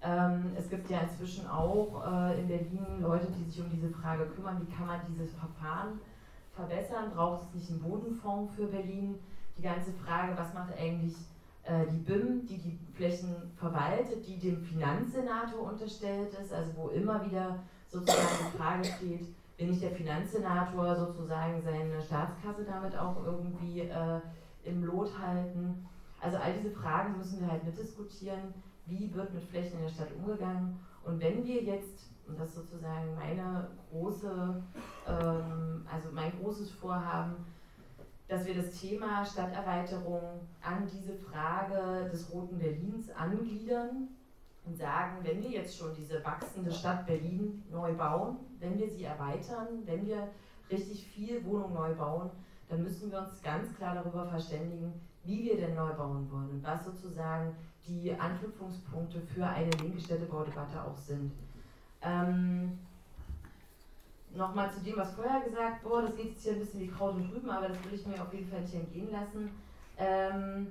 Ähm, 0.02 0.52
es 0.56 0.68
gibt 0.68 0.90
ja 0.90 1.00
inzwischen 1.00 1.46
auch 1.46 2.04
äh, 2.04 2.40
in 2.40 2.48
Berlin 2.48 3.00
Leute, 3.00 3.28
die 3.30 3.44
sich 3.48 3.60
um 3.60 3.70
diese 3.70 3.90
Frage 3.90 4.26
kümmern, 4.26 4.60
wie 4.60 4.72
kann 4.72 4.86
man 4.86 5.00
dieses 5.08 5.32
Verfahren 5.34 6.00
verbessern, 6.52 7.12
braucht 7.14 7.42
es 7.44 7.54
nicht 7.54 7.70
einen 7.70 7.82
Bodenfonds 7.82 8.54
für 8.54 8.66
Berlin. 8.66 9.20
Die 9.58 9.62
ganze 9.62 9.92
Frage, 9.92 10.36
was 10.36 10.54
macht 10.54 10.72
eigentlich 10.78 11.14
äh, 11.64 11.84
die 11.90 11.98
BIM, 11.98 12.46
die 12.46 12.58
die 12.58 12.78
Flächen 12.94 13.34
verwaltet, 13.56 14.26
die 14.26 14.38
dem 14.38 14.62
Finanzsenator 14.62 15.72
unterstellt 15.72 16.32
ist, 16.40 16.52
also 16.52 16.70
wo 16.76 16.88
immer 16.88 17.24
wieder 17.26 17.58
sozusagen 17.90 18.52
die 18.52 18.56
Frage 18.56 18.84
steht, 18.84 19.26
will 19.58 19.68
nicht 19.68 19.82
der 19.82 19.90
Finanzsenator 19.90 20.96
sozusagen 20.96 21.60
seine 21.62 22.00
Staatskasse 22.00 22.64
damit 22.64 22.96
auch 22.96 23.24
irgendwie 23.24 23.80
äh, 23.80 24.20
im 24.64 24.84
Lot 24.84 25.10
halten. 25.18 25.86
Also 26.20 26.36
all 26.36 26.52
diese 26.54 26.74
Fragen 26.74 27.18
müssen 27.18 27.40
wir 27.40 27.50
halt 27.50 27.64
mitdiskutieren. 27.64 28.54
Wie 28.86 29.12
wird 29.12 29.34
mit 29.34 29.44
Flächen 29.44 29.78
in 29.78 29.84
der 29.84 29.92
Stadt 29.92 30.12
umgegangen? 30.16 30.78
Und 31.04 31.20
wenn 31.20 31.44
wir 31.44 31.62
jetzt, 31.62 32.10
und 32.26 32.38
das 32.38 32.48
ist 32.48 32.54
sozusagen 32.54 33.14
meine 33.14 33.68
große, 33.90 34.62
ähm, 35.06 35.86
also 35.92 36.08
mein 36.12 36.32
großes 36.40 36.70
Vorhaben, 36.70 37.44
dass 38.28 38.44
wir 38.46 38.54
das 38.54 38.78
Thema 38.78 39.24
Stadterweiterung 39.24 40.40
an 40.62 40.86
diese 40.86 41.14
Frage 41.14 42.08
des 42.10 42.30
Roten 42.30 42.58
Berlins 42.58 43.10
angliedern 43.10 44.08
und 44.66 44.76
sagen, 44.76 45.16
wenn 45.22 45.42
wir 45.42 45.50
jetzt 45.50 45.76
schon 45.76 45.94
diese 45.94 46.22
wachsende 46.22 46.70
Stadt 46.70 47.06
Berlin 47.06 47.64
neu 47.70 47.94
bauen, 47.94 48.36
wenn 48.60 48.78
wir 48.78 48.88
sie 48.88 49.04
erweitern, 49.04 49.82
wenn 49.86 50.06
wir 50.06 50.28
richtig 50.70 51.06
viel 51.06 51.42
Wohnung 51.46 51.72
neu 51.72 51.94
bauen, 51.94 52.30
dann 52.68 52.82
müssen 52.82 53.10
wir 53.10 53.20
uns 53.20 53.42
ganz 53.42 53.74
klar 53.76 53.94
darüber 53.94 54.26
verständigen, 54.26 54.92
wie 55.24 55.44
wir 55.44 55.56
denn 55.56 55.74
neu 55.74 55.94
bauen 55.94 56.30
wollen 56.30 56.50
und 56.50 56.62
was 56.62 56.84
sozusagen 56.84 57.56
die 57.86 58.12
Anknüpfungspunkte 58.12 59.22
für 59.22 59.46
eine 59.46 59.70
linke 59.70 60.00
Städtebaudebatte 60.00 60.82
auch 60.84 60.96
sind. 60.98 61.32
Ähm, 62.02 62.78
Nochmal 64.34 64.70
zu 64.72 64.80
dem, 64.80 64.96
was 64.96 65.12
vorher 65.12 65.40
gesagt 65.40 65.84
wurde, 65.84 66.08
das 66.08 66.16
geht 66.16 66.30
jetzt 66.30 66.42
hier 66.42 66.52
ein 66.52 66.60
bisschen 66.60 66.80
wie 66.80 66.88
Kraut 66.88 67.14
und 67.14 67.32
Rüben, 67.32 67.50
aber 67.50 67.68
das 67.68 67.82
will 67.84 67.94
ich 67.94 68.06
mir 68.06 68.20
auf 68.20 68.32
jeden 68.32 68.48
Fall 68.50 68.60
nicht 68.60 68.74
entgehen 68.74 69.10
lassen. 69.10 69.50
Ähm, 69.96 70.68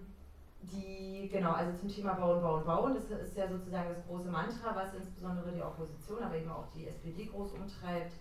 die, 0.62 1.30
genau, 1.32 1.52
also 1.52 1.78
zum 1.78 1.90
Thema 1.90 2.14
Bauen, 2.14 2.42
Bauen, 2.42 2.66
Bauen, 2.66 2.94
das 2.96 3.06
ist 3.20 3.38
ja 3.38 3.48
sozusagen 3.48 3.90
das 3.90 4.06
große 4.08 4.30
Mantra, 4.30 4.76
was 4.76 4.94
insbesondere 4.94 5.52
die 5.52 5.62
Opposition, 5.62 6.24
aber 6.24 6.36
eben 6.36 6.50
auch 6.50 6.68
die 6.76 6.88
SPD 6.88 7.26
groß 7.26 7.52
umtreibt. 7.54 8.14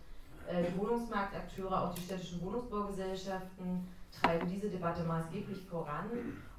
Äh, 0.49 0.64
die 0.70 0.78
Wohnungsmarktakteure, 0.78 1.82
auch 1.82 1.95
die 1.95 2.03
städtischen 2.03 2.41
Wohnungsbaugesellschaften 2.43 3.87
treiben 4.20 4.49
diese 4.49 4.70
Debatte 4.70 5.03
maßgeblich 5.05 5.62
voran. 5.66 6.11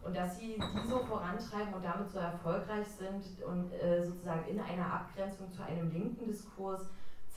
Und 0.04 0.16
dass 0.16 0.40
sie 0.40 0.56
die 0.56 0.88
so 0.88 1.00
vorantreiben 1.00 1.74
und 1.74 1.84
damit 1.84 2.10
so 2.10 2.20
erfolgreich 2.20 2.88
sind 2.88 3.24
und 3.44 3.72
äh, 3.74 4.04
sozusagen 4.06 4.48
in 4.48 4.60
einer 4.60 4.94
Abgrenzung 4.94 5.52
zu 5.52 5.64
einem 5.64 5.92
linken 5.92 6.28
Diskurs, 6.28 6.88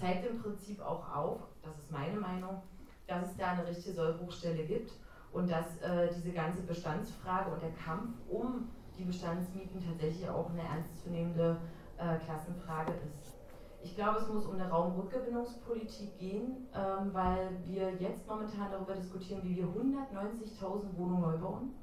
zeigt 0.00 0.24
im 0.24 0.40
Prinzip 0.40 0.80
auch 0.80 1.14
auf, 1.14 1.40
das 1.62 1.76
ist 1.78 1.90
meine 1.90 2.18
Meinung, 2.18 2.62
dass 3.06 3.28
es 3.28 3.36
da 3.36 3.50
eine 3.50 3.66
richtige 3.66 3.94
Sollbruchstelle 3.94 4.64
gibt 4.64 4.92
und 5.32 5.50
dass 5.50 5.80
äh, 5.82 6.12
diese 6.14 6.32
ganze 6.32 6.62
Bestandsfrage 6.62 7.50
und 7.50 7.62
der 7.62 7.72
Kampf 7.72 8.14
um 8.28 8.68
die 8.96 9.04
Bestandsmieten 9.04 9.80
tatsächlich 9.84 10.28
auch 10.28 10.50
eine 10.50 10.62
ernstzunehmende 10.62 11.60
äh, 11.98 12.18
Klassenfrage 12.18 12.92
ist. 12.92 13.36
Ich 13.82 13.94
glaube, 13.94 14.18
es 14.18 14.28
muss 14.28 14.46
um 14.46 14.54
eine 14.54 14.68
Raumrückgewinnungspolitik 14.68 16.18
gehen, 16.18 16.66
ähm, 16.74 17.10
weil 17.12 17.56
wir 17.64 17.92
jetzt 17.96 18.26
momentan 18.26 18.70
darüber 18.70 18.94
diskutieren, 18.94 19.42
wie 19.42 19.56
wir 19.56 19.66
190.000 19.66 20.96
Wohnungen 20.96 21.22
neu 21.22 21.38
bauen. 21.38 21.74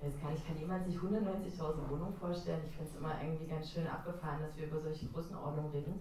Also, 0.00 0.16
kann, 0.20 0.32
ich 0.32 0.46
kann 0.46 0.54
niemand 0.54 0.84
sich 0.84 0.96
190.000 0.96 1.90
Wohnungen 1.90 2.14
vorstellen. 2.14 2.60
Ich 2.68 2.76
finde 2.76 2.88
es 2.90 2.96
immer 2.96 3.20
irgendwie 3.20 3.46
ganz 3.46 3.72
schön 3.72 3.86
abgefahren, 3.86 4.40
dass 4.40 4.56
wir 4.56 4.66
über 4.66 4.80
solche 4.80 5.08
Größenordnungen 5.08 5.72
reden. 5.72 5.98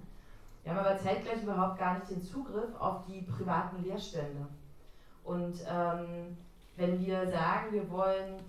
Wir 0.68 0.76
haben 0.76 0.86
aber 0.86 0.98
zeitgleich 0.98 1.42
überhaupt 1.44 1.80
gar 1.80 1.98
nicht 1.98 2.10
den 2.12 2.22
Zugriff 2.22 2.76
auf 2.78 3.06
die 3.06 3.22
privaten 3.22 3.82
Leerstände. 3.84 4.48
Und 5.24 5.56
ähm, 5.66 6.36
wenn 6.76 7.00
wir 7.06 7.26
sagen, 7.32 7.72
wir 7.72 7.90
wollen 7.90 8.42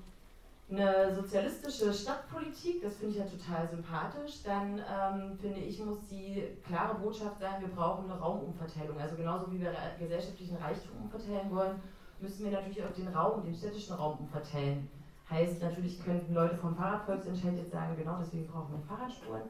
eine 0.68 1.14
sozialistische 1.14 1.94
Stadtpolitik, 1.94 2.82
das 2.82 2.96
finde 2.96 3.12
ich 3.12 3.18
ja 3.20 3.24
total 3.24 3.68
sympathisch, 3.68 4.42
dann 4.42 4.80
ähm, 4.80 5.38
finde 5.38 5.60
ich, 5.60 5.78
muss 5.84 6.08
die 6.10 6.42
klare 6.66 6.96
Botschaft 6.96 7.38
sein, 7.38 7.60
wir 7.60 7.68
brauchen 7.68 8.10
eine 8.10 8.18
Raumumverteilung. 8.18 8.98
Also 8.98 9.14
genauso 9.14 9.52
wie 9.52 9.60
wir 9.60 9.72
gesellschaftlichen 9.96 10.56
Reichtum 10.56 11.00
umverteilen 11.00 11.48
wollen, 11.54 11.80
müssen 12.18 12.46
wir 12.46 12.50
natürlich 12.50 12.82
auch 12.82 12.94
den 12.96 13.14
Raum, 13.14 13.44
den 13.44 13.54
städtischen 13.54 13.94
Raum 13.94 14.18
umverteilen. 14.18 14.88
Heißt, 15.30 15.62
natürlich 15.62 16.04
könnten 16.04 16.34
Leute 16.34 16.56
vom 16.56 16.74
Fahrradvolksentscheid 16.74 17.54
jetzt 17.54 17.70
sagen, 17.70 17.96
genau 17.96 18.18
deswegen 18.20 18.48
brauchen 18.48 18.72
wir 18.72 18.88
Fahrradspuren. 18.88 19.42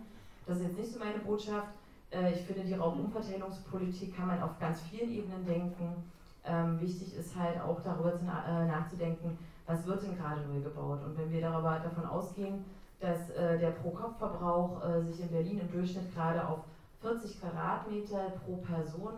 Das 0.44 0.58
ist 0.58 0.64
jetzt 0.64 0.78
nicht 0.78 0.92
so 0.92 0.98
meine 0.98 1.20
Botschaft. 1.20 1.77
Äh, 2.10 2.32
ich 2.32 2.42
finde, 2.42 2.64
die 2.64 2.74
Raumumverteilungspolitik 2.74 4.16
kann 4.16 4.28
man 4.28 4.42
auf 4.42 4.58
ganz 4.58 4.80
vielen 4.82 5.10
Ebenen 5.10 5.44
denken. 5.44 6.10
Ähm, 6.44 6.80
wichtig 6.80 7.16
ist 7.16 7.36
halt 7.36 7.60
auch 7.60 7.80
darüber 7.82 8.14
äh, 8.14 8.66
nachzudenken, 8.66 9.38
was 9.66 9.86
wird 9.86 10.02
denn 10.02 10.16
gerade 10.16 10.42
neu 10.42 10.60
gebaut. 10.60 11.00
Und 11.04 11.18
wenn 11.18 11.30
wir 11.30 11.40
darüber, 11.40 11.78
davon 11.78 12.06
ausgehen, 12.06 12.64
dass 13.00 13.30
äh, 13.30 13.58
der 13.58 13.70
Pro-Kopf-Verbrauch 13.72 15.02
sich 15.02 15.20
in 15.20 15.28
Berlin 15.28 15.60
im 15.60 15.70
Durchschnitt 15.70 16.12
gerade 16.14 16.46
auf 16.46 16.60
40 17.00 17.40
Quadratmeter 17.40 18.30
pro 18.44 18.56
Person 18.56 19.14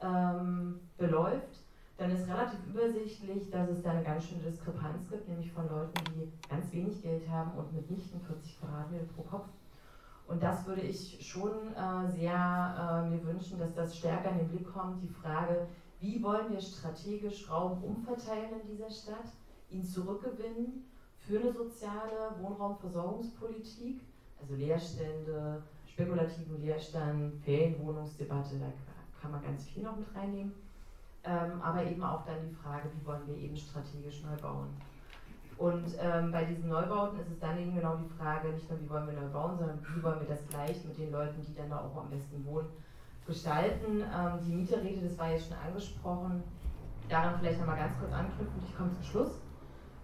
ähm, 0.00 0.80
beläuft, 0.96 1.60
dann 1.98 2.12
ist 2.12 2.28
relativ 2.28 2.60
übersichtlich, 2.68 3.50
dass 3.50 3.68
es 3.68 3.82
da 3.82 3.90
eine 3.90 4.04
ganz 4.04 4.24
schöne 4.24 4.42
Diskrepanz 4.42 5.08
gibt, 5.10 5.28
nämlich 5.28 5.52
von 5.52 5.68
Leuten, 5.68 5.92
die 6.14 6.32
ganz 6.48 6.72
wenig 6.72 7.02
Geld 7.02 7.28
haben 7.28 7.58
und 7.58 7.72
mitnichten 7.74 8.20
40 8.20 8.60
Quadratmeter 8.60 9.04
pro 9.16 9.22
Kopf. 9.22 9.48
Und 10.28 10.42
das 10.42 10.66
würde 10.66 10.82
ich 10.82 11.26
schon 11.26 11.74
äh, 11.74 12.06
sehr 12.10 13.02
äh, 13.02 13.08
mir 13.08 13.24
wünschen, 13.24 13.58
dass 13.58 13.74
das 13.74 13.96
stärker 13.96 14.30
in 14.32 14.38
den 14.38 14.48
Blick 14.48 14.70
kommt, 14.70 15.02
die 15.02 15.08
Frage, 15.08 15.66
wie 16.00 16.22
wollen 16.22 16.52
wir 16.52 16.60
strategisch 16.60 17.50
Raum 17.50 17.82
umverteilen 17.82 18.60
in 18.62 18.68
dieser 18.68 18.90
Stadt, 18.90 19.32
ihn 19.70 19.82
zurückgewinnen 19.82 20.84
für 21.16 21.40
eine 21.40 21.52
soziale 21.52 22.36
Wohnraumversorgungspolitik, 22.40 24.02
also 24.40 24.54
Leerstände, 24.54 25.62
spekulativen 25.86 26.60
Leerstand, 26.60 27.34
Ferienwohnungsdebatte, 27.42 28.58
da 28.58 28.66
kann 29.20 29.32
man 29.32 29.42
ganz 29.42 29.64
viel 29.64 29.82
noch 29.82 29.96
mit 29.96 30.14
reinnehmen. 30.14 30.52
Ähm, 31.24 31.60
aber 31.62 31.84
eben 31.84 32.02
auch 32.02 32.24
dann 32.24 32.46
die 32.46 32.54
Frage, 32.54 32.90
wie 32.94 33.06
wollen 33.06 33.26
wir 33.26 33.36
eben 33.36 33.56
strategisch 33.56 34.22
neu 34.22 34.36
bauen. 34.36 34.68
Und 35.58 35.86
ähm, 35.98 36.30
bei 36.30 36.44
diesen 36.44 36.68
Neubauten 36.68 37.18
ist 37.18 37.32
es 37.32 37.40
dann 37.40 37.58
eben 37.58 37.74
genau 37.74 37.96
die 37.96 38.08
Frage, 38.16 38.50
nicht 38.50 38.70
nur 38.70 38.80
wie 38.80 38.88
wollen 38.88 39.08
wir 39.08 39.20
neu 39.20 39.28
bauen, 39.28 39.58
sondern 39.58 39.80
wie 39.92 40.02
wollen 40.02 40.20
wir 40.20 40.28
das 40.28 40.46
gleich 40.48 40.84
mit 40.84 40.96
den 40.96 41.10
Leuten, 41.10 41.44
die 41.44 41.54
dann 41.54 41.68
da 41.68 41.80
auch 41.80 41.96
am 41.96 42.10
besten 42.10 42.44
wohnen, 42.46 42.68
gestalten. 43.26 44.02
Ähm, 44.02 44.38
die 44.46 44.54
Mieterrede, 44.54 45.08
das 45.08 45.18
war 45.18 45.32
jetzt 45.32 45.48
schon 45.48 45.56
angesprochen, 45.58 46.44
daran 47.08 47.40
vielleicht 47.40 47.58
nochmal 47.58 47.76
ganz 47.76 47.98
kurz 47.98 48.12
anknüpfen, 48.12 48.62
ich 48.68 48.76
komme 48.76 48.92
zum 48.92 49.02
Schluss. 49.02 49.40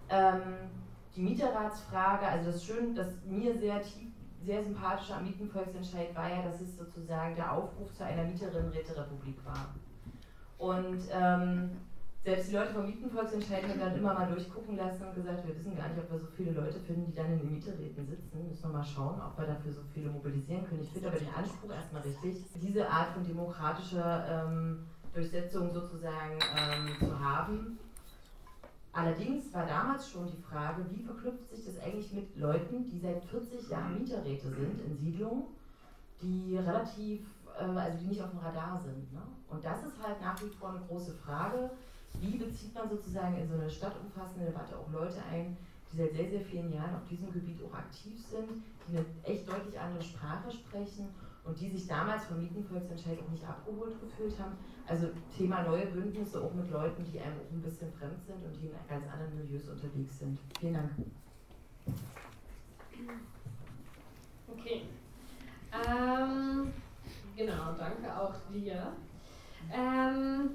Ähm, 0.09 0.69
die 1.15 1.21
Mieterratsfrage, 1.21 2.27
also 2.27 2.51
das 2.51 2.65
schön, 2.65 2.93
das 2.93 3.07
mir 3.25 3.57
sehr 3.57 3.81
tief, 3.81 4.11
sehr 4.43 4.61
sympathische 4.61 5.15
am 5.15 5.23
Mietenvolksentscheid 5.23 6.13
war 6.15 6.29
ja, 6.29 6.41
dass 6.43 6.59
es 6.59 6.77
sozusagen 6.77 7.35
der 7.35 7.53
Aufruf 7.53 7.93
zu 7.93 8.03
einer 8.03 8.25
Mieterinnen-Räterepublik 8.25 9.37
war. 9.45 9.73
Und 10.57 10.99
ähm, 11.11 11.71
selbst 12.25 12.49
die 12.49 12.55
Leute 12.55 12.73
vom 12.73 12.87
Mietenvolksentscheid 12.87 13.69
haben 13.69 13.79
dann 13.79 13.95
immer 13.95 14.15
mal 14.15 14.27
durchgucken 14.27 14.75
lassen 14.75 15.05
und 15.05 15.13
gesagt, 15.13 15.47
wir 15.47 15.55
wissen 15.55 15.77
gar 15.77 15.89
nicht, 15.89 15.99
ob 15.99 16.11
wir 16.11 16.19
so 16.19 16.27
viele 16.35 16.53
Leute 16.53 16.79
finden, 16.79 17.05
die 17.05 17.13
dann 17.13 17.31
in 17.33 17.37
den 17.37 17.51
Mieterräten 17.53 18.07
sitzen. 18.07 18.47
Müssen 18.47 18.63
wir 18.63 18.77
mal 18.79 18.83
schauen, 18.83 19.21
ob 19.21 19.37
wir 19.37 19.45
dafür 19.45 19.71
so 19.71 19.81
viele 19.93 20.09
mobilisieren 20.09 20.65
können. 20.67 20.81
Ich 20.81 20.89
finde 20.89 21.09
aber 21.09 21.19
den 21.19 21.29
Anspruch 21.29 21.71
erstmal 21.71 22.01
richtig, 22.01 22.43
diese 22.55 22.89
Art 22.89 23.13
von 23.13 23.27
demokratischer 23.27 24.47
ähm, 24.47 24.87
Durchsetzung 25.13 25.71
sozusagen 25.71 26.39
ähm, 26.57 27.07
zu 27.07 27.19
haben. 27.19 27.77
Allerdings 28.91 29.53
war 29.53 29.67
damals 29.67 30.09
schon 30.09 30.25
die 30.25 30.41
Frage, 30.41 30.83
wie 30.89 31.03
verknüpft 31.03 31.47
sich 31.51 31.65
das 31.65 31.77
eigentlich 31.83 32.11
mit 32.11 32.35
Leuten, 32.37 32.89
die 32.89 32.97
seit 32.97 33.23
40 33.25 33.69
Jahren 33.69 33.99
Mieterräte 33.99 34.49
sind 34.49 34.81
in 34.83 34.97
Siedlungen, 34.97 35.43
die 36.23 36.57
relativ, 36.57 37.21
äh, 37.59 37.65
also 37.65 37.99
die 37.99 38.07
nicht 38.07 38.23
auf 38.23 38.31
dem 38.31 38.39
Radar 38.39 38.81
sind. 38.83 39.13
Ne? 39.13 39.21
Und 39.47 39.63
das 39.63 39.83
ist 39.83 40.01
halt 40.01 40.19
nach 40.21 40.41
wie 40.41 40.49
vor 40.49 40.69
eine 40.69 40.79
große 40.87 41.13
Frage. 41.13 41.69
Wie 42.21 42.37
bezieht 42.37 42.73
man 42.73 42.89
sozusagen 42.89 43.37
in 43.37 43.47
so 43.47 43.55
eine 43.55 43.69
stadtumfassende 43.69 44.45
Debatte 44.45 44.77
auch 44.77 44.91
Leute 44.91 45.21
ein, 45.31 45.57
die 45.91 45.97
seit 45.97 46.13
sehr, 46.13 46.29
sehr 46.29 46.41
vielen 46.41 46.73
Jahren 46.73 46.95
auf 46.95 47.07
diesem 47.07 47.31
Gebiet 47.31 47.59
auch 47.63 47.73
aktiv 47.73 48.19
sind, 48.29 48.63
die 48.87 48.97
eine 48.97 49.05
echt 49.23 49.47
deutlich 49.47 49.79
andere 49.79 50.03
Sprache 50.03 50.51
sprechen 50.51 51.09
und 51.43 51.59
die 51.59 51.69
sich 51.69 51.87
damals 51.87 52.25
vom 52.25 52.39
Mietenvolksentscheid 52.39 53.19
auch 53.19 53.31
nicht 53.31 53.47
abgeholt 53.47 53.99
gefühlt 54.01 54.37
haben. 54.39 54.57
Also 54.87 55.09
Thema 55.35 55.63
neue 55.63 55.85
Bündnisse 55.87 56.43
auch 56.43 56.53
mit 56.53 56.69
Leuten, 56.71 57.05
die 57.11 57.19
einem 57.19 57.37
auch 57.39 57.51
ein 57.51 57.61
bisschen 57.61 57.91
fremd 57.93 58.23
sind 58.25 58.43
und 58.43 58.55
die 58.59 58.67
in 58.67 58.73
ganz 58.87 59.05
anderen 59.07 59.37
Milieus 59.37 59.69
unterwegs 59.69 60.19
sind. 60.19 60.39
Vielen 60.59 60.73
Dank. 60.73 60.91
Okay. 64.47 64.81
Ähm, 65.71 66.73
genau, 67.35 67.73
danke 67.77 68.19
auch 68.19 68.33
dir. 68.51 68.93
Ähm, 69.71 70.49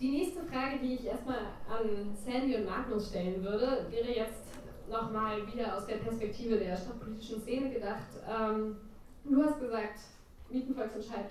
die 0.00 0.10
nächste 0.10 0.44
Frage, 0.78 0.86
die 0.86 0.94
ich 0.94 1.06
erstmal 1.06 1.38
an 1.68 2.16
Sandy 2.24 2.56
und 2.56 2.66
Magnus 2.66 3.08
stellen 3.08 3.42
würde, 3.42 3.86
wäre 3.90 4.08
jetzt 4.08 4.44
nochmal 4.88 5.46
wieder 5.52 5.76
aus 5.76 5.86
der 5.86 5.96
Perspektive 5.96 6.56
der 6.56 6.76
stadtpolitischen 6.76 7.40
Szene 7.42 7.70
gedacht. 7.70 8.06
Ähm, 8.28 8.76
du 9.24 9.42
hast 9.42 9.60
gesagt, 9.60 9.98
Mietenvolksentscheid, 10.50 11.30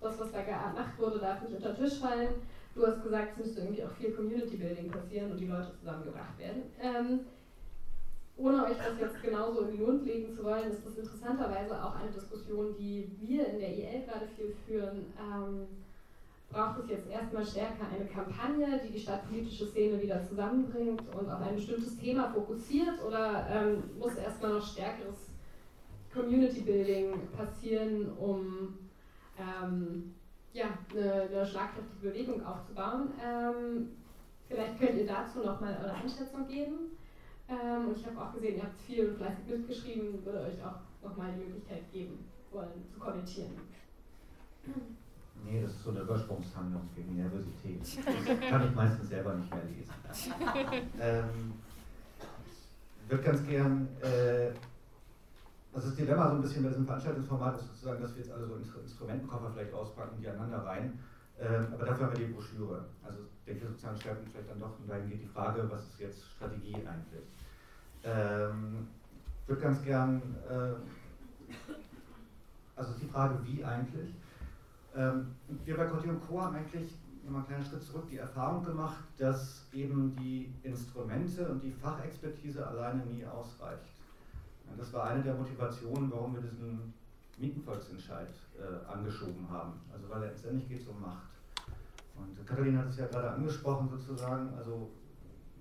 das, 0.00 0.18
was 0.18 0.32
da 0.32 0.42
gemacht 0.42 0.98
wurde, 0.98 1.18
darf 1.18 1.42
nicht 1.42 1.56
unter 1.56 1.72
den 1.72 1.84
Tisch 1.84 1.98
fallen. 1.98 2.34
Du 2.74 2.86
hast 2.86 3.02
gesagt, 3.02 3.32
es 3.32 3.44
müsste 3.44 3.60
irgendwie 3.62 3.84
auch 3.84 3.90
viel 3.92 4.12
Community 4.12 4.56
Building 4.56 4.90
passieren 4.90 5.32
und 5.32 5.38
die 5.38 5.46
Leute 5.46 5.72
zusammengebracht 5.78 6.38
werden. 6.38 6.62
Ähm, 6.80 7.20
ohne 8.36 8.64
euch 8.64 8.76
das 8.76 8.98
jetzt 9.00 9.22
genauso 9.22 9.62
in 9.62 9.76
den 9.76 9.86
Mund 9.86 10.04
legen 10.04 10.34
zu 10.34 10.42
wollen, 10.42 10.70
ist 10.70 10.84
das 10.84 10.96
interessanterweise 10.96 11.82
auch 11.82 11.94
eine 11.96 12.10
Diskussion, 12.10 12.74
die 12.76 13.10
wir 13.20 13.46
in 13.48 13.60
der 13.60 13.70
IL 13.70 14.04
gerade 14.06 14.26
viel 14.36 14.54
führen. 14.66 15.06
Ähm, 15.18 15.66
braucht 16.54 16.78
es 16.78 16.90
jetzt 16.90 17.10
erstmal 17.10 17.44
stärker 17.44 17.88
eine 17.92 18.06
Kampagne, 18.06 18.80
die 18.84 18.92
die 18.92 19.00
stadtpolitische 19.00 19.66
Szene 19.66 20.00
wieder 20.00 20.22
zusammenbringt 20.22 21.02
und 21.14 21.28
auf 21.28 21.42
ein 21.42 21.56
bestimmtes 21.56 21.98
Thema 21.98 22.32
fokussiert 22.32 23.02
oder 23.04 23.46
ähm, 23.50 23.82
muss 23.98 24.14
erstmal 24.14 24.52
noch 24.52 24.64
stärkeres 24.64 25.30
Community 26.12 26.60
Building 26.60 27.28
passieren, 27.36 28.12
um 28.16 28.78
ähm, 29.36 30.14
ja, 30.52 30.66
eine, 30.92 31.22
eine, 31.22 31.44
schlagkräftige 31.44 32.10
Bewegung 32.10 32.46
aufzubauen? 32.46 33.12
Ähm, 33.20 33.88
vielleicht 34.46 34.78
könnt 34.78 34.96
ihr 34.96 35.06
dazu 35.06 35.40
nochmal 35.40 35.76
eure 35.82 35.92
Einschätzung 35.92 36.46
geben. 36.46 36.92
Ähm, 37.48 37.88
und 37.88 37.96
ich 37.98 38.06
habe 38.06 38.20
auch 38.20 38.32
gesehen, 38.32 38.58
ihr 38.58 38.62
habt 38.62 38.80
viel 38.80 39.12
fleißig 39.12 39.46
mitgeschrieben, 39.48 40.24
würde 40.24 40.42
euch 40.42 40.64
auch 40.64 40.78
nochmal 41.02 41.32
die 41.32 41.44
Möglichkeit 41.44 41.90
geben, 41.92 42.24
wollen 42.52 42.86
zu 42.88 43.00
kommentieren. 43.00 43.50
Nee, 45.44 45.62
das 45.62 45.72
ist 45.72 45.84
so 45.84 45.90
eine 45.90 46.00
Übersprungshandlung 46.00 46.88
gegen 46.94 47.16
Nervosität. 47.16 47.80
Das 47.82 48.50
kann 48.50 48.66
ich 48.66 48.74
meistens 48.74 49.08
selber 49.08 49.34
nicht 49.34 49.50
mehr 49.54 49.64
lesen. 49.64 49.92
ähm, 51.00 51.52
ich 53.02 53.10
würde 53.10 53.22
ganz 53.24 53.46
gern, 53.46 53.88
äh, 54.00 54.50
also 55.72 55.88
das 55.88 55.96
Dilemma 55.96 56.30
so 56.30 56.36
ein 56.36 56.42
bisschen 56.42 56.62
bei 56.62 56.70
diesem 56.70 56.86
Veranstaltungsformat 56.86 57.56
ist 57.56 57.66
sozusagen, 57.66 58.02
dass 58.02 58.14
wir 58.14 58.22
jetzt 58.22 58.32
alle 58.32 58.46
so 58.46 58.56
Instrumentenkoffer 58.56 59.50
vielleicht 59.52 59.74
auspacken, 59.74 60.16
die 60.18 60.28
aneinander 60.28 60.64
rein. 60.64 60.98
Ähm, 61.38 61.66
aber 61.74 61.84
dafür 61.84 62.06
haben 62.06 62.18
wir 62.18 62.26
die 62.26 62.32
Broschüre. 62.32 62.84
Also 63.04 63.18
ich 63.22 63.44
denke, 63.44 63.66
sozialen 63.66 63.98
Schwerpunkt 63.98 64.30
vielleicht 64.30 64.50
dann 64.50 64.60
doch, 64.60 64.78
und 64.78 64.88
dahin 64.88 65.10
geht 65.10 65.22
die 65.22 65.26
Frage, 65.26 65.68
was 65.70 65.82
ist 65.82 66.00
jetzt 66.00 66.24
Strategie 66.36 66.76
eigentlich? 66.76 67.28
Ähm, 68.04 68.88
ich 69.42 69.48
würde 69.48 69.62
ganz 69.62 69.82
gern, 69.82 70.22
äh, 70.48 70.74
also 72.76 72.94
die 72.98 73.06
Frage, 73.06 73.38
wie 73.44 73.64
eigentlich? 73.64 74.14
Ähm, 74.96 75.34
wir 75.64 75.76
bei 75.76 75.86
Corti 75.86 76.08
Co. 76.26 76.40
haben 76.40 76.54
eigentlich 76.56 76.92
nochmal 77.24 77.40
einen 77.40 77.48
kleinen 77.48 77.64
Schritt 77.64 77.82
zurück 77.82 78.04
die 78.10 78.18
Erfahrung 78.18 78.64
gemacht, 78.64 79.04
dass 79.18 79.66
eben 79.72 80.14
die 80.16 80.52
Instrumente 80.62 81.48
und 81.48 81.62
die 81.62 81.72
Fachexpertise 81.72 82.66
alleine 82.66 83.04
nie 83.06 83.24
ausreicht. 83.24 83.82
Das 84.76 84.92
war 84.92 85.04
eine 85.04 85.22
der 85.22 85.34
Motivationen, 85.34 86.10
warum 86.10 86.34
wir 86.34 86.42
diesen 86.42 86.92
Mietenvolksentscheid 87.38 88.28
äh, 88.58 88.92
angeschoben 88.92 89.48
haben. 89.50 89.72
Also 89.92 90.08
weil 90.08 90.22
letztendlich 90.22 90.68
geht 90.68 90.82
es 90.82 90.88
um 90.88 91.00
Macht. 91.00 91.28
Und 92.16 92.46
Katharina 92.46 92.80
hat 92.80 92.88
es 92.88 92.98
ja 92.98 93.06
gerade 93.06 93.30
angesprochen 93.30 93.88
sozusagen, 93.88 94.54
also 94.56 94.90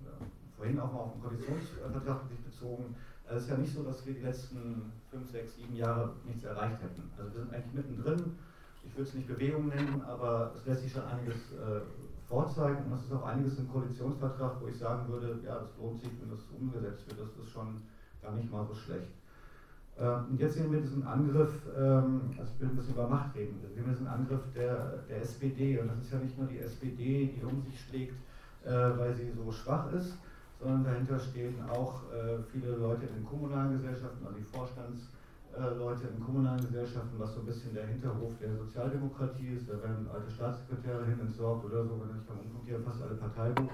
ja, 0.03 0.11
vorhin 0.55 0.79
auch 0.79 0.91
mal 0.91 0.99
auf 0.99 1.13
den 1.13 1.21
Koalitionsvertrag 1.21 2.21
bezogen. 2.45 2.95
Also 3.25 3.37
es 3.37 3.43
ist 3.43 3.49
ja 3.49 3.57
nicht 3.57 3.73
so, 3.73 3.83
dass 3.83 4.05
wir 4.05 4.13
die 4.13 4.21
letzten 4.21 4.91
fünf, 5.09 5.29
sechs, 5.31 5.55
sieben 5.55 5.75
Jahre 5.75 6.13
nichts 6.25 6.43
erreicht 6.43 6.81
hätten. 6.81 7.09
Also 7.17 7.33
wir 7.33 7.39
sind 7.41 7.53
eigentlich 7.53 7.73
mittendrin 7.73 8.37
ich 8.85 8.95
würde 8.95 9.09
es 9.09 9.13
nicht 9.15 9.27
Bewegung 9.27 9.67
nennen, 9.69 10.01
aber 10.05 10.53
es 10.55 10.65
lässt 10.65 10.83
sich 10.83 10.91
schon 10.91 11.03
einiges 11.03 11.51
äh, 11.53 11.81
vorzeigen. 12.27 12.85
Und 12.85 12.93
es 12.93 13.05
ist 13.05 13.13
auch 13.13 13.25
einiges 13.25 13.57
im 13.59 13.69
Koalitionsvertrag, 13.69 14.61
wo 14.61 14.67
ich 14.67 14.77
sagen 14.77 15.11
würde, 15.11 15.39
ja, 15.45 15.59
das 15.59 15.77
lohnt 15.77 15.99
sich, 15.99 16.11
wenn 16.21 16.29
das 16.29 16.43
umgesetzt 16.57 17.07
wird, 17.07 17.19
das 17.19 17.45
ist 17.45 17.51
schon 17.51 17.81
gar 18.21 18.33
nicht 18.33 18.51
mal 18.51 18.65
so 18.65 18.73
schlecht. 18.73 19.11
Ähm, 19.97 20.25
und 20.31 20.39
jetzt 20.39 20.55
sehen 20.55 20.71
wir 20.71 20.81
diesen 20.81 21.03
Angriff, 21.03 21.51
ähm, 21.77 22.21
also 22.37 22.51
ich 22.53 22.61
will 22.61 22.69
ein 22.69 22.75
bisschen 22.75 22.95
über 22.95 23.07
Macht 23.07 23.35
reden, 23.35 23.61
wir 23.61 23.69
sehen 23.69 23.87
diesen 23.89 24.07
Angriff 24.07 24.41
der, 24.55 25.03
der 25.07 25.21
SPD 25.21 25.79
und 25.79 25.87
das 25.87 25.99
ist 25.99 26.11
ja 26.11 26.17
nicht 26.19 26.37
nur 26.37 26.47
die 26.47 26.59
SPD, 26.59 27.27
die 27.27 27.43
um 27.43 27.61
sich 27.61 27.79
schlägt, 27.79 28.15
äh, 28.63 28.71
weil 28.71 29.13
sie 29.13 29.31
so 29.31 29.51
schwach 29.51 29.93
ist, 29.93 30.17
sondern 30.59 30.83
dahinter 30.83 31.19
stehen 31.19 31.61
auch 31.69 32.11
äh, 32.11 32.41
viele 32.51 32.75
Leute 32.75 33.05
in 33.05 33.15
den 33.15 33.25
kommunalen 33.25 33.73
Gesellschaften, 33.73 34.25
also 34.25 34.37
die 34.37 34.45
Vorstands- 34.45 35.12
Leute 35.77 36.07
in 36.07 36.23
kommunalen 36.23 36.65
Gesellschaften, 36.65 37.19
was 37.19 37.33
so 37.35 37.41
ein 37.41 37.45
bisschen 37.45 37.73
der 37.73 37.87
Hinterhof 37.87 38.33
der 38.39 38.55
Sozialdemokratie 38.55 39.49
ist. 39.49 39.69
Da 39.69 39.73
werden 39.81 40.07
alte 40.11 40.31
Staatssekretäre 40.31 41.05
hin 41.05 41.19
entsorgt 41.19 41.65
oder 41.65 41.83
so, 41.83 42.01
wenn 42.01 42.17
ich 42.17 42.27
mal 42.27 42.39
umgucke, 42.39 42.79
fast 42.79 43.03
alle 43.03 43.15
Parteibuch. 43.15 43.71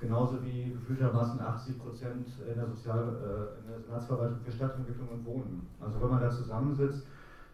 Genauso 0.00 0.42
wie 0.42 0.72
gefühltermaßen 0.72 1.40
80 1.40 1.78
Prozent 1.78 2.26
in 2.48 2.54
der, 2.54 2.66
Sozial, 2.66 2.98
äh, 2.98 3.60
in 3.60 3.70
der 3.70 3.80
Senatsverwaltung 3.80 4.40
für 4.40 4.52
Stadtentwicklung 4.52 5.08
und 5.08 5.24
Wohnen. 5.26 5.66
Also 5.78 6.00
wenn 6.00 6.10
man 6.10 6.20
da 6.20 6.30
zusammensitzt 6.30 7.06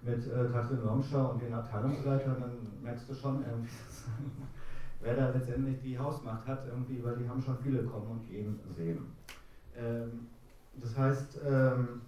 mit 0.02 0.26
äh, 0.26 0.48
Katrin 0.52 0.84
Lomschau 0.84 1.32
und 1.32 1.42
den 1.42 1.52
Abteilungsleitern, 1.52 2.40
dann 2.40 2.82
merkst 2.82 3.10
du 3.10 3.14
schon 3.14 3.44
irgendwie, 3.44 3.74
wer 5.00 5.16
da 5.16 5.30
letztendlich 5.30 5.82
die 5.82 5.98
Hausmacht 5.98 6.46
hat, 6.46 6.66
irgendwie, 6.66 7.02
weil 7.04 7.16
die 7.16 7.28
haben 7.28 7.42
schon 7.42 7.58
viele 7.58 7.82
kommen 7.82 8.10
und 8.10 8.26
gehen 8.28 8.58
sehen. 8.74 9.06
Ähm, 9.76 10.28
das 10.80 10.96
heißt, 10.96 11.40
ähm, 11.46 12.00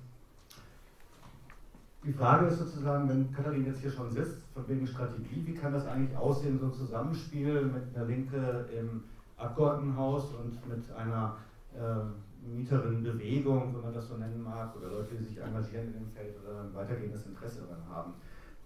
die 2.08 2.14
Frage 2.14 2.46
ist 2.46 2.58
sozusagen, 2.58 3.06
wenn 3.06 3.30
Katharin 3.34 3.66
jetzt 3.66 3.80
hier 3.80 3.90
schon 3.90 4.10
sitzt, 4.10 4.40
von 4.54 4.66
wegen 4.66 4.86
Strategie, 4.86 5.42
wie 5.44 5.52
kann 5.52 5.74
das 5.74 5.86
eigentlich 5.86 6.16
aussehen, 6.16 6.58
so 6.58 6.66
ein 6.66 6.72
Zusammenspiel 6.72 7.66
mit 7.66 7.94
einer 7.94 8.06
Linke 8.06 8.64
im 8.74 9.04
Abgeordnetenhaus 9.36 10.32
und 10.32 10.66
mit 10.66 10.90
einer 10.92 11.36
äh, 11.76 12.46
Mieterinnenbewegung, 12.48 13.74
wenn 13.74 13.82
man 13.82 13.92
das 13.92 14.08
so 14.08 14.16
nennen 14.16 14.42
mag, 14.42 14.74
oder 14.74 14.88
Leute, 14.88 15.16
die 15.16 15.22
sich 15.22 15.36
engagieren 15.36 15.88
in 15.88 15.92
dem 15.92 16.08
Feld 16.08 16.34
oder 16.42 16.62
ein 16.62 16.74
weitergehendes 16.74 17.26
Interesse 17.26 17.60
daran 17.60 17.86
haben. 17.90 18.14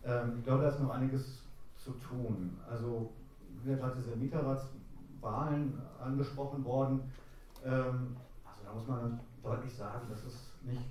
Ähm, 0.04 0.38
ich 0.38 0.44
glaube, 0.44 0.62
da 0.62 0.68
ist 0.68 0.80
noch 0.80 0.90
einiges 0.90 1.42
zu 1.76 1.90
tun. 1.94 2.56
Also, 2.70 3.10
ja 3.66 3.74
gerade 3.74 3.96
diese 3.96 4.14
Mieterratswahlen 4.14 5.82
angesprochen 6.00 6.64
worden. 6.64 7.00
Ähm, 7.64 8.16
also 8.44 8.62
da 8.64 8.72
muss 8.72 8.86
man 8.86 9.20
deutlich 9.42 9.74
sagen, 9.74 10.06
das 10.08 10.24
ist 10.24 10.52
nicht 10.62 10.86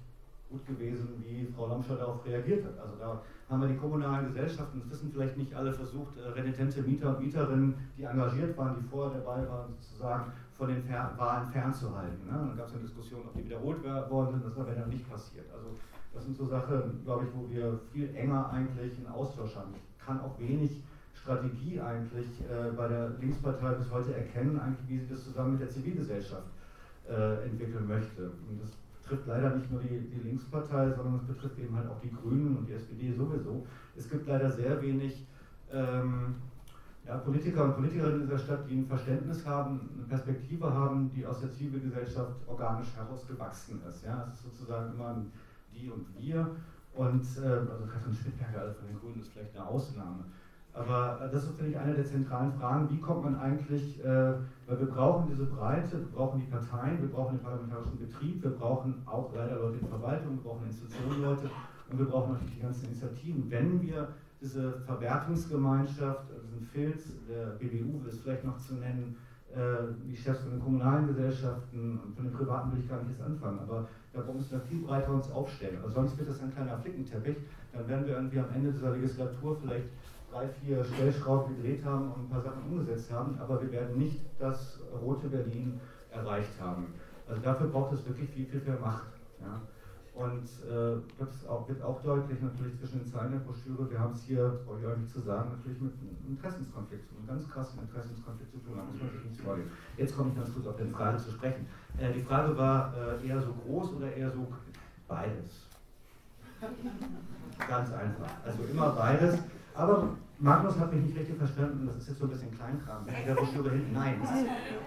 gut 0.52 0.66
gewesen, 0.68 1.24
wie 1.24 1.48
Frau 1.56 1.68
Lamscher 1.68 1.96
darauf 1.96 2.26
reagiert 2.26 2.66
hat. 2.66 2.78
Also 2.80 2.96
da 3.00 3.22
haben 3.50 3.62
wir 3.62 3.70
die 3.70 3.78
kommunalen 3.78 4.28
Gesellschaften, 4.28 4.80
das 4.80 4.92
wissen 4.92 5.12
vielleicht 5.12 5.38
nicht 5.38 5.54
alle, 5.56 5.74
versucht, 5.74 6.18
äh, 6.18 6.30
renitente 6.30 6.82
Mieter 6.82 7.10
und 7.10 7.24
Mieterinnen, 7.24 7.74
die 7.98 8.04
engagiert 8.04 8.58
waren, 8.58 8.76
die 8.80 8.88
vorher 8.88 9.20
dabei 9.20 9.48
waren, 9.48 9.74
sozusagen 9.80 10.32
von 10.58 10.68
den 10.68 10.84
Fer 10.84 11.14
Wahlen 11.18 11.48
fernzuhalten. 11.48 12.26
Ne? 12.26 12.34
Dann 12.34 12.58
gab 12.58 12.68
es 12.68 12.74
eine 12.74 12.84
Diskussion, 12.84 13.22
ob 13.26 13.34
die 13.34 13.46
wiederholt 13.46 13.84
worden 13.84 14.32
sind, 14.32 14.46
das 14.46 14.52
ist 14.52 14.58
dann 14.60 14.90
nicht 14.90 15.10
passiert. 15.10 15.46
Also 15.54 15.70
das 16.14 16.24
sind 16.26 16.38
so 16.38 16.46
Sachen, 16.46 17.04
glaube 17.04 17.26
ich, 17.26 17.32
wo 17.34 17.50
wir 17.50 17.80
viel 17.92 18.14
enger 18.16 18.50
eigentlich 18.52 18.98
einen 18.98 19.08
Austausch 19.08 19.56
haben. 19.56 19.74
Ich 19.74 20.06
kann 20.06 20.20
auch 20.20 20.38
wenig 20.40 20.84
Strategie 21.14 21.80
eigentlich 21.80 22.28
äh, 22.42 22.72
bei 22.76 22.88
der 22.88 23.10
Linkspartei 23.20 23.74
bis 23.74 23.92
heute 23.92 24.16
erkennen, 24.16 24.60
eigentlich, 24.60 24.90
wie 24.90 24.98
sie 24.98 25.08
das 25.08 25.24
zusammen 25.24 25.54
mit 25.54 25.62
der 25.62 25.70
Zivilgesellschaft 25.70 26.48
äh, 27.10 27.46
entwickeln 27.46 27.88
möchte. 27.88 28.24
Und 28.50 28.62
das 28.62 28.72
betrifft 29.12 29.28
leider 29.28 29.56
nicht 29.56 29.70
nur 29.70 29.82
die, 29.82 30.00
die 30.10 30.28
Linkspartei, 30.28 30.90
sondern 30.92 31.16
es 31.16 31.28
betrifft 31.28 31.60
eben 31.60 31.76
halt 31.76 31.90
auch 31.90 32.00
die 32.00 32.12
Grünen 32.12 32.56
und 32.58 32.68
die 32.68 32.74
SPD 32.74 33.12
sowieso. 33.12 33.66
Es 33.96 34.10
gibt 34.10 34.26
leider 34.26 34.50
sehr 34.50 34.82
wenig 34.82 35.26
ähm, 35.72 36.36
ja, 37.06 37.18
Politiker 37.18 37.66
und 37.66 37.76
Politikerinnen 37.76 38.22
in 38.22 38.28
dieser 38.28 38.40
Stadt, 38.40 38.70
die 38.70 38.76
ein 38.76 38.86
Verständnis 38.86 39.46
haben, 39.46 39.90
eine 39.98 40.08
Perspektive 40.08 40.74
haben, 40.74 41.12
die 41.14 41.26
aus 41.26 41.42
der 41.42 41.52
Zivilgesellschaft 41.52 42.36
organisch 42.48 42.96
herausgewachsen 42.96 43.82
ist. 43.90 44.06
Ja, 44.06 44.28
es 44.28 44.36
ist 44.36 44.44
sozusagen 44.44 44.94
immer 44.94 45.10
ein 45.10 45.32
die 45.74 45.90
und 45.90 46.06
wir. 46.18 46.56
Und 46.94 47.24
äh, 47.38 47.48
also 47.48 47.86
Katrin 47.92 48.14
Schmidberger 48.14 48.62
also 48.62 48.74
von 48.80 48.88
den 48.88 49.00
Grünen 49.00 49.20
ist 49.20 49.32
vielleicht 49.32 49.56
eine 49.58 49.66
Ausnahme. 49.66 50.24
Aber 50.74 51.30
das 51.32 51.44
ist, 51.44 51.56
finde 51.58 51.72
ich, 51.72 51.78
eine 51.78 51.94
der 51.94 52.06
zentralen 52.06 52.54
Fragen. 52.54 52.90
Wie 52.90 53.00
kommt 53.00 53.26
man 53.26 53.36
eigentlich, 53.36 54.00
äh, 54.04 54.06
weil 54.06 54.80
wir 54.80 54.88
brauchen 54.88 55.28
diese 55.30 55.46
Breite, 55.46 56.00
wir 56.00 56.12
brauchen 56.16 56.40
die 56.40 56.50
Parteien, 56.50 57.02
wir 57.02 57.10
brauchen 57.10 57.38
den 57.38 57.44
parlamentarischen 57.44 58.00
Betrieb, 58.00 58.42
wir 58.42 58.52
brauchen 58.52 59.02
auch 59.06 59.34
leider 59.36 59.58
Leute 59.58 59.80
in 59.80 59.88
Verwaltung, 59.88 60.38
wir 60.38 60.44
brauchen 60.44 60.68
Institutionenleute 60.68 61.50
und 61.92 62.00
wir 62.00 62.06
brauchen 62.06 62.34
natürlich 62.34 62.56
die 62.56 62.62
ganzen 62.62 62.86
Initiativen. 62.86 63.52
Wenn 63.52 63.82
wir 63.82 64.08
diese 64.40 64.80
Verwertungsgemeinschaft, 64.86 66.32
also 66.32 66.42
diesen 66.48 66.66
Filz, 66.68 67.14
der 67.28 67.48
BBU 67.60 68.08
ist 68.08 68.22
vielleicht 68.22 68.46
noch 68.46 68.58
zu 68.58 68.76
nennen, 68.76 69.18
äh, 69.54 69.94
die 70.08 70.16
Chefs 70.16 70.42
von 70.42 70.52
den 70.52 70.62
kommunalen 70.62 71.08
Gesellschaften 71.08 72.00
und 72.00 72.16
von 72.16 72.24
den 72.24 72.34
privaten 72.34 72.72
will 72.72 72.80
ich 72.80 72.90
gar 72.90 73.00
nicht 73.00 73.12
jetzt 73.12 73.22
anfangen, 73.22 73.60
aber 73.60 73.88
da 74.14 74.22
müssen 74.34 74.52
wir 74.52 74.60
viel 74.62 74.82
breiter 74.82 75.12
uns 75.12 75.30
aufstellen. 75.32 75.78
Also 75.84 75.96
sonst 75.96 76.18
wird 76.18 76.30
das 76.30 76.42
ein 76.42 76.54
kleiner 76.54 76.78
Flickenteppich, 76.78 77.38
dann 77.74 77.88
werden 77.88 78.08
wir 78.08 78.16
irgendwie 78.16 78.40
am 78.40 78.50
Ende 78.56 78.72
dieser 78.72 78.92
Legislatur 78.92 79.58
vielleicht 79.62 79.90
drei, 80.32 80.48
vier 80.48 80.84
Stellschrauben 80.84 81.56
gedreht 81.58 81.84
haben 81.84 82.12
und 82.12 82.26
ein 82.26 82.30
paar 82.30 82.42
Sachen 82.42 82.64
umgesetzt 82.64 83.12
haben, 83.12 83.38
aber 83.40 83.62
wir 83.62 83.72
werden 83.72 83.98
nicht 83.98 84.22
das 84.40 84.80
rote 85.02 85.28
Berlin 85.28 85.80
erreicht 86.12 86.60
haben. 86.60 86.94
Also 87.28 87.42
dafür 87.42 87.68
braucht 87.68 87.94
es 87.94 88.06
wirklich 88.08 88.30
viel, 88.30 88.46
viel 88.46 88.62
mehr 88.62 88.80
Macht. 88.80 89.08
Ja. 89.42 89.62
Und 90.14 90.44
äh, 90.44 91.00
das 91.18 91.48
auch, 91.48 91.68
wird 91.70 91.82
auch 91.82 92.02
deutlich 92.04 92.42
natürlich 92.42 92.78
zwischen 92.78 93.00
den 93.00 93.08
Zeilen 93.08 93.32
der 93.32 93.40
Broschüre. 93.40 93.90
Wir 93.90 94.00
haben 94.00 94.14
es 94.14 94.24
hier, 94.24 94.60
brauche 94.66 94.80
ich 94.80 94.86
eigentlich 94.86 95.12
zu 95.12 95.22
sagen, 95.22 95.52
natürlich 95.52 95.80
mit 95.82 95.94
einem 95.94 96.18
Interessenskonflikt, 96.28 97.06
einem 97.18 97.28
ganz 97.28 97.50
krassen 97.50 97.80
Interessenskonflikt 97.80 98.52
zu 98.52 98.60
tun. 98.60 98.76
Da 98.76 98.84
muss 98.84 99.02
man 99.02 99.10
sich 99.10 99.24
nicht 99.24 99.42
freuen. 99.42 99.72
Jetzt 99.98 100.18
komme 100.18 100.32
ich 100.32 100.36
ganz 100.36 100.54
kurz 100.54 100.68
auf 100.68 100.76
die 100.76 100.92
Frage 100.92 101.18
zu 101.18 101.32
sprechen. 101.32 101.66
Äh, 101.98 102.12
die 102.12 102.22
Frage 102.22 102.58
war 102.58 102.94
äh, 102.94 103.26
eher 103.26 103.42
so 103.42 103.54
groß 103.54 103.94
oder 103.94 104.14
eher 104.14 104.30
so 104.32 104.46
beides? 105.08 105.68
Ganz 107.58 107.94
einfach. 107.94 108.30
Also 108.46 108.64
immer 108.70 108.90
beides. 108.90 109.40
Aber 109.74 110.10
Magnus 110.40 110.78
hat 110.80 110.94
mich 110.94 111.04
nicht 111.04 111.18
richtig 111.18 111.38
verstanden, 111.38 111.88
das 111.88 111.98
ist 111.98 112.10
jetzt 112.10 112.20
so 112.20 112.26
ein 112.26 112.32
bisschen 112.32 112.52
Kleinkram. 112.52 113.08
In 113.08 113.26
der 113.28 113.36
Broschüre 113.36 113.70
hinten. 113.70 113.94
Nein, 113.94 114.16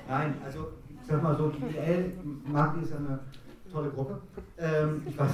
nein, 0.08 0.34
also 0.44 0.68
ich 1.00 1.06
sag 1.06 1.22
mal 1.22 1.36
so, 1.36 1.50
die 1.50 1.76
IL, 1.76 2.12
Magdi 2.44 2.82
ist 2.82 2.92
eine 2.94 3.20
tolle 3.70 3.90
Gruppe. 3.90 4.20
Ähm, 4.58 5.02
ich 5.06 5.18
weiß, 5.18 5.30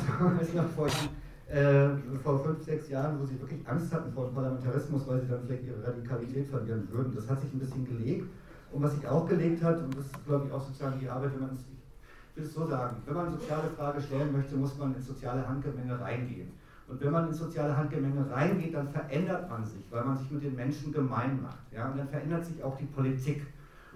noch 0.55 0.69
vor, 0.77 0.89
äh, 1.49 1.89
vor 2.23 2.45
fünf, 2.45 2.65
sechs 2.65 2.89
Jahren, 2.89 3.21
wo 3.21 3.25
sie 3.25 3.41
wirklich 3.41 3.67
Angst 3.69 3.93
hatten 3.93 4.13
vor 4.13 4.27
dem 4.27 4.35
Parlamentarismus, 4.35 5.07
weil 5.07 5.21
sie 5.21 5.29
dann 5.29 5.41
vielleicht 5.47 5.65
ihre 5.65 5.87
Radikalität 5.87 6.49
verlieren 6.49 6.89
würden. 6.91 7.15
Das 7.15 7.29
hat 7.29 7.41
sich 7.41 7.53
ein 7.53 7.59
bisschen 7.59 7.87
gelegt. 7.87 8.29
Und 8.73 8.83
was 8.83 8.95
sich 8.95 9.07
auch 9.07 9.27
gelegt 9.27 9.63
hat, 9.63 9.79
und 9.79 9.97
das 9.97 10.07
ist, 10.07 10.27
glaube 10.27 10.47
ich, 10.47 10.53
auch 10.53 10.63
sozusagen 10.63 11.01
die 11.01 11.09
Arbeit, 11.09 11.33
wenn 11.35 11.41
man 11.41 11.59
es, 12.37 12.45
es 12.45 12.55
so 12.55 12.67
sagen, 12.67 12.97
wenn 13.07 13.15
man 13.15 13.33
soziale 13.33 13.69
Frage 13.77 14.01
stellen 14.01 14.33
möchte, 14.33 14.57
muss 14.57 14.79
man 14.79 14.95
ins 14.95 15.07
soziale 15.07 15.47
Handgemenge 15.47 16.01
reingehen. 16.01 16.53
Und 16.91 17.01
wenn 17.01 17.13
man 17.13 17.29
ins 17.29 17.39
soziale 17.39 17.77
Handgemenge 17.77 18.29
reingeht, 18.31 18.75
dann 18.75 18.89
verändert 18.89 19.49
man 19.49 19.65
sich, 19.65 19.83
weil 19.91 20.05
man 20.05 20.19
sich 20.19 20.29
mit 20.31 20.43
den 20.43 20.57
Menschen 20.57 20.93
gemein 20.93 21.41
macht. 21.41 21.73
Ja? 21.73 21.89
Und 21.89 21.99
dann 21.99 22.09
verändert 22.09 22.45
sich 22.45 22.63
auch 22.65 22.77
die 22.77 22.87
Politik. 22.87 23.47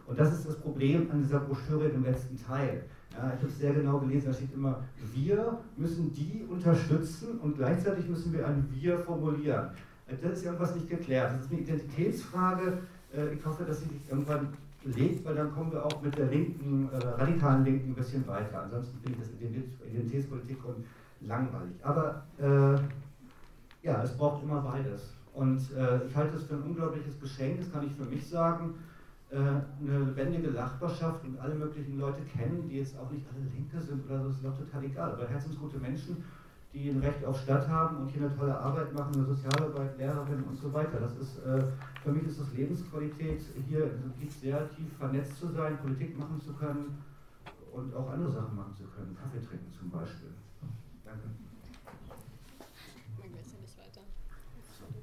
Und 0.06 0.18
das 0.18 0.32
ist 0.32 0.46
das 0.46 0.56
Problem 0.60 1.10
an 1.10 1.22
dieser 1.22 1.40
Broschüre 1.40 1.88
im 1.88 2.04
letzten 2.04 2.36
Teil. 2.40 2.84
Ja, 3.12 3.32
ich 3.34 3.40
habe 3.40 3.48
es 3.48 3.58
sehr 3.58 3.72
genau 3.72 3.98
gelesen, 3.98 4.26
da 4.26 4.32
steht 4.32 4.52
immer, 4.52 4.82
wir 5.12 5.58
müssen 5.76 6.12
die 6.12 6.44
unterstützen 6.48 7.38
und 7.38 7.56
gleichzeitig 7.56 8.08
müssen 8.08 8.32
wir 8.32 8.46
ein 8.46 8.68
Wir 8.72 8.98
formulieren. 8.98 9.70
Das 10.20 10.38
ist 10.38 10.44
irgendwas 10.44 10.74
nicht 10.74 10.88
geklärt. 10.88 11.32
Das 11.32 11.42
ist 11.42 11.52
eine 11.52 11.60
Identitätsfrage. 11.60 12.78
Äh, 13.16 13.34
ich 13.34 13.44
hoffe, 13.46 13.64
dass 13.64 13.80
sie 13.80 13.88
sich 13.88 14.08
irgendwann 14.08 14.48
legt, 14.84 15.24
weil 15.24 15.34
dann 15.34 15.52
kommen 15.52 15.72
wir 15.72 15.84
auch 15.84 16.02
mit 16.02 16.16
der 16.18 16.26
linken, 16.26 16.90
äh, 16.92 16.96
radikalen 16.96 17.64
Linken 17.64 17.90
ein 17.92 17.94
bisschen 17.94 18.26
weiter. 18.26 18.62
Ansonsten 18.64 18.98
finde 19.00 19.18
ich 19.18 19.26
das 19.26 19.88
Identitätspolitik 19.88 20.64
und 20.64 20.84
langweilig. 21.26 21.76
Aber 21.82 22.24
äh, 22.38 23.86
ja, 23.86 24.02
es 24.02 24.16
braucht 24.16 24.42
immer 24.42 24.60
beides. 24.62 25.14
Und 25.34 25.58
äh, 25.72 26.06
ich 26.06 26.16
halte 26.16 26.36
es 26.36 26.44
für 26.44 26.54
ein 26.54 26.62
unglaubliches 26.62 27.20
Geschenk, 27.20 27.58
das 27.58 27.72
kann 27.72 27.86
ich 27.86 27.92
für 27.92 28.04
mich 28.04 28.28
sagen, 28.28 28.74
äh, 29.30 29.36
eine 29.36 30.04
lebendige 30.06 30.50
Nachbarschaft 30.52 31.24
und 31.24 31.38
alle 31.40 31.54
möglichen 31.54 31.98
Leute 31.98 32.22
kennen, 32.22 32.68
die 32.68 32.78
jetzt 32.78 32.96
auch 32.98 33.10
nicht 33.10 33.26
alle 33.28 33.44
Linke 33.52 33.80
sind 33.80 34.04
oder 34.06 34.22
so, 34.22 34.28
ist 34.28 34.44
doch 34.44 34.56
total 34.56 34.84
egal. 34.84 35.12
Aber 35.12 35.26
herzensgute 35.26 35.78
Menschen, 35.78 36.22
die 36.72 36.90
ein 36.90 37.00
Recht 37.00 37.24
auf 37.24 37.40
Stadt 37.40 37.68
haben 37.68 37.98
und 37.98 38.08
hier 38.08 38.26
eine 38.26 38.36
tolle 38.36 38.56
Arbeit 38.56 38.92
machen, 38.94 39.14
eine 39.14 39.24
Sozialarbeit, 39.24 39.98
Lehrerin 39.98 40.44
und 40.44 40.56
so 40.56 40.72
weiter. 40.72 41.00
Das 41.00 41.16
ist, 41.16 41.38
äh, 41.44 41.62
für 42.02 42.12
mich 42.12 42.24
ist 42.24 42.40
das 42.40 42.52
Lebensqualität, 42.52 43.42
hier 43.68 43.90
sehr 44.40 44.68
tief 44.70 44.96
vernetzt 44.98 45.38
zu 45.38 45.48
sein, 45.48 45.78
Politik 45.78 46.18
machen 46.18 46.40
zu 46.40 46.52
können 46.52 46.98
und 47.72 47.94
auch 47.94 48.10
andere 48.10 48.30
Sachen 48.30 48.56
machen 48.56 48.74
zu 48.76 48.84
können, 48.84 49.16
Kaffee 49.20 49.44
trinken 49.44 49.72
zum 49.72 49.90
Beispiel. 49.90 50.30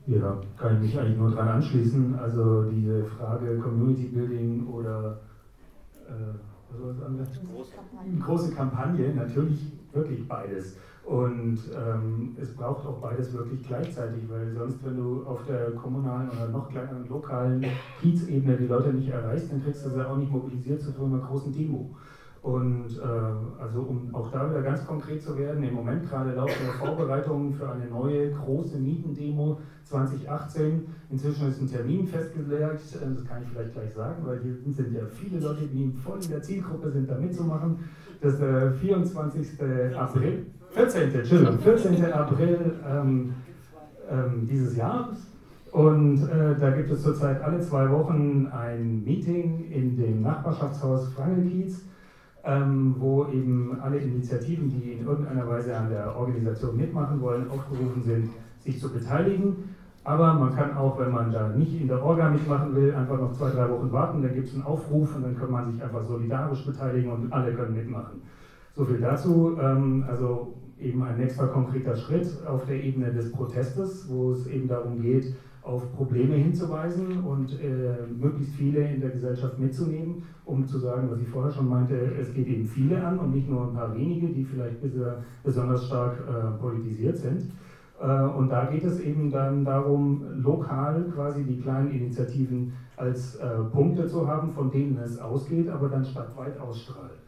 Ja, 0.07 0.41
kann 0.57 0.75
ich 0.75 0.81
mich 0.81 0.99
eigentlich 0.99 1.17
nur 1.17 1.31
daran 1.31 1.49
anschließen. 1.49 2.15
Also 2.15 2.63
diese 2.69 3.05
Frage 3.05 3.57
Community 3.59 4.07
Building 4.07 4.67
oder 4.67 5.19
äh, 6.07 6.35
was 6.69 6.81
war 6.81 6.93
das 6.93 7.03
andere? 7.03 7.27
Große. 7.53 7.71
Große 8.19 8.55
Kampagne, 8.55 9.13
natürlich 9.13 9.71
wirklich 9.93 10.27
beides. 10.27 10.75
Und 11.03 11.59
ähm, 11.75 12.35
es 12.39 12.53
braucht 12.53 12.85
auch 12.85 12.99
beides 12.99 13.33
wirklich 13.33 13.65
gleichzeitig, 13.67 14.23
weil 14.29 14.53
sonst, 14.53 14.83
wenn 14.85 14.97
du 14.97 15.23
auf 15.25 15.45
der 15.45 15.71
kommunalen 15.71 16.29
oder 16.29 16.47
noch 16.47 16.69
kleineren 16.69 17.07
lokalen 17.09 17.65
Kiezebene 17.99 18.57
die 18.57 18.67
Leute 18.67 18.93
nicht 18.93 19.09
erreichst, 19.09 19.51
dann 19.51 19.63
kriegst 19.63 19.85
du 19.85 19.89
sie 19.89 20.07
auch 20.07 20.17
nicht 20.17 20.31
mobilisiert 20.31 20.81
zu 20.81 20.91
so 20.91 21.05
einer 21.05 21.19
großen 21.19 21.51
Demo. 21.53 21.89
Und 22.41 22.87
äh, 22.97 23.61
also 23.61 23.81
um 23.81 24.15
auch 24.15 24.31
da 24.31 24.49
wieder 24.49 24.63
ganz 24.63 24.85
konkret 24.87 25.21
zu 25.21 25.37
werden, 25.37 25.63
im 25.63 25.75
Moment 25.75 26.09
gerade 26.09 26.33
laufen 26.33 26.65
Vorbereitungen 26.79 27.53
für 27.53 27.69
eine 27.69 27.85
neue 27.85 28.31
große 28.31 28.79
Mietendemo 28.79 29.59
2018. 29.83 30.87
Inzwischen 31.11 31.49
ist 31.49 31.61
ein 31.61 31.69
Termin 31.69 32.07
festgelegt, 32.07 32.95
äh, 32.95 33.13
das 33.13 33.25
kann 33.25 33.43
ich 33.43 33.49
vielleicht 33.49 33.73
gleich 33.73 33.93
sagen, 33.93 34.25
weil 34.25 34.39
hier 34.41 34.55
sind 34.55 34.91
ja 34.91 35.05
viele 35.05 35.39
Leute, 35.39 35.67
die 35.67 35.93
voll 36.03 36.17
in 36.23 36.31
der 36.31 36.41
Zielgruppe 36.41 36.89
sind, 36.89 37.07
da 37.09 37.17
mitzumachen. 37.19 37.77
Das 38.21 38.39
der 38.39 38.71
24. 38.71 39.61
April, 39.95 40.45
14. 40.71 41.13
Entschuldigung, 41.13 41.59
14. 41.59 42.05
April 42.05 42.73
ähm, 42.87 43.33
ähm, 44.09 44.47
dieses 44.49 44.75
Jahres. 44.75 45.27
Und 45.71 46.23
äh, 46.23 46.59
da 46.59 46.71
gibt 46.71 46.91
es 46.91 47.03
zurzeit 47.03 47.41
alle 47.41 47.61
zwei 47.61 47.89
Wochen 47.89 48.47
ein 48.47 49.03
Meeting 49.03 49.71
in 49.71 49.95
dem 49.95 50.21
Nachbarschaftshaus 50.21 51.09
Frangelkiez 51.13 51.85
ähm, 52.43 52.95
wo 52.97 53.25
eben 53.27 53.77
alle 53.81 53.97
Initiativen, 53.97 54.69
die 54.69 54.93
in 54.93 55.05
irgendeiner 55.05 55.47
Weise 55.47 55.75
an 55.75 55.89
der 55.89 56.15
Organisation 56.15 56.77
mitmachen 56.77 57.21
wollen, 57.21 57.49
aufgerufen 57.49 58.01
sind, 58.03 58.29
sich 58.59 58.79
zu 58.79 58.91
beteiligen. 58.91 59.75
Aber 60.03 60.33
man 60.33 60.55
kann 60.55 60.75
auch, 60.75 60.99
wenn 60.99 61.11
man 61.11 61.31
da 61.31 61.49
nicht 61.49 61.79
in 61.79 61.87
der 61.87 62.03
Orga 62.03 62.29
mitmachen 62.29 62.75
will, 62.75 62.93
einfach 62.95 63.19
noch 63.19 63.33
zwei, 63.33 63.51
drei 63.51 63.69
Wochen 63.69 63.91
warten, 63.91 64.23
dann 64.23 64.33
gibt 64.33 64.47
es 64.47 64.55
einen 64.55 64.63
Aufruf 64.63 65.15
und 65.15 65.23
dann 65.23 65.37
kann 65.37 65.51
man 65.51 65.71
sich 65.71 65.83
einfach 65.83 66.03
solidarisch 66.03 66.65
beteiligen 66.65 67.11
und 67.11 67.31
alle 67.31 67.53
können 67.53 67.75
mitmachen. 67.75 68.21
So 68.73 68.85
viel 68.85 68.99
dazu. 68.99 69.57
Ähm, 69.61 70.05
also 70.07 70.55
eben 70.79 71.03
ein 71.03 71.17
nächster 71.17 71.47
konkreter 71.47 71.95
Schritt 71.95 72.27
auf 72.47 72.65
der 72.65 72.83
Ebene 72.83 73.13
des 73.13 73.31
Protestes, 73.31 74.09
wo 74.09 74.31
es 74.31 74.47
eben 74.47 74.67
darum 74.67 74.99
geht, 74.99 75.35
auf 75.63 75.95
Probleme 75.95 76.35
hinzuweisen 76.35 77.23
und 77.23 77.59
äh, 77.61 78.07
möglichst 78.07 78.55
viele 78.55 78.81
in 78.81 78.99
der 78.99 79.11
Gesellschaft 79.11 79.59
mitzunehmen, 79.59 80.23
um 80.45 80.65
zu 80.65 80.79
sagen, 80.79 81.09
was 81.11 81.21
ich 81.21 81.27
vorher 81.27 81.51
schon 81.51 81.69
meinte, 81.69 81.95
es 82.19 82.33
geht 82.33 82.47
eben 82.47 82.65
viele 82.65 83.03
an 83.03 83.19
und 83.19 83.31
nicht 83.31 83.49
nur 83.49 83.67
ein 83.67 83.73
paar 83.73 83.95
wenige, 83.95 84.29
die 84.29 84.43
vielleicht 84.43 84.77
besonders 85.43 85.85
stark 85.85 86.17
äh, 86.27 86.59
politisiert 86.59 87.17
sind. 87.17 87.51
Äh, 88.01 88.23
und 88.23 88.49
da 88.49 88.65
geht 88.65 88.83
es 88.83 88.99
eben 88.99 89.29
dann 89.29 89.63
darum, 89.63 90.23
lokal 90.41 91.03
quasi 91.13 91.43
die 91.43 91.61
kleinen 91.61 91.91
Initiativen 91.91 92.73
als 92.97 93.35
äh, 93.35 93.47
Punkte 93.71 94.07
zu 94.07 94.27
haben, 94.27 94.51
von 94.51 94.71
denen 94.71 94.97
es 94.97 95.19
ausgeht, 95.19 95.69
aber 95.69 95.89
dann 95.89 96.03
stadtweit 96.03 96.59
ausstrahlt. 96.59 97.19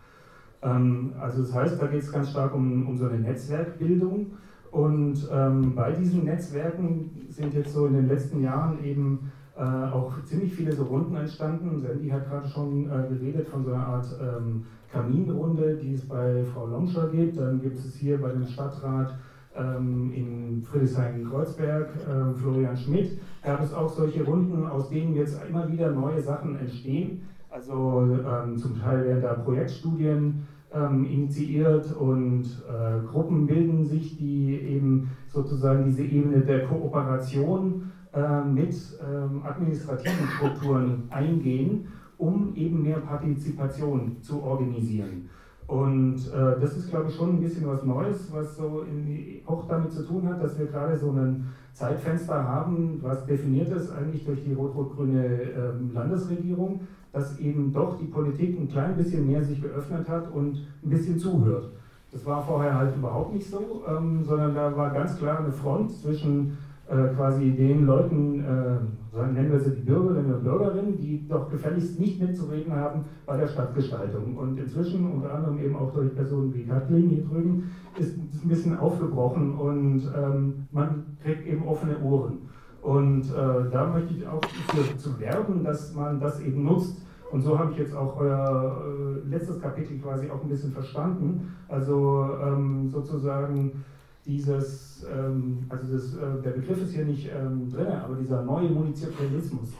Ähm, 0.63 1.13
also 1.19 1.43
das 1.43 1.53
heißt, 1.53 1.81
da 1.81 1.87
geht 1.87 2.01
es 2.01 2.11
ganz 2.11 2.31
stark 2.31 2.55
um, 2.55 2.87
um 2.87 2.97
so 2.97 3.05
eine 3.05 3.19
Netzwerkbildung. 3.19 4.31
Und 4.73 5.29
ähm, 5.31 5.75
bei 5.75 5.91
diesen 5.91 6.23
Netzwerken 6.23 7.27
sind 7.29 7.53
jetzt 7.53 7.73
so 7.73 7.85
in 7.85 7.93
den 7.93 8.07
letzten 8.07 8.41
Jahren 8.41 8.83
eben 8.83 9.31
äh, 9.55 9.61
auch 9.61 10.11
ziemlich 10.23 10.51
viele 10.51 10.71
so 10.73 10.85
Runden 10.85 11.15
entstanden. 11.15 11.79
Sandy 11.79 12.09
hat 12.09 12.27
gerade 12.27 12.47
schon 12.47 12.89
äh, 12.89 13.07
geredet 13.07 13.47
von 13.49 13.63
so 13.63 13.71
einer 13.71 13.85
Art 13.85 14.07
ähm, 14.19 14.65
Kaminrunde, 14.91 15.75
die 15.75 15.93
es 15.93 16.07
bei 16.07 16.43
Frau 16.51 16.65
Lomscher 16.65 17.09
gibt. 17.09 17.37
Dann 17.37 17.61
gibt 17.61 17.77
es 17.77 17.93
hier 17.93 18.19
bei 18.19 18.31
dem 18.31 18.47
Stadtrat 18.47 19.13
ähm, 19.55 20.11
in 20.11 20.63
Friedrichshain-Kreuzberg, 20.63 21.89
äh, 21.89 22.33
Florian 22.33 22.75
Schmidt, 22.75 23.19
gab 23.43 23.61
es 23.61 23.71
auch 23.75 23.89
solche 23.89 24.23
Runden, 24.23 24.65
aus 24.65 24.89
denen 24.89 25.13
jetzt 25.13 25.39
immer 25.47 25.71
wieder 25.71 25.91
neue 25.91 26.19
Sachen 26.19 26.57
entstehen. 26.57 27.21
Also 27.51 28.01
ähm, 28.27 28.57
zum 28.57 28.79
Teil 28.79 29.05
werden 29.05 29.21
da 29.21 29.33
Projektstudien 29.35 30.47
ähm, 30.73 31.05
initiiert 31.05 31.95
und 31.95 32.43
äh, 32.43 33.05
Gruppen 33.07 33.47
bilden 33.47 33.85
sich, 33.85 34.17
die 34.17 34.55
eben 34.55 35.11
sozusagen 35.27 35.85
diese 35.85 36.03
Ebene 36.03 36.41
der 36.41 36.65
Kooperation 36.65 37.91
äh, 38.13 38.43
mit 38.43 38.75
ähm, 39.01 39.41
administrativen 39.43 40.27
Strukturen 40.27 41.03
eingehen, 41.09 41.87
um 42.17 42.55
eben 42.55 42.83
mehr 42.83 42.99
Partizipation 42.99 44.17
zu 44.21 44.41
organisieren. 44.43 45.29
Und 45.67 46.17
äh, 46.31 46.59
das 46.59 46.77
ist, 46.77 46.89
glaube 46.89 47.09
ich, 47.09 47.15
schon 47.15 47.37
ein 47.37 47.39
bisschen 47.41 47.67
was 47.67 47.83
Neues, 47.83 48.31
was 48.33 48.57
so 48.57 48.81
in, 48.81 49.41
auch 49.45 49.67
damit 49.67 49.91
zu 49.91 50.05
tun 50.05 50.27
hat, 50.27 50.43
dass 50.43 50.59
wir 50.59 50.67
gerade 50.67 50.97
so 50.97 51.11
ein 51.11 51.45
Zeitfenster 51.73 52.43
haben, 52.43 52.99
was 53.01 53.25
definiert 53.25 53.69
ist 53.69 53.91
eigentlich 53.91 54.25
durch 54.25 54.43
die 54.43 54.53
rot-rot-grüne 54.53 55.25
ähm, 55.25 55.91
Landesregierung, 55.93 56.81
dass 57.13 57.39
eben 57.39 57.71
doch 57.71 57.97
die 57.99 58.07
Politik 58.07 58.59
ein 58.59 58.67
klein 58.67 58.97
bisschen 58.97 59.27
mehr 59.27 59.43
sich 59.43 59.61
geöffnet 59.61 60.09
hat 60.09 60.29
und 60.33 60.57
ein 60.83 60.89
bisschen 60.89 61.17
zuhört. 61.17 61.71
Das 62.11 62.25
war 62.25 62.43
vorher 62.43 62.75
halt 62.75 62.95
überhaupt 62.95 63.33
nicht 63.33 63.49
so, 63.49 63.83
ähm, 63.87 64.23
sondern 64.23 64.53
da 64.53 64.75
war 64.75 64.91
ganz 64.91 65.17
klar 65.17 65.39
eine 65.39 65.51
Front 65.51 65.91
zwischen 65.91 66.57
äh, 66.89 67.15
quasi 67.15 67.51
den 67.51 67.85
Leuten, 67.85 68.43
äh, 68.43 69.25
nennen 69.31 69.51
wir 69.51 69.59
sie 69.59 69.71
die 69.71 69.81
Bürgerinnen 69.81 70.33
und 70.33 70.43
Bürgerinnen, 70.43 70.97
die 70.97 71.27
doch 71.27 71.49
gefälligst 71.49 71.99
nicht 71.99 72.21
mitzureden 72.21 72.73
haben 72.73 73.05
bei 73.25 73.37
der 73.37 73.47
Stadtgestaltung. 73.47 74.35
Und 74.35 74.59
inzwischen, 74.59 75.09
unter 75.11 75.33
anderem 75.33 75.59
eben 75.59 75.75
auch 75.75 75.93
durch 75.93 76.13
Personen 76.13 76.53
wie 76.53 76.65
Kathleen 76.65 77.09
hier 77.09 77.23
drüben, 77.23 77.71
ist 77.97 78.17
es 78.35 78.43
ein 78.43 78.49
bisschen 78.49 78.77
aufgebrochen 78.77 79.53
und 79.53 80.03
ähm, 80.15 80.67
man 80.71 81.05
kriegt 81.23 81.47
eben 81.47 81.65
offene 81.67 81.99
Ohren. 82.01 82.39
Und 82.83 83.29
äh, 83.29 83.71
da 83.71 83.87
möchte 83.87 84.13
ich 84.13 84.27
auch 84.27 84.41
für, 84.45 84.97
zu 84.97 85.17
werben, 85.19 85.63
dass 85.63 85.93
man 85.95 86.19
das 86.19 86.41
eben 86.41 86.65
nutzt. 86.65 86.97
Und 87.31 87.41
so 87.41 87.57
habe 87.57 87.71
ich 87.71 87.77
jetzt 87.77 87.95
auch 87.95 88.19
euer 88.19 88.83
äh, 88.85 89.29
letztes 89.29 89.59
Kapitel 89.61 89.97
quasi 89.99 90.29
auch 90.29 90.43
ein 90.43 90.49
bisschen 90.49 90.73
verstanden. 90.73 91.55
Also 91.69 92.29
ähm, 92.43 92.89
sozusagen 92.89 93.83
dieses, 94.25 95.05
ähm, 95.11 95.65
also 95.69 95.93
das, 95.93 96.15
äh, 96.15 96.41
der 96.43 96.51
Begriff 96.51 96.81
ist 96.83 96.93
hier 96.93 97.05
nicht 97.05 97.29
ähm, 97.33 97.71
drin, 97.71 97.87
aber 97.87 98.15
dieser 98.15 98.43
neue 98.43 98.69
Munizipalismus. 98.69 99.73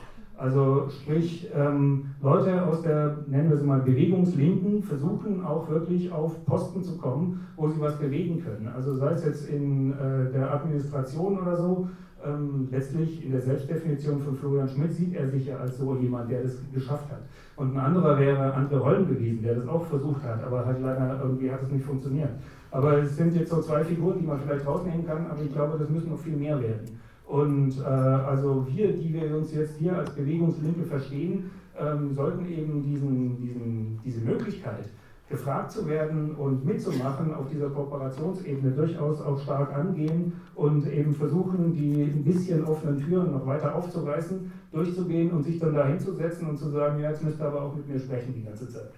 Also 0.44 0.90
sprich, 0.90 1.48
ähm, 1.56 2.08
Leute 2.22 2.68
aus 2.68 2.82
der, 2.82 3.20
nennen 3.28 3.50
wir 3.50 3.56
sie 3.56 3.66
mal, 3.66 3.80
Bewegungslinken 3.80 4.84
versuchen 4.84 5.42
auch 5.42 5.70
wirklich 5.70 6.12
auf 6.12 6.46
Posten 6.46 6.84
zu 6.84 6.98
kommen, 6.98 7.48
wo 7.56 7.70
sie 7.70 7.80
was 7.80 7.98
bewegen 7.98 8.44
können. 8.44 8.68
Also 8.68 8.94
sei 8.94 9.14
es 9.14 9.24
jetzt 9.24 9.48
in 9.48 9.94
äh, 9.94 10.34
der 10.34 10.54
Administration 10.54 11.40
oder 11.40 11.56
so, 11.56 11.88
ähm, 12.26 12.68
letztlich 12.72 13.24
in 13.24 13.32
der 13.32 13.40
Selbstdefinition 13.40 14.20
von 14.20 14.36
Florian 14.36 14.68
Schmidt 14.68 14.92
sieht 14.92 15.16
er 15.16 15.30
sich 15.30 15.46
ja 15.46 15.60
als 15.60 15.78
so 15.78 15.96
jemand, 15.96 16.30
der 16.30 16.44
das 16.44 16.58
geschafft 16.74 17.10
hat. 17.10 17.22
Und 17.56 17.78
ein 17.78 17.80
anderer 17.80 18.20
wäre 18.20 18.54
André 18.54 18.84
Holm 18.84 19.08
gewesen, 19.08 19.44
der 19.44 19.56
das 19.56 19.68
auch 19.70 19.86
versucht 19.86 20.24
hat, 20.24 20.44
aber 20.44 20.66
halt 20.66 20.82
leider 20.82 21.22
irgendwie 21.24 21.52
hat 21.52 21.64
es 21.64 21.72
nicht 21.72 21.86
funktioniert. 21.86 22.32
Aber 22.70 22.98
es 22.98 23.16
sind 23.16 23.34
jetzt 23.34 23.50
so 23.50 23.62
zwei 23.62 23.82
Figuren, 23.86 24.20
die 24.20 24.28
man 24.28 24.42
vielleicht 24.42 24.68
rausnehmen 24.68 25.08
kann, 25.08 25.26
aber 25.28 25.42
ich 25.42 25.54
glaube, 25.54 25.78
das 25.80 25.90
müssen 25.90 26.10
noch 26.10 26.20
viel 26.20 26.36
mehr 26.36 26.62
werden. 26.62 27.00
Und 27.28 27.80
äh, 27.80 27.84
also 27.84 28.68
wir, 28.70 28.94
die 28.94 29.14
wir 29.14 29.36
uns 29.36 29.54
jetzt 29.54 29.78
hier 29.78 29.98
als 29.98 30.12
Bewegungslinke 30.12 30.84
verstehen, 30.84 31.52
ähm, 31.80 32.14
sollten 32.14 32.46
eben 32.46 32.84
diesen, 32.84 33.38
diesen, 33.38 34.00
diese 34.04 34.22
Möglichkeit, 34.22 34.90
gefragt 35.30 35.72
zu 35.72 35.88
werden 35.88 36.36
und 36.36 36.64
mitzumachen 36.64 37.34
auf 37.34 37.50
dieser 37.50 37.70
Kooperationsebene 37.70 38.72
durchaus 38.72 39.22
auch 39.22 39.40
stark 39.42 39.74
angehen 39.74 40.34
und 40.54 40.86
eben 40.86 41.16
versuchen, 41.16 41.74
die 41.74 42.04
ein 42.04 42.24
bisschen 42.24 42.64
offenen 42.66 43.00
Türen 43.04 43.32
noch 43.32 43.46
weiter 43.48 43.74
aufzureißen, 43.74 44.52
durchzugehen 44.72 45.32
und 45.32 45.44
sich 45.44 45.60
dann 45.60 45.74
da 45.74 45.88
hinzusetzen 45.88 46.50
und 46.50 46.58
zu 46.58 46.70
sagen, 46.70 47.02
ja, 47.02 47.10
jetzt 47.10 47.24
müsst 47.24 47.40
ihr 47.40 47.48
aber 47.48 47.64
auch 47.64 47.76
mit 47.76 47.88
mir 47.88 48.00
sprechen 48.00 48.34
die 48.36 48.44
ganze 48.44 48.70
Zeit. 48.70 48.92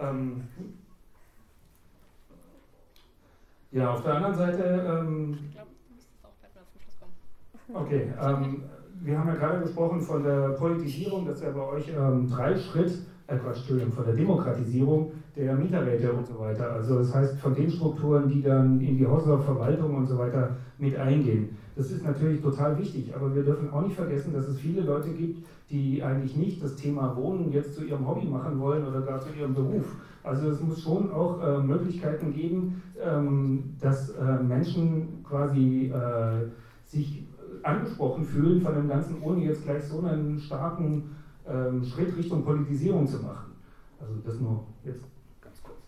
Ähm, 0.00 0.42
ja, 3.72 3.92
auf 3.92 4.02
der 4.02 4.14
anderen 4.14 4.34
Seite. 4.34 4.62
Ähm, 4.62 5.38
ich 5.44 5.54
glaube, 5.54 5.70
du 5.70 5.94
müsstest 5.94 6.24
auch 6.24 6.38
gleich 6.40 6.54
mal 6.54 6.62
zum 6.70 6.80
Schluss 6.80 7.00
kommen. 7.00 7.12
Okay, 7.68 8.12
ähm, 8.20 8.62
wir 9.02 9.18
haben 9.18 9.28
ja 9.28 9.34
gerade 9.34 9.62
gesprochen 9.62 10.00
von 10.00 10.22
der 10.24 10.50
Politisierung, 10.50 11.26
das 11.26 11.36
ist 11.36 11.44
ja 11.44 11.50
bei 11.50 11.62
euch 11.62 11.88
ähm, 11.88 12.28
drei 12.28 12.56
Schritt, 12.56 12.92
äh 13.28 13.36
Quatsch, 13.36 13.58
Entschuldigung, 13.58 13.92
von 13.92 14.04
der 14.04 14.14
Demokratisierung 14.14 15.12
der 15.36 15.54
Mieterräte 15.54 16.12
und 16.12 16.26
so 16.26 16.38
weiter. 16.38 16.72
Also 16.72 16.98
das 16.98 17.14
heißt 17.14 17.38
von 17.38 17.54
den 17.54 17.70
Strukturen, 17.70 18.28
die 18.28 18.42
dann 18.42 18.80
in 18.80 18.98
die 18.98 19.06
Hausverwaltung 19.06 19.96
und 19.96 20.06
so 20.06 20.18
weiter 20.18 20.56
mit 20.78 20.96
eingehen. 20.96 21.56
Das 21.76 21.90
ist 21.90 22.04
natürlich 22.04 22.42
total 22.42 22.78
wichtig, 22.78 23.14
aber 23.14 23.34
wir 23.34 23.44
dürfen 23.44 23.70
auch 23.70 23.82
nicht 23.82 23.96
vergessen, 23.96 24.32
dass 24.34 24.46
es 24.48 24.58
viele 24.58 24.82
Leute 24.82 25.10
gibt, 25.10 25.46
die 25.70 26.02
eigentlich 26.02 26.36
nicht 26.36 26.62
das 26.62 26.76
Thema 26.76 27.16
Wohnen 27.16 27.50
jetzt 27.52 27.74
zu 27.74 27.84
ihrem 27.84 28.06
Hobby 28.06 28.26
machen 28.26 28.60
wollen 28.60 28.86
oder 28.86 29.00
gar 29.02 29.20
zu 29.20 29.28
ihrem 29.38 29.54
Beruf. 29.54 29.86
Also 30.22 30.50
es 30.50 30.60
muss 30.60 30.82
schon 30.82 31.10
auch 31.10 31.40
äh, 31.42 31.62
Möglichkeiten 31.62 32.34
geben, 32.34 32.82
ähm, 33.00 33.74
dass 33.80 34.10
äh, 34.10 34.42
Menschen 34.42 35.24
quasi 35.24 35.90
äh, 35.92 36.48
sich 36.84 37.24
angesprochen 37.64 38.24
fühlen 38.24 38.60
von 38.60 38.74
dem 38.74 38.88
Ganzen, 38.88 39.22
ohne 39.22 39.44
jetzt 39.44 39.64
gleich 39.64 39.84
so 39.84 40.00
einen 40.00 40.38
starken 40.38 41.16
ähm, 41.46 41.84
Schritt 41.84 42.16
Richtung 42.16 42.44
Politisierung 42.44 43.06
zu 43.06 43.18
machen. 43.18 43.52
Also 44.00 44.14
das 44.24 44.40
nur 44.40 44.66
jetzt 44.84 45.04
ganz 45.40 45.62
kurz. 45.62 45.78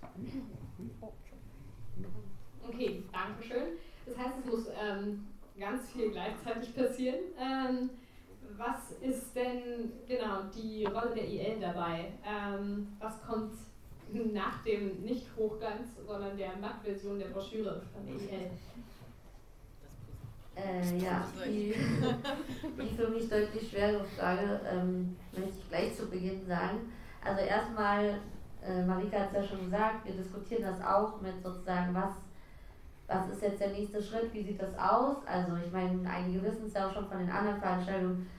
Okay, 2.67 3.05
danke 3.13 3.43
schön. 3.43 3.69
Das 4.07 4.19
heißt, 4.19 4.35
es 4.45 4.51
muss 4.51 4.67
ähm, 4.81 5.27
ganz 5.59 5.91
viel 5.91 6.11
gleichzeitig 6.11 6.75
passieren. 6.75 7.21
Ähm, 7.39 7.91
was 8.57 8.93
ist 9.01 9.35
denn 9.35 9.93
genau 10.07 10.43
die 10.55 10.85
Rolle 10.85 11.15
der 11.15 11.29
IL 11.29 11.61
dabei? 11.61 12.13
Ähm, 12.25 12.89
was 13.01 13.23
kommt 13.23 13.53
nach 14.33 14.63
dem 14.63 15.03
nicht 15.03 15.27
Hochglanz, 15.37 15.89
sondern 16.07 16.37
der 16.37 16.57
Matt-Version 16.57 17.19
der 17.19 17.27
Broschüre 17.27 17.83
von 17.93 18.07
der 18.07 18.15
IL? 18.15 18.51
Äh, 20.57 20.99
ja, 20.99 21.25
die, 21.45 21.75
die 22.81 22.97
für 22.97 23.09
mich 23.09 23.29
deutlich 23.29 23.69
schwere 23.69 24.05
Frage 24.05 24.61
ähm, 24.71 25.17
möchte 25.33 25.59
ich 25.59 25.69
gleich 25.69 25.97
zu 25.97 26.07
Beginn 26.09 26.47
sagen. 26.47 26.93
Also 27.25 27.41
erstmal, 27.41 28.21
äh, 28.65 28.85
Marika 28.85 29.19
hat 29.19 29.29
es 29.33 29.35
ja 29.35 29.43
schon 29.43 29.65
gesagt, 29.65 30.07
wir 30.07 30.15
diskutieren 30.15 30.63
das 30.63 30.81
auch 30.85 31.21
mit 31.21 31.43
sozusagen, 31.43 31.93
was, 31.95 32.13
was 33.09 33.35
ist 33.35 33.43
jetzt 33.43 33.61
der 33.61 33.71
nächste 33.71 34.01
Schritt, 34.01 34.33
wie 34.33 34.45
sieht 34.45 34.63
das 34.63 34.79
aus? 34.79 35.17
Also 35.27 35.57
ich 35.65 35.73
meine, 35.73 36.09
einige 36.09 36.43
wissen 36.43 36.67
es 36.67 36.75
ja 36.75 36.89
auch 36.89 36.93
schon 36.93 37.09
von 37.09 37.19
den 37.19 37.31
anderen 37.31 37.59
Veranstaltungen, 37.59 38.31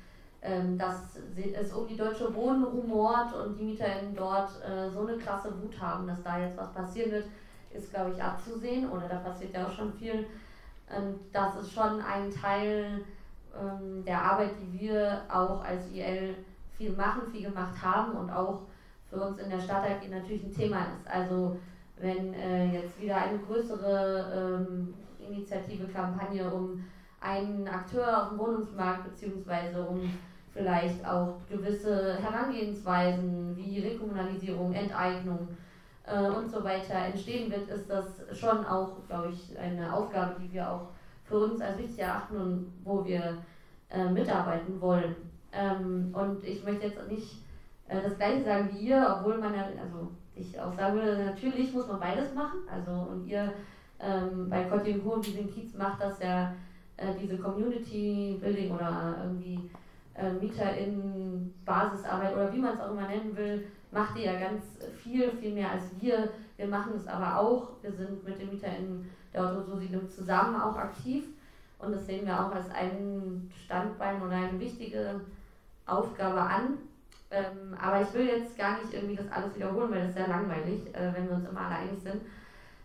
ähm, 0.41 0.77
dass 0.77 1.17
es 1.35 1.73
um 1.73 1.87
die 1.87 1.97
Deutsche 1.97 2.33
Wohnen 2.33 2.63
rumort 2.63 3.33
und 3.33 3.59
die 3.59 3.63
MieterInnen 3.63 4.15
dort 4.15 4.51
äh, 4.63 4.89
so 4.89 5.05
eine 5.05 5.17
krasse 5.17 5.51
Wut 5.61 5.77
haben, 5.81 6.07
dass 6.07 6.23
da 6.23 6.39
jetzt 6.39 6.57
was 6.57 6.71
passieren 6.71 7.11
wird, 7.11 7.25
ist 7.73 7.91
glaube 7.91 8.11
ich 8.15 8.23
abzusehen 8.23 8.89
oder 8.89 9.09
da 9.09 9.17
passiert 9.17 9.53
ja 9.53 9.67
auch 9.67 9.71
schon 9.71 9.91
viel 9.93 10.25
das 11.31 11.55
ist 11.57 11.73
schon 11.73 12.01
ein 12.01 12.31
Teil 12.31 13.01
ähm, 13.55 14.03
der 14.05 14.21
Arbeit, 14.21 14.51
die 14.59 14.79
wir 14.79 15.23
auch 15.29 15.63
als 15.63 15.89
IL 15.91 16.35
viel 16.77 16.91
machen, 16.91 17.31
viel 17.31 17.49
gemacht 17.49 17.81
haben 17.81 18.15
und 18.15 18.29
auch 18.29 18.61
für 19.09 19.21
uns 19.21 19.39
in 19.39 19.49
der 19.49 19.59
Stadt 19.59 19.83
AG 19.83 20.09
natürlich 20.09 20.43
ein 20.43 20.53
Thema 20.53 20.81
ist. 20.83 21.07
Also 21.09 21.57
wenn 21.97 22.33
äh, 22.33 22.73
jetzt 22.73 22.99
wieder 22.99 23.17
eine 23.17 23.39
größere 23.39 24.59
ähm, 24.67 24.93
Initiative, 25.19 25.87
Kampagne 25.87 26.49
um 26.49 26.83
einen 27.21 27.67
Akteur 27.67 28.21
auf 28.21 28.29
dem 28.29 28.37
Wohnungsmarkt 28.37 29.05
beziehungsweise 29.05 29.81
um 29.81 30.09
vielleicht 30.51 31.05
auch 31.05 31.35
gewisse 31.49 32.17
Herangehensweisen 32.17 33.55
wie 33.57 33.79
Rekommunalisierung, 33.79 34.73
Enteignung, 34.73 35.49
äh, 36.07 36.29
und 36.29 36.49
so 36.49 36.63
weiter 36.63 36.95
entstehen 36.95 37.51
wird, 37.51 37.69
ist 37.69 37.89
das 37.89 38.05
schon 38.37 38.65
auch, 38.65 39.05
glaube 39.07 39.31
ich, 39.31 39.57
eine 39.57 39.93
Aufgabe, 39.93 40.35
die 40.41 40.53
wir 40.53 40.71
auch 40.71 40.89
für 41.23 41.39
uns 41.39 41.61
als 41.61 41.77
wichtig 41.77 41.99
erachten 41.99 42.37
und 42.37 42.73
wo 42.83 43.03
wir 43.03 43.37
äh, 43.89 44.09
mitarbeiten 44.09 44.79
wollen. 44.79 45.15
Ähm, 45.51 46.13
und 46.13 46.43
ich 46.43 46.63
möchte 46.63 46.87
jetzt 46.87 47.07
nicht 47.09 47.43
äh, 47.87 48.01
das 48.01 48.17
gleiche 48.17 48.43
sagen 48.43 48.69
wie 48.73 48.87
ihr, 48.87 49.17
obwohl 49.19 49.37
man 49.37 49.53
ja, 49.53 49.63
also 49.81 50.11
ich 50.35 50.59
auch 50.59 50.73
sagen 50.75 50.95
würde, 50.95 51.25
natürlich 51.25 51.73
muss 51.73 51.87
man 51.87 51.99
beides 51.99 52.33
machen. 52.33 52.59
Also 52.71 52.91
und 52.91 53.25
ihr 53.27 53.53
ähm, 53.99 54.49
bei 54.49 54.65
Kottingen 54.65 55.01
und 55.01 55.25
diesem 55.25 55.51
Kiez 55.53 55.73
macht 55.75 56.01
das 56.01 56.19
ja 56.19 56.53
äh, 56.97 57.13
diese 57.19 57.37
Community 57.37 58.37
Building 58.41 58.73
oder 58.73 59.15
irgendwie 59.23 59.69
äh, 60.13 60.31
MieterInnen, 60.31 61.53
Basisarbeit 61.65 62.33
oder 62.33 62.53
wie 62.53 62.59
man 62.59 62.73
es 62.73 62.79
auch 62.79 62.91
immer 62.91 63.07
nennen 63.07 63.35
will, 63.35 63.65
macht 63.95 64.17
ihr 64.17 64.25
ja 64.25 64.39
ganz 64.39 64.61
viel, 65.01 65.31
viel 65.31 65.53
mehr 65.53 65.71
als 65.71 65.83
wir. 65.99 66.29
Wir 66.57 66.67
machen 66.67 66.93
es 66.97 67.07
aber 67.07 67.39
auch. 67.39 67.69
Wir 67.81 67.93
sind 67.93 68.23
mit 68.25 68.39
den 68.39 68.51
MieterInnen 68.51 69.09
der 69.33 69.45
Autososiedlung 69.45 70.09
zusammen 70.09 70.61
auch 70.61 70.75
aktiv. 70.75 71.23
Und 71.79 71.93
das 71.93 72.05
sehen 72.05 72.25
wir 72.25 72.39
auch 72.39 72.53
als 72.53 72.69
ein 72.71 73.49
Standbein 73.63 74.21
oder 74.21 74.35
eine 74.35 74.59
wichtige 74.59 75.21
Aufgabe 75.85 76.41
an. 76.41 76.77
Ähm, 77.31 77.75
aber 77.81 78.01
ich 78.01 78.13
will 78.13 78.27
jetzt 78.27 78.57
gar 78.57 78.77
nicht 78.79 78.93
irgendwie 78.93 79.15
das 79.15 79.31
alles 79.31 79.55
wiederholen, 79.55 79.91
weil 79.91 79.99
das 79.99 80.09
ist 80.09 80.17
sehr 80.17 80.27
langweilig, 80.27 80.93
äh, 80.93 81.13
wenn 81.13 81.27
wir 81.27 81.35
uns 81.35 81.49
immer 81.49 81.61
alle 81.61 81.75
einig 81.75 81.99
sind. 82.03 82.21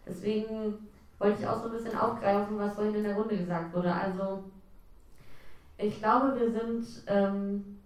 Deswegen 0.07 0.89
wollte 1.19 1.41
ich 1.41 1.47
auch 1.47 1.61
so 1.61 1.69
ein 1.69 1.73
bisschen 1.73 1.99
aufgreifen, 1.99 2.59
was 2.59 2.75
vorhin 2.75 2.95
in 2.95 3.05
der 3.05 3.17
Runde 3.17 3.37
gesagt 3.37 3.75
wurde. 3.75 3.93
Also 3.93 4.45
ich 5.77 5.99
glaube, 5.99 6.39
wir 6.39 6.51
sind, 6.51 6.87
ähm, 7.07 7.80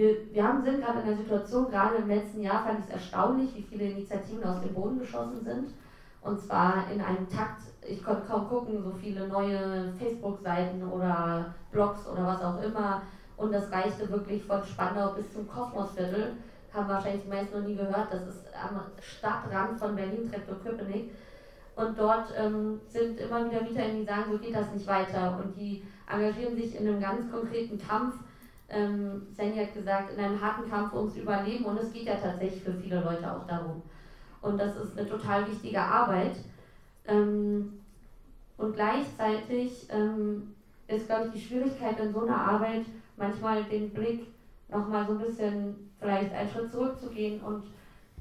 wir, 0.00 0.32
wir 0.32 0.42
haben, 0.42 0.64
sind 0.64 0.82
gerade 0.82 1.00
in 1.00 1.08
der 1.08 1.16
Situation, 1.16 1.70
gerade 1.70 1.96
im 1.96 2.08
letzten 2.08 2.42
Jahr 2.42 2.64
fand 2.64 2.78
ich 2.78 2.86
es 2.86 2.92
erstaunlich, 2.92 3.54
wie 3.54 3.62
viele 3.62 3.84
Initiativen 3.84 4.44
aus 4.44 4.62
dem 4.62 4.72
Boden 4.72 4.98
geschossen 4.98 5.44
sind. 5.44 5.74
Und 6.22 6.40
zwar 6.40 6.90
in 6.90 7.00
einem 7.02 7.28
Takt, 7.28 7.60
ich 7.86 8.02
konnte 8.02 8.26
kaum 8.26 8.48
gucken, 8.48 8.82
so 8.82 8.92
viele 8.92 9.28
neue 9.28 9.92
Facebook-Seiten 9.98 10.82
oder 10.90 11.54
Blogs 11.70 12.06
oder 12.06 12.26
was 12.26 12.42
auch 12.42 12.62
immer. 12.62 13.02
Und 13.36 13.52
das 13.52 13.70
reichte 13.70 14.10
wirklich 14.10 14.42
von 14.44 14.64
Spandau 14.64 15.12
bis 15.12 15.32
zum 15.32 15.46
Kosmosviertel. 15.46 16.32
Haben 16.72 16.88
wahrscheinlich 16.88 17.24
die 17.24 17.28
meisten 17.28 17.58
noch 17.58 17.66
nie 17.66 17.76
gehört. 17.76 18.10
Das 18.10 18.26
ist 18.26 18.46
am 18.54 18.80
Stadtrand 19.00 19.78
von 19.78 19.96
Berlin, 19.96 20.30
Treptow-Köpenick. 20.30 21.10
Und 21.76 21.98
dort 21.98 22.32
ähm, 22.38 22.80
sind 22.88 23.18
immer 23.18 23.44
wieder 23.50 23.62
MieterInnen, 23.62 24.00
die 24.00 24.06
sagen, 24.06 24.32
so 24.32 24.38
geht 24.38 24.54
das 24.54 24.72
nicht 24.72 24.86
weiter. 24.86 25.40
Und 25.42 25.56
die 25.56 25.82
engagieren 26.10 26.56
sich 26.56 26.78
in 26.78 26.86
einem 26.88 27.00
ganz 27.00 27.30
konkreten 27.30 27.78
Kampf. 27.78 28.16
Ähm, 28.70 29.26
Sandy 29.36 29.58
hat 29.58 29.74
gesagt, 29.74 30.12
in 30.12 30.20
einem 30.20 30.40
harten 30.40 30.68
Kampf 30.70 30.94
ums 30.94 31.16
Überleben. 31.16 31.64
Und 31.64 31.78
es 31.78 31.92
geht 31.92 32.06
ja 32.06 32.16
tatsächlich 32.16 32.62
für 32.62 32.72
viele 32.72 33.00
Leute 33.00 33.30
auch 33.32 33.46
darum. 33.46 33.82
Und 34.42 34.58
das 34.58 34.76
ist 34.76 34.98
eine 34.98 35.08
total 35.08 35.48
wichtige 35.48 35.80
Arbeit. 35.80 36.36
Ähm, 37.06 37.80
und 38.56 38.74
gleichzeitig 38.74 39.86
ähm, 39.90 40.54
ist, 40.86 41.06
glaube 41.06 41.26
ich, 41.26 41.32
die 41.32 41.46
Schwierigkeit 41.48 41.98
in 41.98 42.12
so 42.12 42.20
einer 42.20 42.36
Arbeit 42.36 42.82
manchmal 43.16 43.64
den 43.64 43.90
Blick 43.90 44.26
nochmal 44.68 45.06
so 45.06 45.12
ein 45.12 45.18
bisschen 45.18 45.90
vielleicht 45.98 46.32
einen 46.32 46.48
Schritt 46.48 46.70
zurückzugehen 46.70 47.42
und 47.42 47.64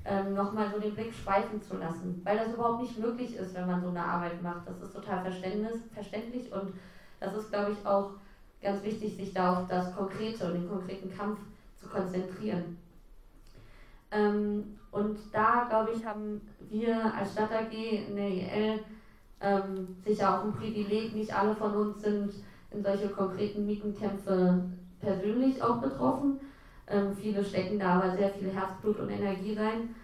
ähm, 0.05 0.33
nochmal 0.33 0.71
so 0.71 0.79
den 0.79 0.93
Blick 0.93 1.13
schweifen 1.13 1.61
zu 1.61 1.77
lassen, 1.77 2.21
weil 2.23 2.37
das 2.37 2.53
überhaupt 2.53 2.81
nicht 2.81 2.97
möglich 2.97 3.35
ist, 3.35 3.53
wenn 3.53 3.67
man 3.67 3.81
so 3.81 3.89
eine 3.89 4.01
Arbeit 4.01 4.41
macht. 4.41 4.67
Das 4.67 4.81
ist 4.81 4.93
total 4.93 5.21
verständlich 5.21 6.51
und 6.51 6.73
das 7.19 7.35
ist, 7.35 7.49
glaube 7.49 7.71
ich, 7.71 7.85
auch 7.85 8.11
ganz 8.62 8.84
wichtig, 8.84 9.16
sich 9.16 9.34
da 9.34 9.57
auf 9.57 9.68
das 9.68 9.95
Konkrete 9.95 10.47
und 10.47 10.53
den 10.53 10.68
konkreten 10.68 11.16
Kampf 11.16 11.39
zu 11.78 11.88
konzentrieren. 11.88 12.78
Ähm, 14.12 14.78
und 14.91 15.18
da, 15.32 15.66
glaube 15.70 15.91
ich, 15.91 16.05
haben 16.05 16.47
wir 16.70 17.14
als 17.14 17.34
Stadt 17.34 17.51
AG 17.51 17.72
in 17.72 18.16
der 18.16 18.28
IL 18.28 18.80
ähm, 19.41 19.95
sicher 20.03 20.36
auch 20.36 20.43
ein 20.43 20.53
Privileg. 20.53 21.14
Nicht 21.14 21.36
alle 21.36 21.55
von 21.55 21.74
uns 21.74 22.01
sind 22.01 22.34
in 22.72 22.84
solche 22.84 23.10
konkreten 23.10 23.66
Mietenkämpfe 23.66 24.64
persönlich 24.99 25.62
auch 25.62 25.78
betroffen. 25.78 26.39
Ähm, 26.88 27.14
viele 27.14 27.43
stecken 27.43 27.80
da 27.80 27.95
aber 27.95 28.16
sehr 28.16 28.32
viel 28.32 28.51
Herzblut 28.51 28.99
und 28.99 29.10
Energie 29.10 29.57
rein. 29.57 29.95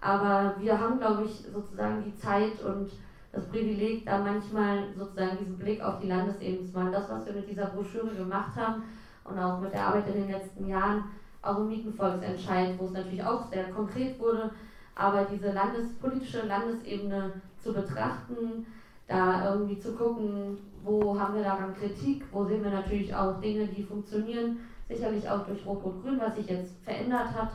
Aber 0.00 0.56
wir 0.58 0.78
haben, 0.78 0.98
glaube 0.98 1.24
ich, 1.24 1.44
sozusagen 1.50 2.02
die 2.02 2.14
Zeit 2.14 2.60
und 2.62 2.90
das 3.34 3.46
Privileg, 3.46 4.06
da 4.06 4.18
manchmal 4.18 4.84
sozusagen 4.96 5.38
diesen 5.38 5.58
Blick 5.58 5.82
auf 5.82 6.00
die 6.00 6.08
Landesebene 6.08 6.70
zu 6.70 6.78
machen. 6.78 6.92
Das, 6.92 7.08
was 7.08 7.26
wir 7.26 7.32
mit 7.32 7.48
dieser 7.48 7.66
Broschüre 7.66 8.14
gemacht 8.14 8.54
haben 8.56 8.84
und 9.24 9.38
auch 9.38 9.60
mit 9.60 9.72
der 9.72 9.88
Arbeit 9.88 10.06
in 10.08 10.22
den 10.22 10.30
letzten 10.30 10.68
Jahren, 10.68 11.04
auch 11.42 11.58
im 11.58 11.68
Mietenvolksentscheid, 11.68 12.78
wo 12.78 12.86
es 12.86 12.92
natürlich 12.92 13.22
auch 13.22 13.50
sehr 13.50 13.64
konkret 13.64 14.18
wurde, 14.18 14.50
aber 14.94 15.24
diese 15.24 15.52
landespolitische 15.52 16.46
Landesebene 16.46 17.32
zu 17.60 17.72
betrachten, 17.72 18.66
da 19.06 19.52
irgendwie 19.52 19.78
zu 19.78 19.94
gucken, 19.94 20.58
wo 20.82 21.18
haben 21.18 21.34
wir 21.34 21.42
daran 21.42 21.74
Kritik, 21.74 22.24
wo 22.30 22.44
sehen 22.44 22.62
wir 22.62 22.70
natürlich 22.70 23.14
auch 23.14 23.40
Dinge, 23.40 23.66
die 23.66 23.82
funktionieren, 23.82 24.60
sicherlich 24.88 25.28
auch 25.28 25.44
durch 25.44 25.66
Rot-Rot-Grün, 25.66 26.20
was 26.20 26.36
sich 26.36 26.48
jetzt 26.48 26.72
verändert 26.84 27.32
hat 27.34 27.50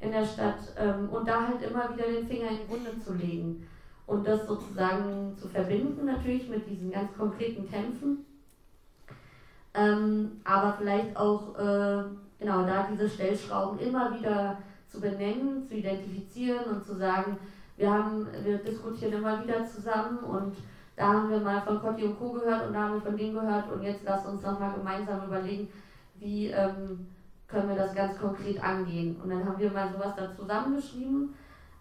in 0.00 0.10
der 0.10 0.24
Stadt 0.24 0.58
ähm, 0.76 1.08
und 1.08 1.26
da 1.26 1.46
halt 1.46 1.62
immer 1.62 1.90
wieder 1.94 2.04
den 2.04 2.26
Finger 2.26 2.50
in 2.50 2.58
die 2.58 2.70
Wunde 2.70 2.98
zu 3.02 3.14
legen 3.14 3.66
und 4.06 4.26
das 4.26 4.46
sozusagen 4.46 5.34
zu 5.36 5.48
verbinden 5.48 6.04
natürlich 6.04 6.48
mit 6.48 6.68
diesen 6.68 6.90
ganz 6.90 7.16
konkreten 7.16 7.68
Kämpfen, 7.70 8.24
ähm, 9.74 10.40
aber 10.44 10.74
vielleicht 10.78 11.16
auch 11.16 11.58
äh, 11.58 12.04
genau 12.38 12.66
da 12.66 12.86
diese 12.90 13.08
Stellschrauben 13.08 13.78
immer 13.80 14.18
wieder 14.18 14.58
zu 14.88 15.00
benennen, 15.00 15.66
zu 15.66 15.74
identifizieren 15.74 16.64
und 16.66 16.84
zu 16.84 16.94
sagen, 16.96 17.38
wir 17.76 17.92
haben, 17.92 18.26
wir 18.44 18.58
diskutieren 18.58 19.14
immer 19.14 19.42
wieder 19.42 19.66
zusammen 19.66 20.18
und 20.18 20.56
da 20.96 21.12
haben 21.12 21.30
wir 21.30 21.40
mal 21.40 21.60
von 21.62 21.80
Cotti 21.80 22.04
und 22.04 22.18
Co. 22.18 22.32
gehört 22.32 22.68
und 22.68 22.72
da 22.74 22.82
haben 22.82 22.94
wir 22.94 23.00
von 23.00 23.16
denen 23.16 23.34
gehört 23.34 23.70
und 23.72 23.82
jetzt 23.82 24.04
lasst 24.04 24.26
uns 24.28 24.42
nochmal 24.42 24.72
gemeinsam 24.72 25.24
überlegen, 25.24 25.68
wie 26.20 26.48
ähm, 26.48 27.08
können 27.48 27.68
wir 27.68 27.76
das 27.76 27.94
ganz 27.94 28.16
konkret 28.18 28.62
angehen. 28.62 29.16
Und 29.20 29.30
dann 29.30 29.44
haben 29.44 29.58
wir 29.58 29.72
mal 29.72 29.92
sowas 29.92 30.14
da 30.16 30.32
zusammengeschrieben, 30.32 31.34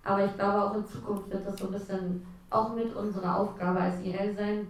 aber 0.03 0.25
ich 0.25 0.35
glaube 0.35 0.61
auch 0.61 0.75
in 0.75 0.85
Zukunft 0.85 1.29
wird 1.31 1.45
das 1.45 1.57
so 1.57 1.67
ein 1.67 1.71
bisschen 1.71 2.25
auch 2.49 2.73
mit 2.73 2.93
unserer 2.95 3.37
Aufgabe 3.37 3.79
als 3.79 4.03
IL 4.03 4.35
sein, 4.35 4.67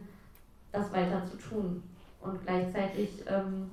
das 0.72 0.92
weiter 0.94 1.24
zu 1.26 1.38
tun 1.38 1.84
und 2.22 2.42
gleichzeitig 2.44 3.24
ähm, 3.28 3.70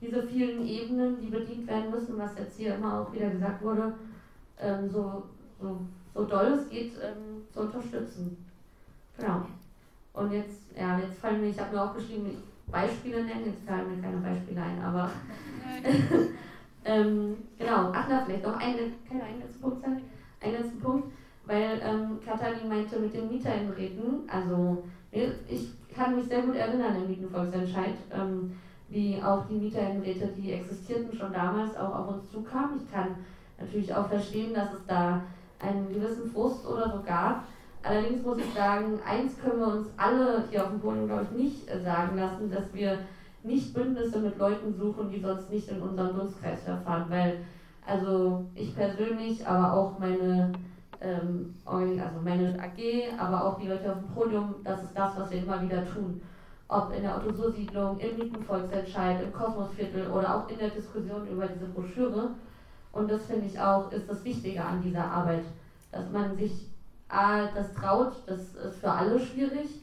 diese 0.00 0.22
vielen 0.22 0.66
Ebenen, 0.66 1.20
die 1.20 1.28
bedient 1.28 1.66
werden 1.68 1.90
müssen, 1.90 2.18
was 2.18 2.36
jetzt 2.36 2.56
hier 2.56 2.74
immer 2.74 3.00
auch 3.00 3.12
wieder 3.12 3.28
gesagt 3.28 3.62
wurde, 3.62 3.92
ähm, 4.58 4.90
so, 4.90 5.22
so, 5.60 5.78
so 6.14 6.24
doll 6.24 6.46
es 6.46 6.68
geht, 6.68 6.92
ähm, 7.02 7.44
zu 7.52 7.60
unterstützen. 7.60 8.44
Genau. 9.16 9.42
Und 10.12 10.32
jetzt, 10.32 10.58
ja, 10.76 10.98
jetzt 10.98 11.18
fallen 11.18 11.40
mir, 11.40 11.48
ich 11.48 11.60
habe 11.60 11.74
mir 11.74 11.82
auch 11.82 11.94
geschrieben, 11.94 12.42
Beispiele 12.70 13.24
nennen, 13.24 13.46
jetzt 13.46 13.64
fallen 13.64 13.94
mir 13.94 14.02
keine 14.02 14.18
Beispiele 14.18 14.60
ein, 14.60 14.82
aber 14.82 15.10
ähm, 16.84 17.36
genau, 17.58 17.92
ach 17.94 18.06
na, 18.08 18.22
vielleicht 18.24 18.44
noch 18.44 18.58
eine, 18.58 18.90
keine 19.08 19.24
einen 19.24 19.40
letzten 19.40 19.60
Punkt 19.60 19.82
sagen, 19.82 20.00
einen 20.42 20.54
letzten 20.54 20.80
Punkt, 20.80 21.08
weil 21.46 21.80
ähm, 21.84 22.18
Katalin 22.24 22.68
meinte 22.68 22.98
mit 22.98 23.14
den 23.14 23.28
Mietern 23.28 23.70
reden, 23.76 24.28
also 24.28 24.84
ich 25.10 25.68
kann 25.94 26.16
mich 26.16 26.26
sehr 26.26 26.42
gut 26.42 26.56
erinnern 26.56 26.96
im 26.96 27.08
Mietenvolksentscheid, 27.08 27.94
ähm, 28.10 28.52
wie 28.88 29.22
auch 29.22 29.44
die 29.46 29.54
Mieterinnenräte, 29.54 30.28
die 30.36 30.52
existierten 30.52 31.16
schon 31.16 31.32
damals, 31.32 31.76
auch 31.76 31.94
auf 31.94 32.08
uns 32.08 32.30
zukamen. 32.30 32.80
Ich 32.82 32.90
kann 32.90 33.16
natürlich 33.58 33.94
auch 33.94 34.08
verstehen, 34.08 34.54
dass 34.54 34.72
es 34.72 34.86
da 34.86 35.22
einen 35.60 35.92
gewissen 35.92 36.30
Frust 36.30 36.66
oder 36.66 36.90
so 36.90 37.02
gab. 37.02 37.44
Allerdings 37.82 38.24
muss 38.24 38.38
ich 38.38 38.54
sagen, 38.54 39.00
eins 39.04 39.38
können 39.38 39.60
wir 39.60 39.66
uns 39.68 39.88
alle 39.96 40.44
hier 40.50 40.62
auf 40.62 40.70
dem 40.70 40.80
Podium, 40.80 41.06
glaube 41.06 41.26
ich, 41.30 41.42
nicht 41.42 41.66
sagen 41.84 42.16
lassen, 42.16 42.50
dass 42.50 42.72
wir 42.72 42.98
nicht 43.42 43.74
Bündnisse 43.74 44.20
mit 44.20 44.38
Leuten 44.38 44.72
suchen, 44.72 45.10
die 45.10 45.20
sonst 45.20 45.50
nicht 45.50 45.68
in 45.68 45.82
unserem 45.82 46.16
Dunstkreis 46.16 46.62
verfahren, 46.62 47.06
weil 47.08 47.38
also 47.86 48.46
ich 48.54 48.74
persönlich, 48.74 49.46
aber 49.46 49.74
auch 49.74 49.98
meine, 49.98 50.52
ähm, 51.00 51.54
also 51.66 52.20
meine 52.22 52.58
AG, 52.60 53.18
aber 53.18 53.44
auch 53.44 53.58
die 53.60 53.68
Leute 53.68 53.92
auf 53.92 53.98
dem 53.98 54.08
Podium, 54.08 54.54
das 54.64 54.82
ist 54.82 54.96
das, 54.96 55.16
was 55.16 55.30
wir 55.30 55.42
immer 55.42 55.62
wieder 55.62 55.84
tun 55.86 56.20
ob 56.72 56.94
in 56.94 57.02
der 57.02 57.16
Autosursiedlung, 57.16 57.98
im 57.98 58.16
Mietenvolksentscheid, 58.16 59.22
im 59.22 59.32
Kosmosviertel 59.32 60.10
oder 60.10 60.36
auch 60.36 60.48
in 60.48 60.58
der 60.58 60.70
Diskussion 60.70 61.28
über 61.28 61.46
diese 61.46 61.66
Broschüre. 61.66 62.30
Und 62.92 63.10
das 63.10 63.26
finde 63.26 63.46
ich 63.46 63.60
auch, 63.60 63.92
ist 63.92 64.08
das 64.08 64.24
Wichtige 64.24 64.64
an 64.64 64.82
dieser 64.82 65.04
Arbeit, 65.04 65.44
dass 65.90 66.10
man 66.10 66.36
sich 66.36 66.68
A, 67.08 67.46
das 67.54 67.74
traut, 67.74 68.14
das 68.26 68.54
ist 68.54 68.78
für 68.80 68.90
alle 68.90 69.20
schwierig 69.20 69.82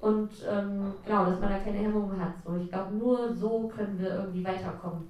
und 0.00 0.30
ähm, 0.48 0.92
genau, 1.06 1.24
dass 1.24 1.40
man 1.40 1.50
da 1.50 1.58
keine 1.58 1.78
Hemmungen 1.78 2.22
hat. 2.22 2.34
So, 2.44 2.56
ich 2.56 2.70
glaube, 2.70 2.94
nur 2.94 3.32
so 3.34 3.68
können 3.74 3.98
wir 3.98 4.14
irgendwie 4.14 4.44
weiterkommen. 4.44 5.08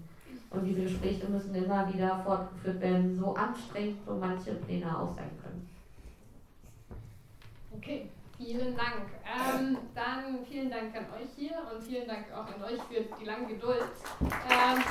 Und 0.50 0.64
diese 0.64 0.82
Gespräche 0.82 1.28
müssen 1.28 1.54
immer 1.54 1.92
wieder 1.92 2.22
fortgeführt 2.24 2.80
werden, 2.80 3.16
so 3.16 3.34
anstrengend 3.34 3.98
so 4.04 4.14
manche 4.16 4.54
Pläne 4.54 4.98
auch 4.98 5.14
sein 5.14 5.30
können. 5.40 5.68
Okay. 7.76 8.10
Vielen 8.36 8.74
Dank. 8.74 9.04
Ähm, 9.22 9.76
dann 9.94 10.44
vielen 10.48 10.70
Dank 10.70 10.96
an 10.96 11.04
euch 11.14 11.28
hier 11.36 11.58
und 11.70 11.82
vielen 11.82 12.08
Dank 12.08 12.24
auch 12.32 12.46
an 12.46 12.62
euch 12.64 12.80
für 12.88 13.04
die 13.20 13.24
lange 13.26 13.48
Geduld. 13.48 13.84
Ähm, 14.22 14.82